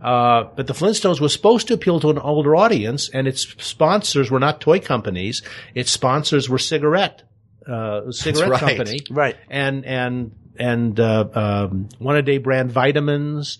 [0.00, 4.30] Uh, but the Flintstones was supposed to appeal to an older audience, and its sponsors
[4.30, 5.42] were not toy companies.
[5.74, 7.22] Its sponsors were cigarette,
[7.66, 8.60] uh, cigarette right.
[8.60, 9.36] company, Right.
[9.50, 13.58] and and and uh, um, one a day brand vitamins,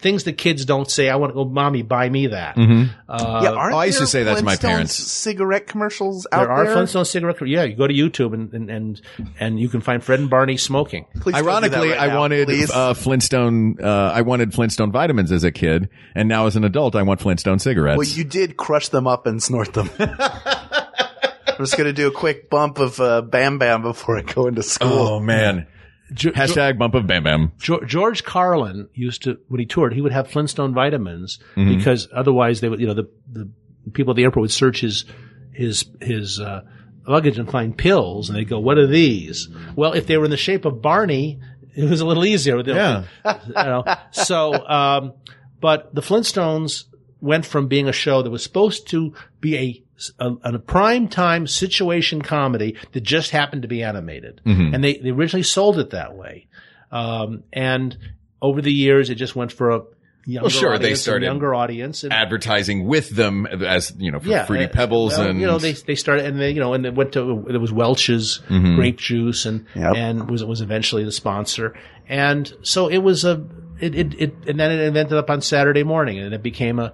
[0.00, 1.08] things that kids don't say.
[1.08, 2.56] I want to go, mommy, buy me that.
[2.56, 2.90] Mhm.
[3.08, 4.94] Uh, yeah, aren't I used to there say that to my parents.
[4.94, 6.72] Cigarette commercials out there there.
[6.72, 7.36] are Flintstone cigarette.
[7.46, 9.00] Yeah, you go to YouTube and and and,
[9.38, 11.06] and you can find Fred and Barney smoking.
[11.20, 13.76] Please don't do that Ironically, right I now, wanted uh, Flintstone.
[13.82, 17.20] Uh, I wanted Flintstone vitamins as a kid, and now as an adult, I want
[17.20, 17.98] Flintstone cigarettes.
[17.98, 19.90] Well, you did crush them up and snort them.
[19.98, 24.62] I'm just gonna do a quick bump of uh, Bam Bam before I go into
[24.62, 24.88] school.
[24.92, 25.66] oh man!
[26.12, 27.52] Jo- Hashtag bump of bam bam.
[27.58, 31.76] Jo- George Carlin used to when he toured, he would have Flintstone vitamins Mhm.
[31.76, 33.48] because otherwise they would, you know, the the
[33.92, 35.04] people at the airport would search his
[35.52, 36.62] his his uh,
[37.06, 40.30] luggage and find pills, and they'd go, "What are these?" Well, if they were in
[40.30, 41.38] the shape of Barney,
[41.74, 42.60] it was a little easier.
[42.60, 43.04] Yeah.
[43.46, 43.84] you know.
[44.10, 45.12] So, um,
[45.60, 46.84] but the Flintstones
[47.20, 49.82] went from being a show that was supposed to be a
[50.18, 54.74] a, a prime time situation comedy that just happened to be animated, Mhm.
[54.74, 56.46] and they they originally sold it that way.
[56.92, 57.96] Um, and
[58.42, 59.82] over the years, it just went for a
[60.26, 64.10] younger Well, sure, audience, they and started younger audience, and Advertising with them as you
[64.10, 66.60] know for fruity uh, pebbles well, and you know they they started and they you
[66.60, 68.76] know and they went to it was Welch's Mhm.
[68.76, 69.92] grape juice and Yep.
[69.96, 71.74] and was was eventually the sponsor
[72.08, 73.42] and so it was a
[73.80, 76.92] it, it, it and then it ended up on Saturday morning and it became a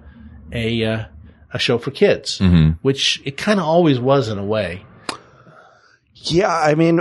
[0.53, 1.03] a uh,
[1.53, 2.77] a show for kids Mhm.
[2.81, 4.83] which it kind of always was in a way
[6.29, 6.99] Yeah, I mean,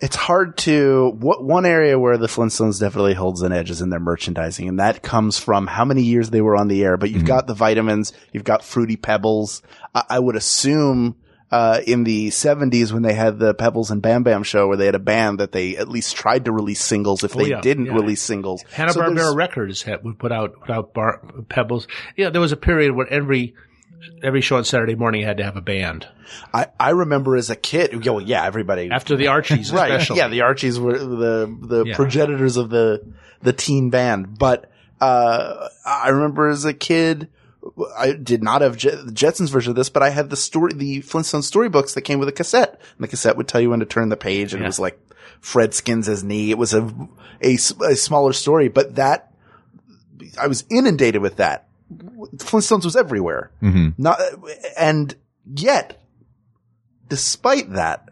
[0.00, 1.16] it's hard to.
[1.18, 4.78] What one area where the Flintstones definitely holds an edge is in their merchandising, and
[4.78, 6.96] that comes from how many years they were on the air.
[6.96, 9.62] But you've got the vitamins, you've got fruity pebbles.
[9.94, 11.16] I, I would assume.
[11.54, 14.86] Uh, in the 70s when they had the Pebbles and Bam Bam show where they
[14.86, 17.60] had a band that they at least tried to release singles if Oh, they yeah,
[17.60, 17.92] didn't yeah.
[17.94, 18.64] release singles.
[18.72, 21.86] Hanna So Records had, would put out put out bar, Pebbles
[22.16, 23.54] yeah there was a period where every
[24.22, 26.08] every show on Saturday morning had to have a band
[26.52, 29.92] I, I remember as a kid, well, yeah, everybody after the Archies right.
[29.92, 31.94] especially Yeah, the Archies were the the Yeah.
[31.94, 33.00] progenitors of the
[33.42, 34.38] the teen band.
[34.38, 34.70] But
[35.00, 37.28] uh, I remember as a kid,
[37.96, 41.00] I did not have the Jetsons version of this, but I had the story, the
[41.00, 43.86] Flintstone storybooks that came with a cassette, and the cassette would tell you when to
[43.86, 44.98] turn the page, and it was like
[45.40, 46.50] Fred skins his knee.
[46.50, 46.90] It was a
[47.40, 49.32] a smaller story, but that
[50.40, 51.68] I was inundated with that.
[52.36, 53.50] Flintstones was everywhere.
[53.62, 53.94] Mhm.
[53.98, 54.20] Not,
[54.76, 55.14] and
[55.54, 56.02] yet,
[57.08, 58.08] despite that,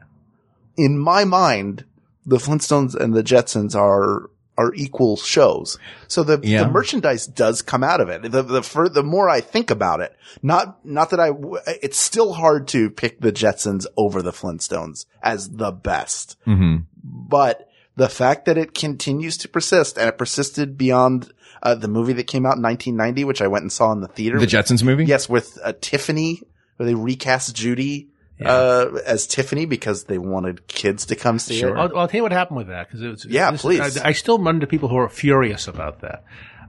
[0.77, 1.85] in my mind,
[2.25, 5.79] the Flintstones and the Jetsons are are equal shows.
[6.09, 6.65] So the Yeah.
[6.65, 8.31] the merchandise does come out of it.
[8.31, 11.99] The the fur, the more I think about it, not not that I, w- it's
[11.99, 16.85] still hard to pick the Jetsons over the Flintstones as the best, Mhm.
[17.03, 21.33] but the fact that it continues to persist and it persisted beyond.
[21.65, 24.09] Uh, the movie that came out in 1990, which I went and saw in the
[24.09, 24.41] theater.
[24.41, 25.05] the Jetsons movie.
[25.05, 26.43] Yes, with uh, Tiffany,
[26.77, 28.09] where they recast Judy
[28.47, 31.77] uh, as Tiffany because they wanted kids to come see Sure.
[31.77, 31.79] it.
[31.81, 33.25] I'll, I'll tell you what happened with that because it was.
[33.25, 33.99] Yeah, this- please.
[33.99, 36.25] I, I still run into people who are furious about that.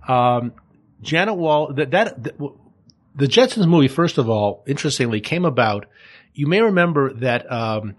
[0.08, 0.54] Um,
[1.02, 2.38] Janet Wall, that, that, that
[3.16, 5.86] the Jetsons movie, first of all, interestingly, came about.
[6.34, 7.96] You may remember that um,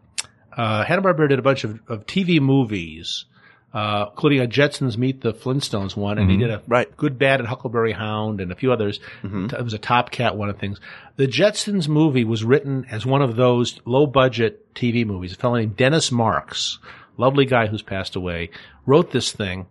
[0.57, 3.27] uh, Hanna Barbera did a bunch of, of TV movies.
[3.75, 6.41] Uh, including a Jetsons Meet the Flintstones one, and he Mhm.
[6.41, 6.97] did a Right.
[6.97, 9.01] Good, Bad, and Huckleberry Hound, and a few others.
[9.25, 9.53] Mhm.
[9.53, 10.81] It was a Top Cat one of things.
[11.17, 15.33] The Jetsons movie was written as one of those low budget TV movies.
[15.33, 16.79] A fellow named Dennis Marks,
[17.17, 18.51] lovely guy who's passed away,
[18.87, 19.67] wrote this thing,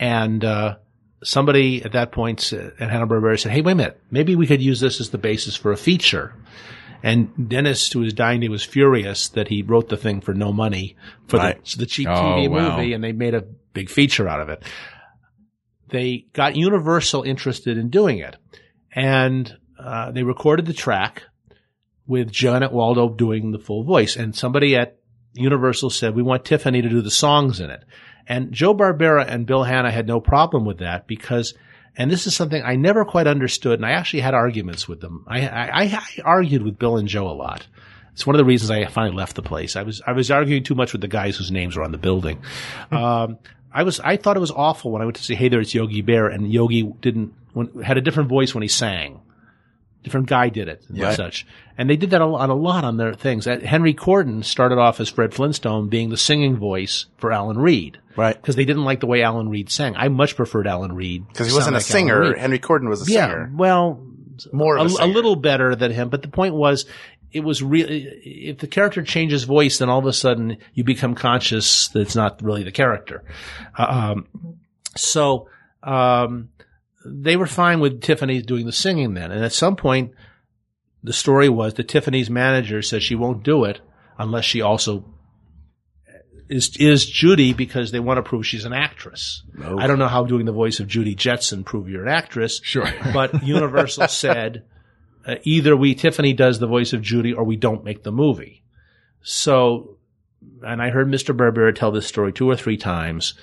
[0.00, 0.74] and uh,
[1.22, 4.62] somebody at that point at Hanna Barbera said, "Hey, wait a minute, maybe we could
[4.62, 6.32] use this as the basis for a feature."
[7.04, 10.52] And Dennis, who was dying, he was furious that he wrote the thing for no
[10.54, 10.96] money
[11.28, 11.62] for Right.
[11.64, 12.76] the, the cheap Oh, TV wow.
[12.78, 13.42] movie, and they made a
[13.74, 14.62] big feature out of it.
[15.90, 18.36] They got Universal interested in doing it,
[18.94, 21.24] and uh, they recorded the track
[22.06, 24.16] with Janet Waldo doing the full voice.
[24.16, 24.96] And somebody at
[25.34, 27.84] Universal said, "We want Tiffany to do the songs in it."
[28.26, 31.52] And Joe Barbera and Bill Hanna had no problem with that because,
[31.96, 35.24] and this is something I never quite understood, and I actually had arguments with them.
[35.26, 37.66] I, I, I argued with Bill and Joe a lot.
[38.12, 39.74] It's one of the reasons I finally left the place.
[39.74, 41.98] I was I was arguing too much with the guys whose names were on the
[41.98, 42.40] building.
[42.90, 43.38] um,
[43.72, 45.74] I was I thought it was awful when I went to say, "Hey there, it's
[45.74, 49.20] Yogi Bear," and Yogi didn't when, had a different voice when he sang.
[50.04, 51.16] Different guy did it and Right.
[51.16, 51.46] such.
[51.76, 53.46] And they did that a lot, a lot on their things.
[53.46, 57.98] Henry Corden started off as Fred Flintstone being the singing voice for Alan Reed.
[58.16, 58.36] Right.
[58.36, 59.96] Because they didn't like the way Alan Reed sang.
[59.96, 61.26] I much preferred Alan Reed.
[61.26, 62.36] Because he wasn't a like Alan singer.
[62.36, 63.50] Henry Corden was a yeah, singer.
[63.56, 64.00] well,
[64.52, 66.10] More a, of a a little better than him.
[66.10, 66.86] But the point was,
[67.32, 71.16] it was really, if the character changes voice, then all of a sudden you become
[71.16, 73.24] conscious that it's not really the character.
[73.76, 74.26] Uh, um,
[74.96, 75.48] so,
[75.82, 76.50] um,
[77.04, 79.30] they were fine with Tiffany doing the singing then.
[79.30, 80.12] And at some point,
[81.02, 83.80] the story was that Tiffany's manager says she won't do it
[84.18, 85.04] unless she also
[86.48, 89.42] is is Judy because they want to prove she's an actress.
[89.62, 92.60] I don't know how doing the voice of Judy Jetson prove you're an actress.
[92.62, 92.90] Sure.
[93.12, 94.64] but Universal said
[95.26, 98.62] uh, either we Tiffany does the voice of Judy or we don't make the movie.
[99.22, 99.96] So,
[100.62, 101.34] and I heard Mr.
[101.34, 103.34] Barbera tell this story two or three times.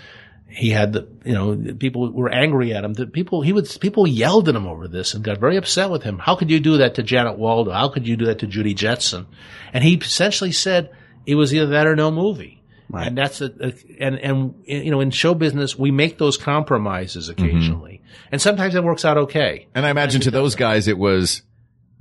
[0.53, 2.93] He had the, you know, people were angry at him.
[2.93, 6.03] The people, he would, people yelled at him over this and got very upset with
[6.03, 6.19] him.
[6.19, 7.71] How could you do that to Janet Waldo?
[7.71, 9.27] How could you do that to Judy Jetson?
[9.71, 10.91] And he essentially said
[11.25, 12.61] it was either that or no movie.
[12.89, 13.07] Right.
[13.07, 17.29] And that's a, a and and you know in show business we make those compromises
[17.29, 17.45] mm-hmm.
[17.45, 18.01] occasionally,
[18.33, 19.67] and sometimes it works out okay.
[19.73, 21.41] And I imagine to those guys it was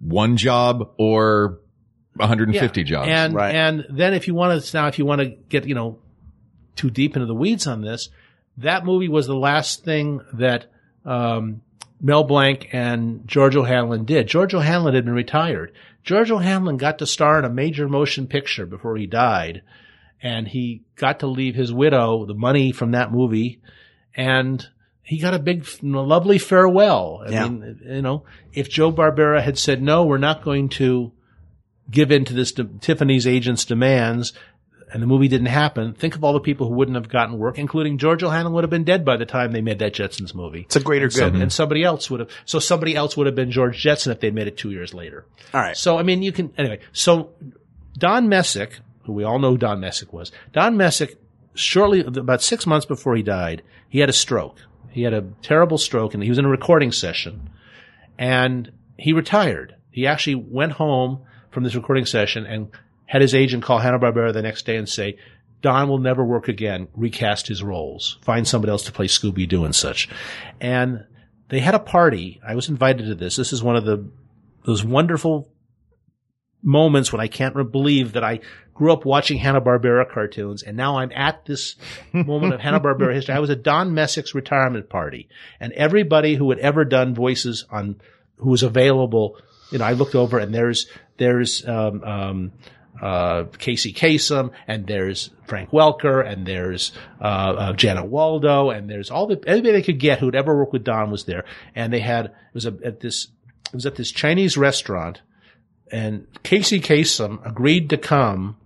[0.01, 1.60] one job or
[2.14, 2.85] 150 Yeah.
[2.85, 3.09] jobs.
[3.09, 6.01] And and then if you want to now if you want to get you know
[6.74, 8.09] too deep into the weeds on this,
[8.60, 10.66] that movie was the last thing that
[11.04, 11.62] um,
[12.00, 14.26] Mel Blanc and George O'Hanlon did.
[14.26, 15.72] George O'Hanlon had been retired.
[16.02, 19.62] George O'Hanlon got to star in a major motion picture before he died,
[20.22, 23.60] and he got to leave his widow the money from that movie,
[24.14, 24.66] and
[25.02, 27.22] he got a big, lovely farewell.
[27.26, 27.48] I Yeah.
[27.48, 31.12] mean, you know, if Joe Barbera had said, no, we're not going to
[31.90, 34.32] give in to this Tiffany's agent's demands,
[34.92, 37.58] and the movie didn't happen, think of all the people who wouldn't have gotten work,
[37.58, 40.62] including George O'Hanlon would have been dead by the time they made that Jetsons movie.
[40.62, 41.34] It's a greater and good.
[41.36, 44.34] and somebody else would have, so somebody else would have been George Jetson if they'd
[44.34, 45.24] made it two years later.
[45.54, 45.76] All right.
[45.76, 47.30] So, I mean, you can, anyway, so
[47.96, 51.18] Don Messick, who we all know Don Messick was, Don Messick,
[51.54, 54.58] shortly, about six months before he died, he had a stroke.
[54.90, 57.50] He had a terrible stroke and he was in a recording session
[58.18, 59.76] and he retired.
[59.90, 62.70] He actually went home from this recording session and
[63.10, 65.18] had his agent call Hanna-Barbera the next day and say,
[65.62, 66.86] Don will never work again.
[66.94, 68.18] Recast his roles.
[68.22, 70.08] Find somebody else to play Scooby-Doo and such.
[70.60, 71.04] And
[71.48, 72.40] they had a party.
[72.46, 73.34] I was invited to this.
[73.34, 74.08] This is one of the,
[74.64, 75.52] those wonderful
[76.62, 78.38] moments when I can't re- believe that I
[78.74, 81.74] grew up watching Hanna-Barbera cartoons and now I'm at this
[82.12, 83.34] moment of Hanna-Barbera history.
[83.34, 85.28] I was at Don Messick's retirement party
[85.58, 88.00] and everybody who had ever done voices on,
[88.36, 89.36] who was available,
[89.72, 92.52] you know, I looked over and there's, there's, um, um,
[93.01, 99.10] uh, Casey Kasem and there's Frank Welker and there's, uh, uh, Janet Waldo and there's
[99.10, 101.44] all the, anybody they could get who'd ever worked with Don was there.
[101.74, 103.28] And they had, it was a, at this,
[103.66, 105.22] it was at this Chinese restaurant
[105.90, 108.56] and Casey Kasem agreed to come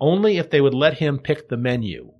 [0.00, 2.12] only if they would let him pick the menu.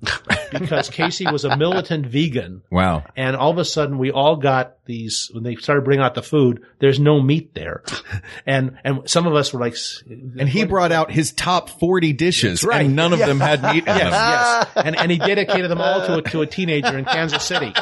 [0.52, 2.62] because Casey was a militant vegan.
[2.70, 3.04] Wow.
[3.16, 6.22] And all of a sudden we all got these, when they started bringing out the
[6.22, 7.82] food, there's no meat there.
[8.46, 9.76] And, and some of us were like,
[10.06, 12.86] And he brought out his top 40 dishes right.
[12.86, 14.12] and none of them had meat in yes, them.
[14.12, 14.86] yes.
[14.86, 17.72] And, and he dedicated them all to a, to a teenager in Kansas City.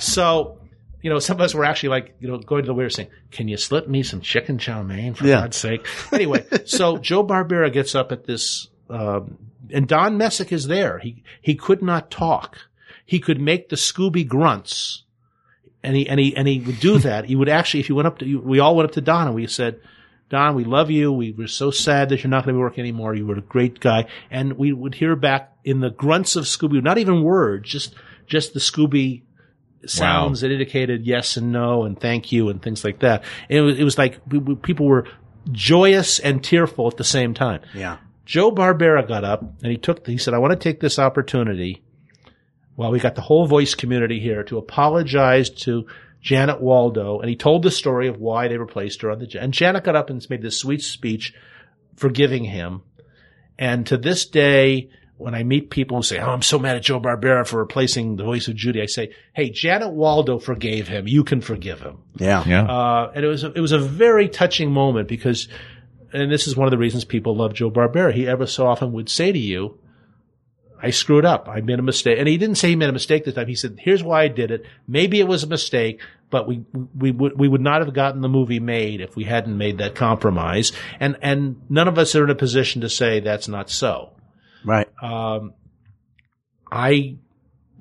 [0.00, 0.58] So,
[1.02, 3.08] you know, some of us were actually like, you know, going to the waiter saying,
[3.30, 5.40] can you slip me some chicken chow mein for Yeah.
[5.40, 5.86] God's sake?
[6.12, 9.38] Anyway, so Joe Barbera gets up at this, um,
[9.72, 10.98] and Don Messick is there.
[10.98, 12.58] He, he could not talk.
[13.04, 15.02] He could make the Scooby grunts.
[15.82, 17.26] And he, and he, and he would do that.
[17.26, 19.34] He would actually, if you went up to, we all went up to Don and
[19.34, 19.80] we said,
[20.30, 21.12] Don, we love you.
[21.12, 23.14] We were so sad that you're not going to be working anymore.
[23.14, 24.06] You were a great guy.
[24.30, 27.94] And we would hear back in the grunts of Scooby, not even words, just,
[28.26, 29.22] just the Scooby
[29.86, 33.22] sounds that indicated yes and no and thank you and things like that.
[33.50, 34.20] It was, it was like
[34.62, 35.06] people were
[35.52, 37.60] joyous and tearful at the same time.
[37.74, 37.98] Yeah.
[38.24, 41.82] Joe Barbera got up and he took, he said, I want to take this opportunity
[42.76, 45.86] while we got the whole voice community here to apologize to
[46.20, 47.20] Janet Waldo.
[47.20, 49.96] And he told the story of why they replaced her on the, and Janet got
[49.96, 51.34] up and made this sweet speech
[51.96, 52.82] forgiving him.
[53.58, 56.82] And to this day, when I meet people who say, Oh, I'm so mad at
[56.82, 61.06] Joe Barbera for replacing the voice of Judy, I say, Hey, Janet Waldo forgave him.
[61.06, 61.98] You can forgive him.
[62.16, 62.42] Yeah.
[62.46, 62.64] Yeah.
[62.64, 65.48] Uh, and it was, a, it was a very touching moment because,
[66.14, 68.14] and this is one of the reasons people love Joe Barbera.
[68.14, 69.78] He ever so often would say to you,
[70.80, 71.48] I screwed up.
[71.48, 72.18] I made a mistake.
[72.18, 73.48] And he didn't say he made a mistake this time.
[73.48, 74.64] He said, here's why I did it.
[74.86, 76.00] Maybe it was a mistake,
[76.30, 76.64] but we,
[76.94, 79.94] we would, we would not have gotten the movie made if we hadn't made that
[79.94, 80.72] compromise.
[81.00, 84.12] And, and none of us are in a position to say that's not so.
[84.64, 84.88] Right.
[85.02, 85.54] Um,
[86.70, 87.16] I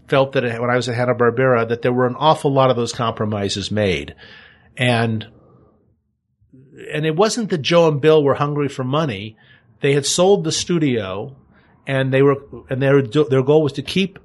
[0.07, 2.75] felt that when I was at Hanna Barbera that there were an awful lot of
[2.75, 4.15] those compromises made,
[4.77, 5.27] and
[6.91, 9.37] and it wasn't that Joe and Bill were hungry for money.
[9.81, 11.35] They had sold the studio
[11.85, 12.37] and they were,
[12.69, 14.19] and their, their goal was to keep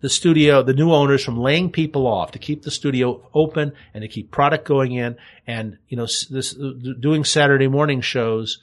[0.00, 4.02] the studio, the new owners from laying people off, to keep the studio open and
[4.02, 5.16] to keep product going in.
[5.46, 8.58] And, you know, this, uh, doing Saturday morning shows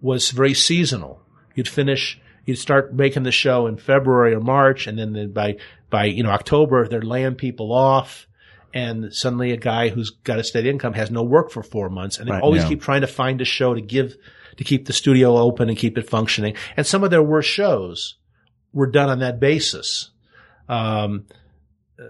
[0.00, 1.20] was very seasonal.
[1.54, 5.56] You'd finish, you'd start making the show in February or March, and then then by,
[5.90, 8.28] by, you know, October, they're laying people off.
[8.74, 12.18] And suddenly a guy who's got a steady income has no work for four months.
[12.18, 12.68] And they Right, always yeah.
[12.68, 14.14] keep trying to find a show to give,
[14.58, 16.54] to keep the studio open and keep it functioning.
[16.76, 18.16] And some of their worst shows
[18.72, 20.10] were done on that basis.
[20.68, 21.24] Um,
[21.98, 22.04] uh,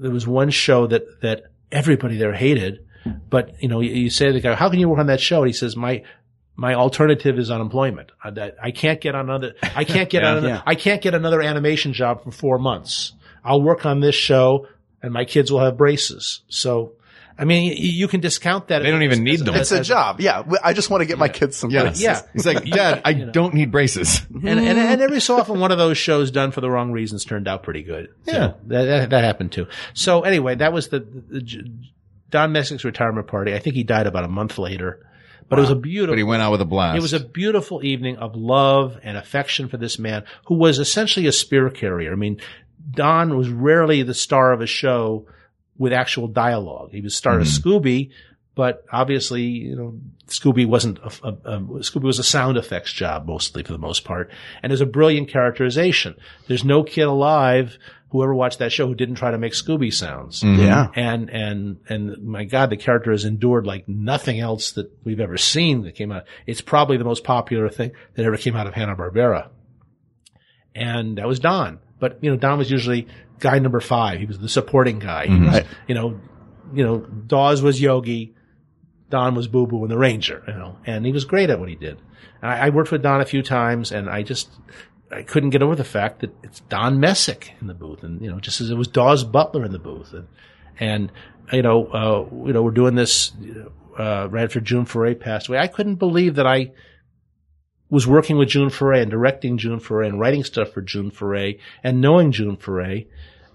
[0.00, 2.84] there was one show that, that everybody there hated,
[3.30, 5.20] but you know, you, you say to the guy, how can you work on that
[5.20, 5.38] show?
[5.42, 6.04] And he says, my,
[6.54, 8.12] my alternative is unemployment.
[8.22, 10.30] I, that, I can't get another, I can't get Yeah.
[10.32, 10.62] another, Yeah.
[10.66, 13.14] I can't get another animation job for four months.
[13.44, 14.66] I'll work on this show
[15.02, 16.42] and my kids will have braces.
[16.48, 16.92] So,
[17.38, 18.80] I mean, you, you can discount that.
[18.82, 19.54] They don't even need them.
[19.54, 20.20] It's a job.
[20.20, 20.42] Yeah.
[20.64, 21.82] I just want to get my kids some Yeah.
[21.82, 22.02] braces.
[22.02, 22.20] Yeah.
[22.34, 24.26] It's like, Dad, I don't need braces.
[24.28, 27.24] and, and and every so often one of those shows done for the wrong reasons
[27.24, 28.08] turned out pretty good.
[28.26, 28.52] So Yeah.
[28.66, 29.66] that, that that happened too.
[29.94, 31.70] So anyway, that was the, the, the
[32.30, 33.54] Don Messick's retirement party.
[33.54, 35.06] I think he died about a month later,
[35.48, 36.12] but it was a beautiful.
[36.14, 36.98] But he went out with a blast.
[36.98, 41.26] It was a beautiful evening of love and affection for this man who was essentially
[41.26, 42.12] a spirit carrier.
[42.12, 42.40] I mean,
[42.90, 45.26] Don was rarely the star of a show
[45.76, 46.90] with actual dialogue.
[46.92, 48.10] He was star of Scooby,
[48.54, 53.26] but obviously, you know, Scooby wasn't a, a, a- Scooby was a sound effects job
[53.26, 54.30] mostly for the most part,
[54.62, 56.16] and there's a brilliant characterization.
[56.48, 57.78] There's no kid alive
[58.10, 60.42] who ever watched that show who didn't try to make Scooby sounds.
[60.42, 60.62] Mm-hmm.
[60.62, 60.88] Yeah.
[60.96, 65.36] And, and, and my God, the character has endured like nothing else that we've ever
[65.36, 66.24] seen that came out.
[66.46, 69.50] It's probably the most popular thing that ever came out of Hanna-Barbera.
[70.74, 71.80] And that was Don.
[71.98, 73.08] But, you know, Don was usually
[73.38, 74.20] guy number five.
[74.20, 75.26] He was the supporting guy.
[75.26, 76.20] He was, you know,
[76.72, 78.34] you know, Daws was Yogi.
[79.10, 81.70] Don was Boo Boo and the Ranger, you know, and he was great at what
[81.70, 81.98] he did.
[82.42, 84.50] And I, I worked with Don a few times and I just,
[85.10, 88.30] I couldn't get over the fact that it's Don Messick in the booth and, you
[88.30, 90.28] know, just as it was Daws Butler in the booth and,
[90.78, 91.10] and,
[91.52, 93.32] you know, uh, you know, we're doing this,
[93.98, 95.58] uh, right after June Foray passed away.
[95.58, 96.72] I couldn't believe that I
[97.90, 101.58] was working with June Foray and directing June Foray and writing stuff for June Foray
[101.82, 103.06] and knowing June Foray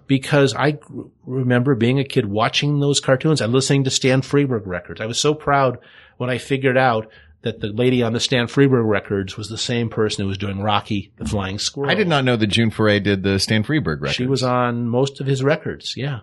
[0.07, 0.79] because I
[1.25, 5.01] remember being a kid watching those cartoons and listening to Stan Freberg records.
[5.01, 5.77] I was so proud
[6.17, 7.09] when I figured out
[7.43, 10.61] that the lady on the Stan Freberg records was the same person who was doing
[10.61, 11.91] Rocky the Flying Squirrel.
[11.91, 14.15] I did not know that June Foray did the Stan Freberg records.
[14.15, 15.95] She was on most of his records.
[15.95, 16.21] Yeah.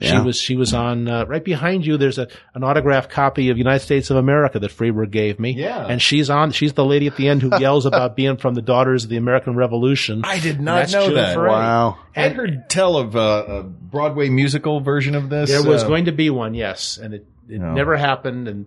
[0.00, 0.22] She Yeah.
[0.22, 1.96] was, she was on, uh, right behind you.
[1.98, 5.52] There's a, an autographed copy of United States of America that Freberg gave me.
[5.52, 5.84] Yeah.
[5.86, 8.62] And she's on, she's the lady at the end who yells about being from the
[8.62, 10.22] Daughters of the American Revolution.
[10.24, 11.36] I did not know June that.
[11.36, 11.98] Wow.
[12.16, 15.50] I heard tell of uh, a Broadway musical version of this.
[15.50, 17.72] There was uh, going to be one, yes, and it, it No.
[17.74, 18.48] never happened.
[18.48, 18.66] And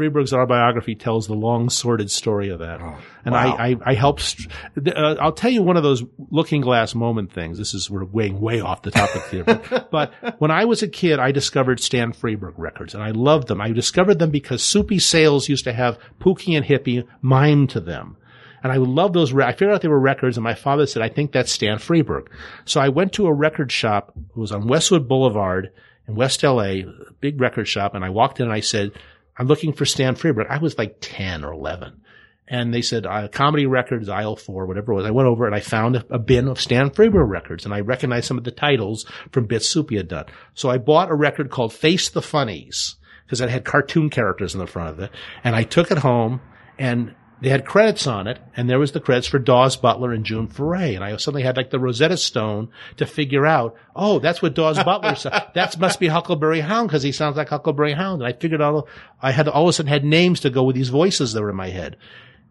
[0.00, 2.80] Freberg's autobiography tells the long, sordid story of that.
[3.24, 3.54] and wow.
[3.56, 4.22] I, I, I helped.
[4.22, 4.48] st-
[4.88, 7.58] Uh, I'll tell you one of those looking glass moment things.
[7.58, 10.88] This is we're way, way off the topic here, but, but when I was a
[10.88, 13.60] kid, I discovered Stan Freberg records, and I loved them.
[13.60, 18.16] I discovered them because Soupy Sales used to have Pookie and Hippie mime to them.
[18.62, 19.32] And I love those.
[19.32, 21.78] Re- I figured out they were records, and my father said, "I think that's Stan
[21.78, 22.26] Freberg."
[22.66, 24.12] So I went to a record shop.
[24.16, 25.72] It was on Westwood Boulevard
[26.06, 26.84] in West LA, a
[27.20, 28.92] big record shop, and I walked in and I said,
[29.40, 32.02] "I'm looking for Stan Freberg." I was like ten or eleven,
[32.46, 35.54] and they said, uh, "Comedy Records, aisle four, whatever it was." I went over and
[35.54, 38.50] I found a, a bin of Stan Freberg records, and I recognized some of the
[38.50, 40.26] titles from bits Soupy had done.
[40.52, 44.60] So I bought a record called "Face the Funnies" because it had cartoon characters in
[44.60, 45.10] the front of it,
[45.42, 46.42] and I took it home
[46.78, 50.24] and they had credits on it, and there was the credits for Daws Butler and
[50.24, 52.68] June Foray, and I suddenly had like the Rosetta Stone
[52.98, 55.30] to figure out, oh, that's what Daws Butler said.
[55.54, 58.88] That must be Huckleberry Hound because he sounds like Huckleberry Hound, and I figured out
[59.20, 61.50] I had all of a sudden had names to go with these voices that were
[61.50, 61.96] in my head.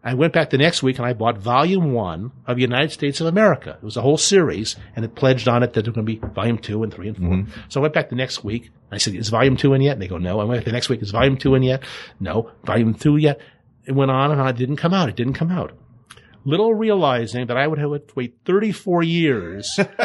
[0.02, 3.26] I went back the next week and I bought volume one of United States of
[3.26, 3.76] America.
[3.80, 6.20] It was a whole series and it pledged on it that there were going to
[6.20, 7.60] be volume two and three and 4 mm-hmm.
[7.68, 8.70] So I went back the next week.
[8.90, 9.92] I said, is volume two in yet?
[9.92, 10.40] And they go, no.
[10.40, 11.02] I went back the next week.
[11.02, 11.82] Is volume two in yet?
[12.18, 12.50] No.
[12.64, 13.40] Volume two yet?
[13.86, 14.48] It went on and on.
[14.48, 15.08] It didn't come out.
[15.08, 15.72] It didn't come out.
[16.44, 19.78] Little realizing that I would have to wait 34 years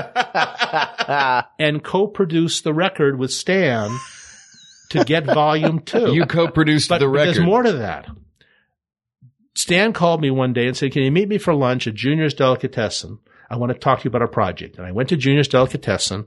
[1.60, 3.90] and co-produce the record with Stan
[4.90, 6.14] to get volume two.
[6.14, 7.36] You co-produced But, the record.
[7.36, 8.08] there's more to that.
[9.56, 12.34] Stan called me one day and said, can you meet me for lunch at Junior's
[12.34, 13.20] Delicatessen?
[13.50, 14.78] I want to talk to you about a project.
[14.78, 16.26] And I went to Junior's Delicatessen,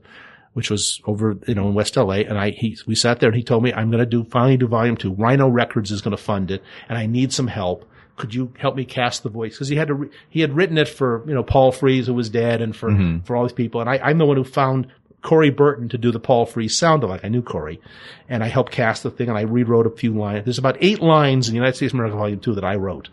[0.53, 2.15] which was over, you know, in West LA.
[2.27, 4.57] And I, he, we sat there and he told me, I'm going to do, finally
[4.57, 5.13] do volume two.
[5.13, 7.85] Rhino Records is going to fund it and I need some help.
[8.17, 9.57] Could you help me cast the voice?
[9.57, 12.13] Cause he had to, re- he had written it for, you know, Paul Frees, who
[12.13, 13.25] was dead and for, Mhm.
[13.25, 13.79] for all these people.
[13.79, 14.87] And I, I'm the one who found
[15.21, 17.21] Corey Burton to do the Paul Frees sound alike.
[17.23, 17.79] I knew Corey,
[18.29, 20.45] and I helped cast the thing, and I rewrote a few lines.
[20.45, 23.09] There's about eight lines in the United States of America Volume Two that I wrote.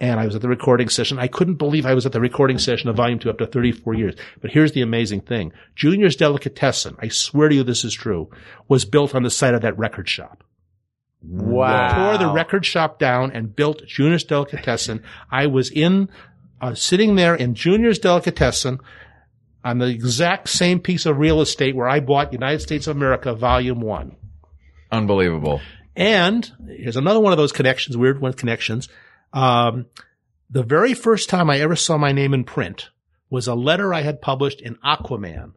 [0.00, 1.18] And I was at the recording session.
[1.18, 4.14] I couldn't believe I was at the recording session of Volume 2 after 34 years.
[4.40, 5.52] But here's the amazing thing.
[5.76, 8.30] Junior's Delicatessen, I swear to you this is true,
[8.66, 10.42] was built on the site of that record shop.
[11.22, 12.16] Wow.
[12.16, 15.02] Tore the record shop down and built Junior's Delicatessen.
[15.30, 16.08] I was in,
[16.62, 18.80] uh, sitting there in Junior's Delicatessen
[19.62, 23.34] on the exact same piece of real estate where I bought United States of America
[23.34, 24.16] Volume 1.
[24.90, 25.60] Unbelievable.
[25.94, 28.88] And here's another one of those connections, weird one connections.
[29.32, 29.86] Um,
[30.50, 32.90] the very first time I ever saw my name in print
[33.28, 35.52] was a letter I had published in Aquaman.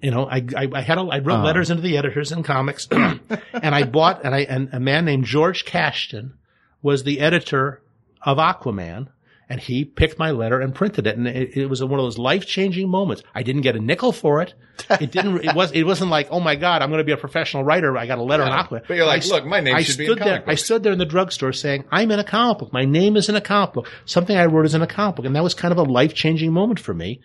[0.00, 1.44] You know, I, I, I had a, I wrote Uh.
[1.44, 3.20] letters into the editors in comics and
[3.52, 6.34] I bought, and I, and a man named George Kashdan
[6.82, 7.82] was the editor
[8.22, 9.08] of Aquaman
[9.48, 11.16] and he picked my letter and printed it.
[11.16, 13.22] And it, it was one of those life changing moments.
[13.34, 14.54] I didn't get a nickel for it.
[15.00, 17.16] It didn't, it was, it wasn't like, oh my God, I'm going to be a
[17.16, 17.96] professional writer.
[17.96, 18.64] I got a letter in Yeah.
[18.66, 18.82] Aquaman.
[18.88, 20.82] But you're like, I- look, my name I should be in there, comic I stood
[20.82, 22.72] there in the drugstore saying, I'm in a comic book.
[22.72, 23.88] My name is in a comic book.
[24.04, 25.24] Something I wrote is in a comic book.
[25.26, 27.20] And that was kind of a life changing moment for me.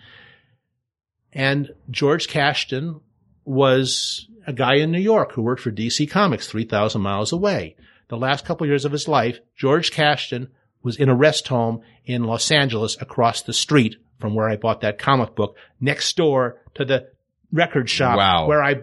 [1.33, 3.01] And George Kashdan
[3.45, 7.75] was a guy in New York who worked for DC Comics 3,000 miles away.
[8.09, 10.49] The last couple of years of his life, George Kashdan
[10.83, 14.81] was in a rest home in Los Angeles across the street from where I bought
[14.81, 17.07] that comic book next door to the
[17.51, 18.47] record shop Wow.
[18.47, 18.75] where I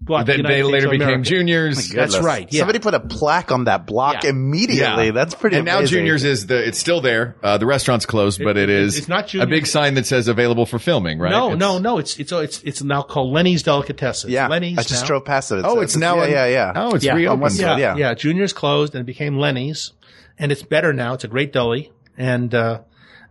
[0.00, 1.28] bought the That United they States later of became America.
[1.28, 1.88] juniors.
[1.90, 2.48] That's right.
[2.50, 2.60] Yeah.
[2.60, 4.30] Somebody put a plaque on that block Yeah.
[4.30, 5.12] immediately.
[5.12, 5.82] That's pretty And now.
[5.84, 7.36] Juniors is the, it's still there.
[7.42, 9.46] Uh, the restaurant's closed, but it It- is it's not juniors.
[9.46, 11.30] a big sign that says available for filming, right?
[11.30, 11.98] No, It's- no, no.
[11.98, 14.30] It's it's it's it's now called Lenny's Delicatessen.
[14.30, 14.48] Yeah.
[14.48, 14.78] Lenny's.
[14.78, 15.06] I just now.
[15.06, 15.60] drove past it.
[15.64, 16.72] Oh, it's now yeah, in- yeah, yeah.
[16.74, 17.54] Oh, it's yeah, reopened.
[17.56, 17.96] yeah, yeah.
[17.96, 18.14] yeah.
[18.14, 19.92] Junior's closed and it became Lenny's,
[20.38, 21.14] and it's better now.
[21.14, 22.80] It's a great deli, and uh,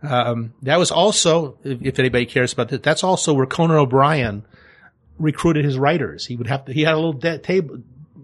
[0.02, 4.44] um, that was also, if, if anybody cares about that, that's also where Conan O'Brien
[5.18, 6.26] recruited his writers.
[6.26, 6.72] He would have to.
[6.72, 7.82] He had a little de- table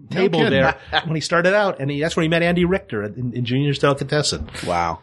[0.09, 0.51] table kidding.
[0.51, 3.45] there when he started out, and he, that's where he met Andy Richter in, in
[3.45, 4.49] Junior's Delicatessen.
[4.65, 4.99] Wow.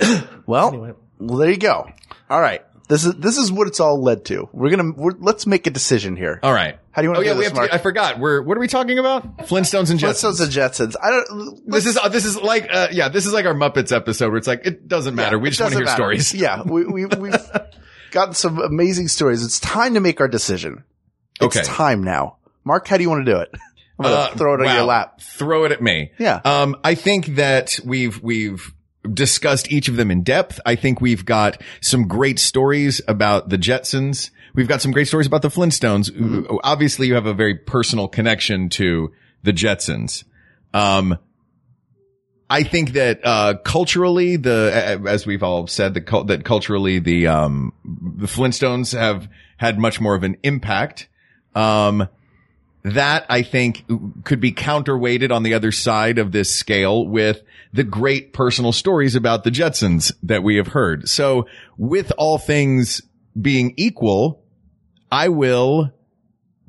[0.46, 0.92] well, Anyway.
[1.18, 1.88] well, there you go.
[2.30, 2.64] All right.
[2.88, 4.48] This is this is what it's all led to.
[4.52, 6.38] We're gonna we're, let's make a decision here.
[6.42, 6.78] All right.
[6.90, 7.70] How do you want to Oh yeah, do we this, have Mark?
[7.70, 7.74] to.
[7.74, 8.18] I forgot.
[8.18, 9.38] We're what are we talking about?
[9.38, 10.38] Flintstones and Jetsons.
[10.38, 10.94] Flintstones and Jetsons.
[11.02, 11.62] I don't.
[11.70, 14.36] This is uh, this is like uh, yeah, this is like our Muppets episode where
[14.36, 15.38] it's like it doesn't matter.
[15.38, 15.96] we It just want to hear matter.
[15.96, 16.34] stories.
[16.34, 17.34] Yeah, we, we we've
[18.10, 19.42] gotten some amazing stories.
[19.44, 20.84] It's time to make our decision.
[21.40, 21.66] It's Okay.
[21.66, 22.36] time now.
[22.64, 23.48] Mark, how do you want to do it?
[23.98, 24.74] I'm gonna Uh, throw it on wow.
[24.74, 25.20] your lap.
[25.22, 26.12] Throw it at me.
[26.18, 26.40] Yeah.
[26.44, 28.73] Um, I think that we've we've
[29.12, 30.60] discussed each of them in depth.
[30.64, 34.30] I think we've got some great stories about the Jetsons.
[34.54, 36.10] We've got some great stories about the Flintstones.
[36.10, 36.56] Mm-hmm.
[36.62, 39.12] Obviously, you have a very personal connection to
[39.42, 40.24] the Jetsons.
[40.72, 41.18] Um,
[42.48, 47.72] I think that uh, culturally, the as we've all said, the that culturally the um,
[47.84, 51.08] the Flintstones have had much more of an impact.
[51.54, 52.08] Um,
[52.84, 53.84] that I think
[54.24, 57.42] could be counterweighted on the other side of this scale with
[57.72, 61.08] the great personal stories about the Jetsons that we have heard.
[61.08, 61.46] So
[61.78, 63.00] with all things
[63.40, 64.42] being equal,
[65.10, 65.92] I will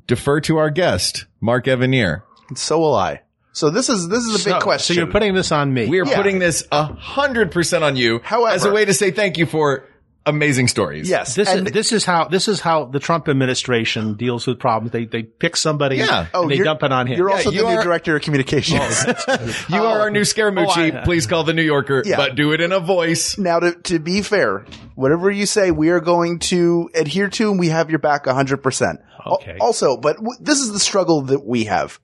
[0.06, 2.22] defer to our guest, Mark Evanier.
[2.48, 3.20] And so will I.
[3.52, 4.94] So this is this is a big So- question.
[4.96, 5.86] So you're putting this on me.
[5.86, 6.16] We are Yeah.
[6.16, 9.46] putting this a hundred percent on you However- as a way to say thank you
[9.46, 9.84] for
[10.26, 11.08] amazing stories.
[11.08, 11.34] yes.
[11.34, 14.92] This and- is this is how this is how the Trump administration deals with problems.
[14.92, 16.26] They they pick somebody Yeah.
[16.34, 17.14] and they you're- dump it on him.
[17.14, 19.04] Oh, You're also you the new director of communications.
[19.68, 20.94] You are our new Scaramucci.
[20.94, 22.16] Oh, I- Please call the New Yorker, Yeah.
[22.16, 23.38] but do it in a voice.
[23.38, 27.58] now, to, to be fair, whatever you say, we are going to adhere to, and
[27.60, 28.98] we have your back 100%.
[29.26, 29.56] Okay.
[29.60, 31.98] Also, but w- this is the struggle that we have,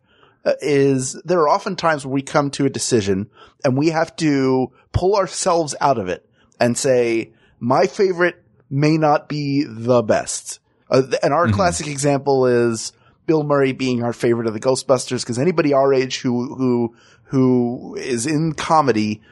[0.44, 3.30] uh, is there are often times where we come to a decision
[3.64, 6.28] and we have to pull ourselves out of it
[6.58, 7.32] and say,
[7.62, 10.58] my favorite may not be the best.
[10.90, 12.92] Uh, and our classic example is
[13.26, 17.94] Bill Murray being our favorite of the Ghostbusters because anybody our age who, who, who
[17.94, 19.22] is in comedy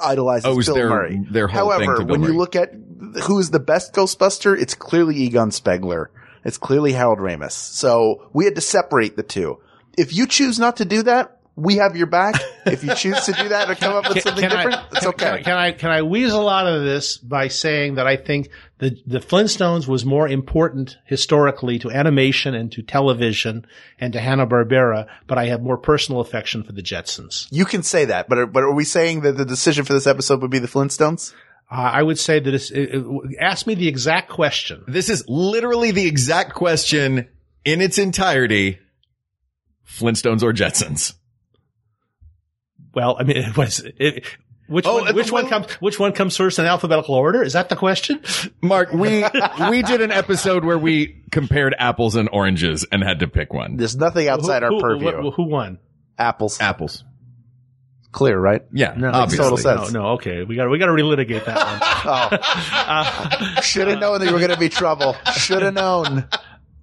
[0.00, 1.20] idolizes Owes Bill their- Murray.
[1.30, 2.32] their However, when Murray.
[2.32, 2.72] you look at
[3.24, 6.10] who is the best Ghostbuster, it's clearly Egon Spengler.
[6.44, 7.52] It's clearly Harold Ramis.
[7.52, 9.58] So we had to separate the two.
[9.98, 12.34] If you choose not to do that, we have your back.
[12.66, 15.08] If you choose to do that or come up with something different, I, it's can-
[15.10, 15.42] okay.
[15.42, 18.48] Can, I can I weasel out of this by saying that I think
[18.78, 23.66] the the Flintstones was more important historically to animation and to television
[24.00, 27.46] and to Hanna Barbera, but I have more personal affection for the Jetsons.
[27.50, 30.06] you can say that, but are, but are we saying that the decision for this
[30.06, 31.32] episode would be the Flintstones?
[31.70, 33.04] Uh, I would say that it's, it, it-
[33.40, 34.84] ask me the exact question.
[34.88, 37.28] This is literally the exact question
[37.64, 38.78] in its entirety.
[39.86, 41.14] Flintstones or Jetsons?
[42.94, 44.24] Well, I mean, it was it,
[44.66, 47.42] Which Oh, one, which one comes which one comes first in alphabetical order?
[47.42, 48.22] Is that the question?
[48.62, 49.24] Mark, we
[49.70, 53.76] we did an episode where we compared apples and oranges and had to pick one.
[53.76, 55.12] There's nothing outside who, our who- purview.
[55.22, 55.78] Who, who won?
[56.18, 56.60] Apples.
[56.60, 57.04] Apples.
[58.12, 58.62] Clear, right?
[58.72, 59.42] Yeah, No, obviously.
[59.42, 59.90] total sense.
[59.90, 60.44] No, no, okay.
[60.44, 62.40] We got we got to relitigate that one.
[63.56, 63.60] Oh.
[63.62, 65.16] Should have known that you were going to be trouble.
[65.36, 66.28] Should have known.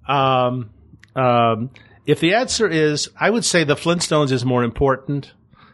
[0.06, 0.70] Um,
[1.16, 1.70] um,
[2.04, 5.32] if the answer is, I would say the Flintstones is more important.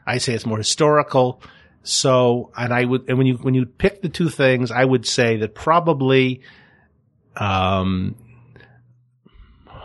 [0.09, 1.43] I say it's more historical.
[1.83, 5.07] So, and I would, and when you, when you pick the two things, I would
[5.07, 6.43] say that probably,
[7.37, 8.17] um,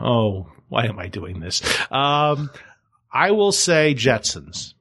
[0.02, 1.62] oh, why am I doing this?
[1.92, 2.50] Um,
[3.12, 4.74] I will say Jetsons.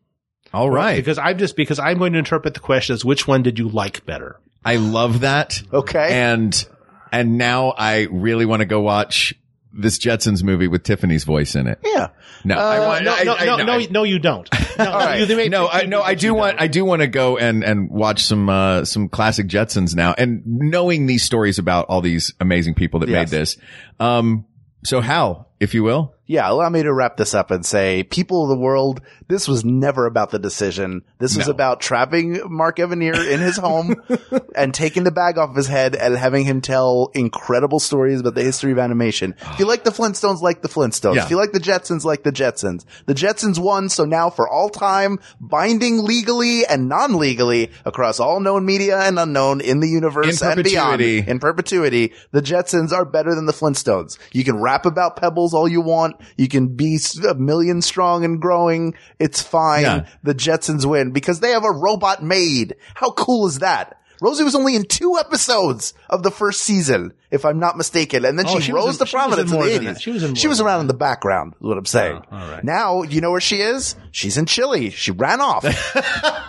[0.55, 0.97] All right.
[0.97, 3.69] Because I'm just, because I'm going to interpret the question as which one did you
[3.69, 4.41] like better?
[4.65, 5.61] I love that.
[5.73, 6.23] Okay.
[6.23, 6.67] And
[7.11, 9.35] and now I really want to go watch
[9.75, 11.79] this Jetsons movie with Tiffany's voice in it.
[11.85, 12.09] Yeah.
[12.45, 14.49] No, I want no, I- no, I- no, no, no, I- no, you don't.
[14.79, 15.29] No, right.
[15.29, 18.25] you- no, I no, I do want, I do want to go and and watch
[18.25, 23.01] some uh some classic Jetsons now, and knowing these stories about all these amazing people
[23.01, 23.31] that Yes.
[23.31, 23.57] made this.
[24.01, 24.47] Um,
[24.85, 28.45] so Hal, if you will, Yeah, allow me to wrap this up and say, people
[28.45, 31.03] of the world, this was never about the decision.
[31.19, 33.97] This was about trapping Mark Evanier in his home
[34.57, 38.43] and taking the bag off his head and having him tell incredible stories about the
[38.43, 39.35] history of animation.
[39.53, 41.17] If you like the Flintstones, like the Flintstones.
[41.17, 41.25] Yeah.
[41.25, 42.85] If you like the Jetsons, like the Jetsons.
[43.07, 48.65] The Jetsons won, so now for all time, binding legally and non-legally across all known
[48.65, 50.99] media and unknown in the universe In and beyond.
[50.99, 51.31] perpetuity.
[51.31, 54.19] In perpetuity, the Jetsons are better than the Flintstones.
[54.33, 56.12] You can rap about Pebbles all you want.
[56.37, 56.99] You can be
[57.29, 58.95] a million strong and growing.
[59.19, 59.83] It's fine.
[59.83, 60.07] Yeah.
[60.23, 62.77] The Jetsons win because they have a robot maid.
[62.95, 63.99] How cool is that?
[64.21, 68.39] Rosie was only in two episodes of the first season, if I'm not mistaken, and
[68.39, 69.85] then Oh, she, she rose in- to was in prominence in, the 80s.
[69.95, 70.01] that.
[70.01, 72.23] She was in she was around in the background, is what I'm saying.
[72.31, 72.63] Oh, right.
[72.63, 73.97] Now, you know where she is?
[74.13, 74.91] She's in Chile.
[74.91, 75.65] She ran off.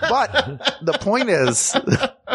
[0.01, 1.75] but the point is,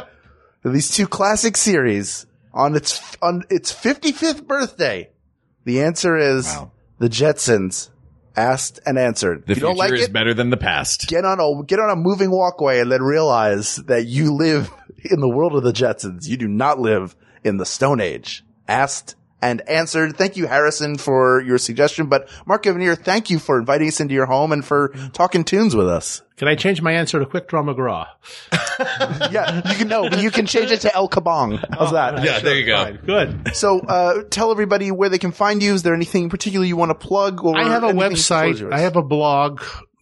[0.65, 5.09] these two classic series on its on its 55th birthday.
[5.65, 6.53] The answer is
[6.99, 7.91] the Jetsons
[8.37, 9.45] asked and answered.
[9.47, 11.09] the you don't future like is it, better than the past.
[11.09, 14.71] get on a get on a moving walkway and then realize that you live
[15.11, 16.27] in the world of the Jetsons.
[16.27, 18.45] You do not live in the Stone Age.
[18.67, 20.17] Asked and answered.
[20.17, 22.07] Thank you, Harrison, for your suggestion.
[22.07, 25.75] But Mark Evanier, thank you for inviting us into your home and for talking tunes
[25.77, 26.23] with us.
[26.37, 28.07] Can I change my answer to Quick Draw McGraw?
[29.33, 31.63] Yeah, you can know, but you can change it to El Kabong.
[31.77, 32.23] How's that?
[32.23, 32.77] Yeah, there you go.
[32.77, 33.01] Fine.
[33.05, 33.57] Good.
[33.57, 35.75] So, uh, tell everybody where they can find you.
[35.75, 37.45] Is there anything in particular you want to plug?
[37.45, 38.73] Or I have a anything the floor is website.
[38.73, 39.61] I have a blog.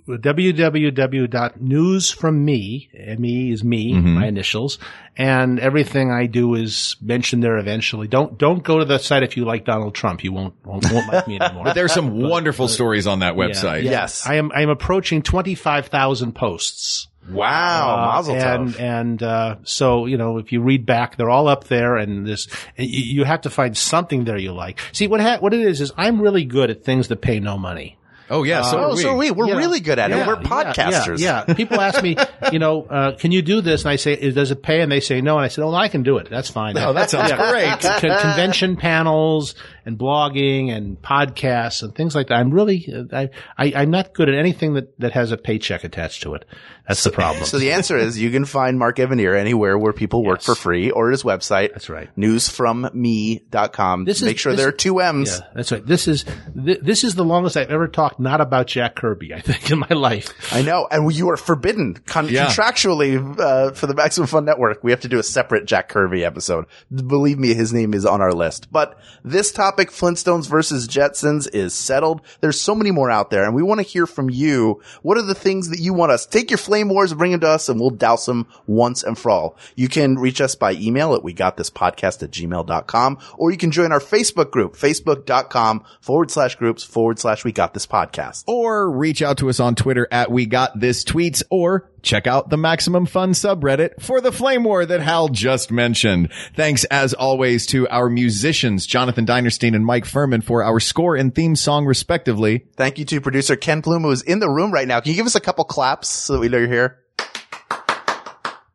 [0.09, 4.15] www.newsfromme, M-E is me, Mm-hmm.
[4.15, 4.79] my initials,
[5.17, 8.09] and everything I do is mentioned there eventually.
[8.09, 10.25] Don't, don't go to the site if you like Donald Trump.
[10.25, 11.65] You won't, won't, won't like me anymore.
[11.65, 13.83] But there's some wonderful stories on that website.
[13.85, 13.91] Yeah.
[13.93, 14.27] Yes.
[14.27, 17.09] I am, I am approaching 25,000 posts.
[17.29, 18.81] Wow, Uh, Mazel and tov.
[18.81, 22.47] and uh, so you know if you read back, they're all up there, and this
[22.77, 24.79] you, you have to find something there you like.
[24.93, 27.59] See what ha- what it is is I'm really good at things that pay no
[27.59, 27.96] money.
[28.29, 29.03] Oh yeah, so oh, are we.
[29.03, 29.31] so are we.
[29.31, 29.57] We're Yeah.
[29.57, 30.27] really good at it.
[30.27, 31.19] We're podcasters.
[31.19, 31.55] Yeah, yeah.
[31.55, 32.17] people ask me,
[32.53, 33.85] you know, uh, can you do this?
[33.85, 34.81] And I say, does it pay?
[34.81, 35.37] And they say no.
[35.37, 36.29] And I said, oh, I can do it.
[36.29, 36.77] That's fine.
[36.77, 37.81] Oh, that sounds great.
[37.81, 39.55] Con- convention panels
[39.87, 42.35] and blogging and podcasts and things like that.
[42.35, 46.23] I'm really, I, I, I'm not good at anything that, that has a paycheck attached
[46.25, 46.45] to it.
[46.87, 47.45] That's the problem.
[47.47, 50.91] So the answer is you can find Mark Evanier anywhere where people work for free
[50.91, 51.71] or his website.
[51.73, 52.11] That's right.
[52.17, 54.05] Newsfromme.com.
[54.05, 55.39] This is- Make sure this- there are two M's.
[55.39, 55.85] Yeah, that's right.
[55.87, 59.35] This is th- this is the longest I've ever talked not about Jack Kirby.
[59.35, 60.33] I think in my life.
[60.53, 60.87] I know.
[60.91, 62.47] And you are forbidden con- Yeah.
[62.47, 64.83] contractually, uh, for the Maximum Fun Network.
[64.83, 66.67] We have to do a separate Jack Kirby episode.
[66.95, 68.71] Believe me, his name is on our list.
[68.73, 72.21] But this topic, Flintstones versus Jetsons, is settled.
[72.41, 74.83] There's so many more out there and we want to hear from you.
[75.03, 76.27] What are the things that you want us?
[76.27, 79.31] Take your flame wars bring them to us and we'll douse them once and for
[79.31, 79.57] all.
[79.75, 83.57] You can reach us by email at we got this podcast at gmail.com or you
[83.57, 88.45] can join our Facebook group, facebook.com forward slash groups forward slash we got this podcast.
[88.47, 92.49] or reach out to us on Twitter at We Got This Tweets, or check out
[92.49, 96.33] the Maximum Fun subreddit for the flame war that Hal just mentioned.
[96.55, 101.35] Thanks as always to our musicians, Jonathan Dinerstein and Mike Furman for our score and
[101.35, 102.67] theme song respectively.
[102.77, 105.01] Thank you to producer Ken Plume, who is in the room right now.
[105.01, 106.99] Can you give us a couple claps so that we know you're here?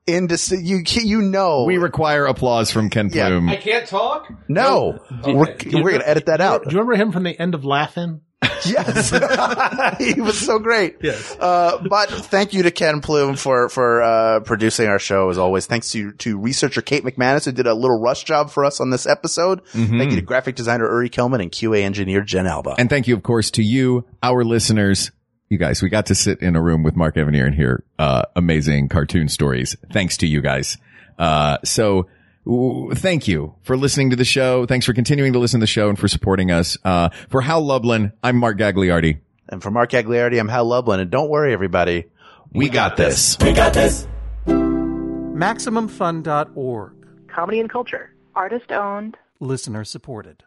[0.07, 3.39] In dis- you, you know, We require applause from Ken Yeah.
[3.47, 4.27] I can't talk.
[4.49, 6.63] no, we're, we're gonna edit that out.
[6.65, 8.21] Do you remember him from the end of Laugh-In?
[8.65, 9.11] yes,
[9.99, 10.97] he was so great.
[11.01, 11.35] Yes.
[11.39, 15.67] Uh, but thank you to Ken Plume for for uh, producing our show as always.
[15.67, 18.89] Thanks to to researcher Kate McManus who did a little rush job for us on
[18.89, 19.61] this episode.
[19.67, 22.75] Thank you to graphic designer Uri Kelman and QA engineer Jen Alba.
[22.77, 25.11] And thank you, of course, to you, our listeners.
[25.49, 28.23] you guys, we got to sit in a room with Mark Evanier and hear, uh,
[28.35, 29.75] amazing cartoon stories.
[29.91, 30.77] Thanks to you guys.
[31.19, 32.07] Uh, so,
[32.45, 34.65] thank you for listening to the show.
[34.65, 36.77] Thanks for continuing to listen to the show and for supporting us.
[36.83, 39.19] Uh, for Hal Lublin, I'm Mark Gagliardi.
[39.49, 40.99] And for Mark Gagliardi, I'm Hal Lublin.
[40.99, 42.05] And don't worry, everybody.
[42.51, 43.37] We got this.
[43.41, 44.07] We got this.
[44.47, 46.93] MaximumFun.org.
[47.27, 48.13] Comedy and culture.
[48.35, 49.17] Artist owned.
[49.39, 50.43] Listener supported.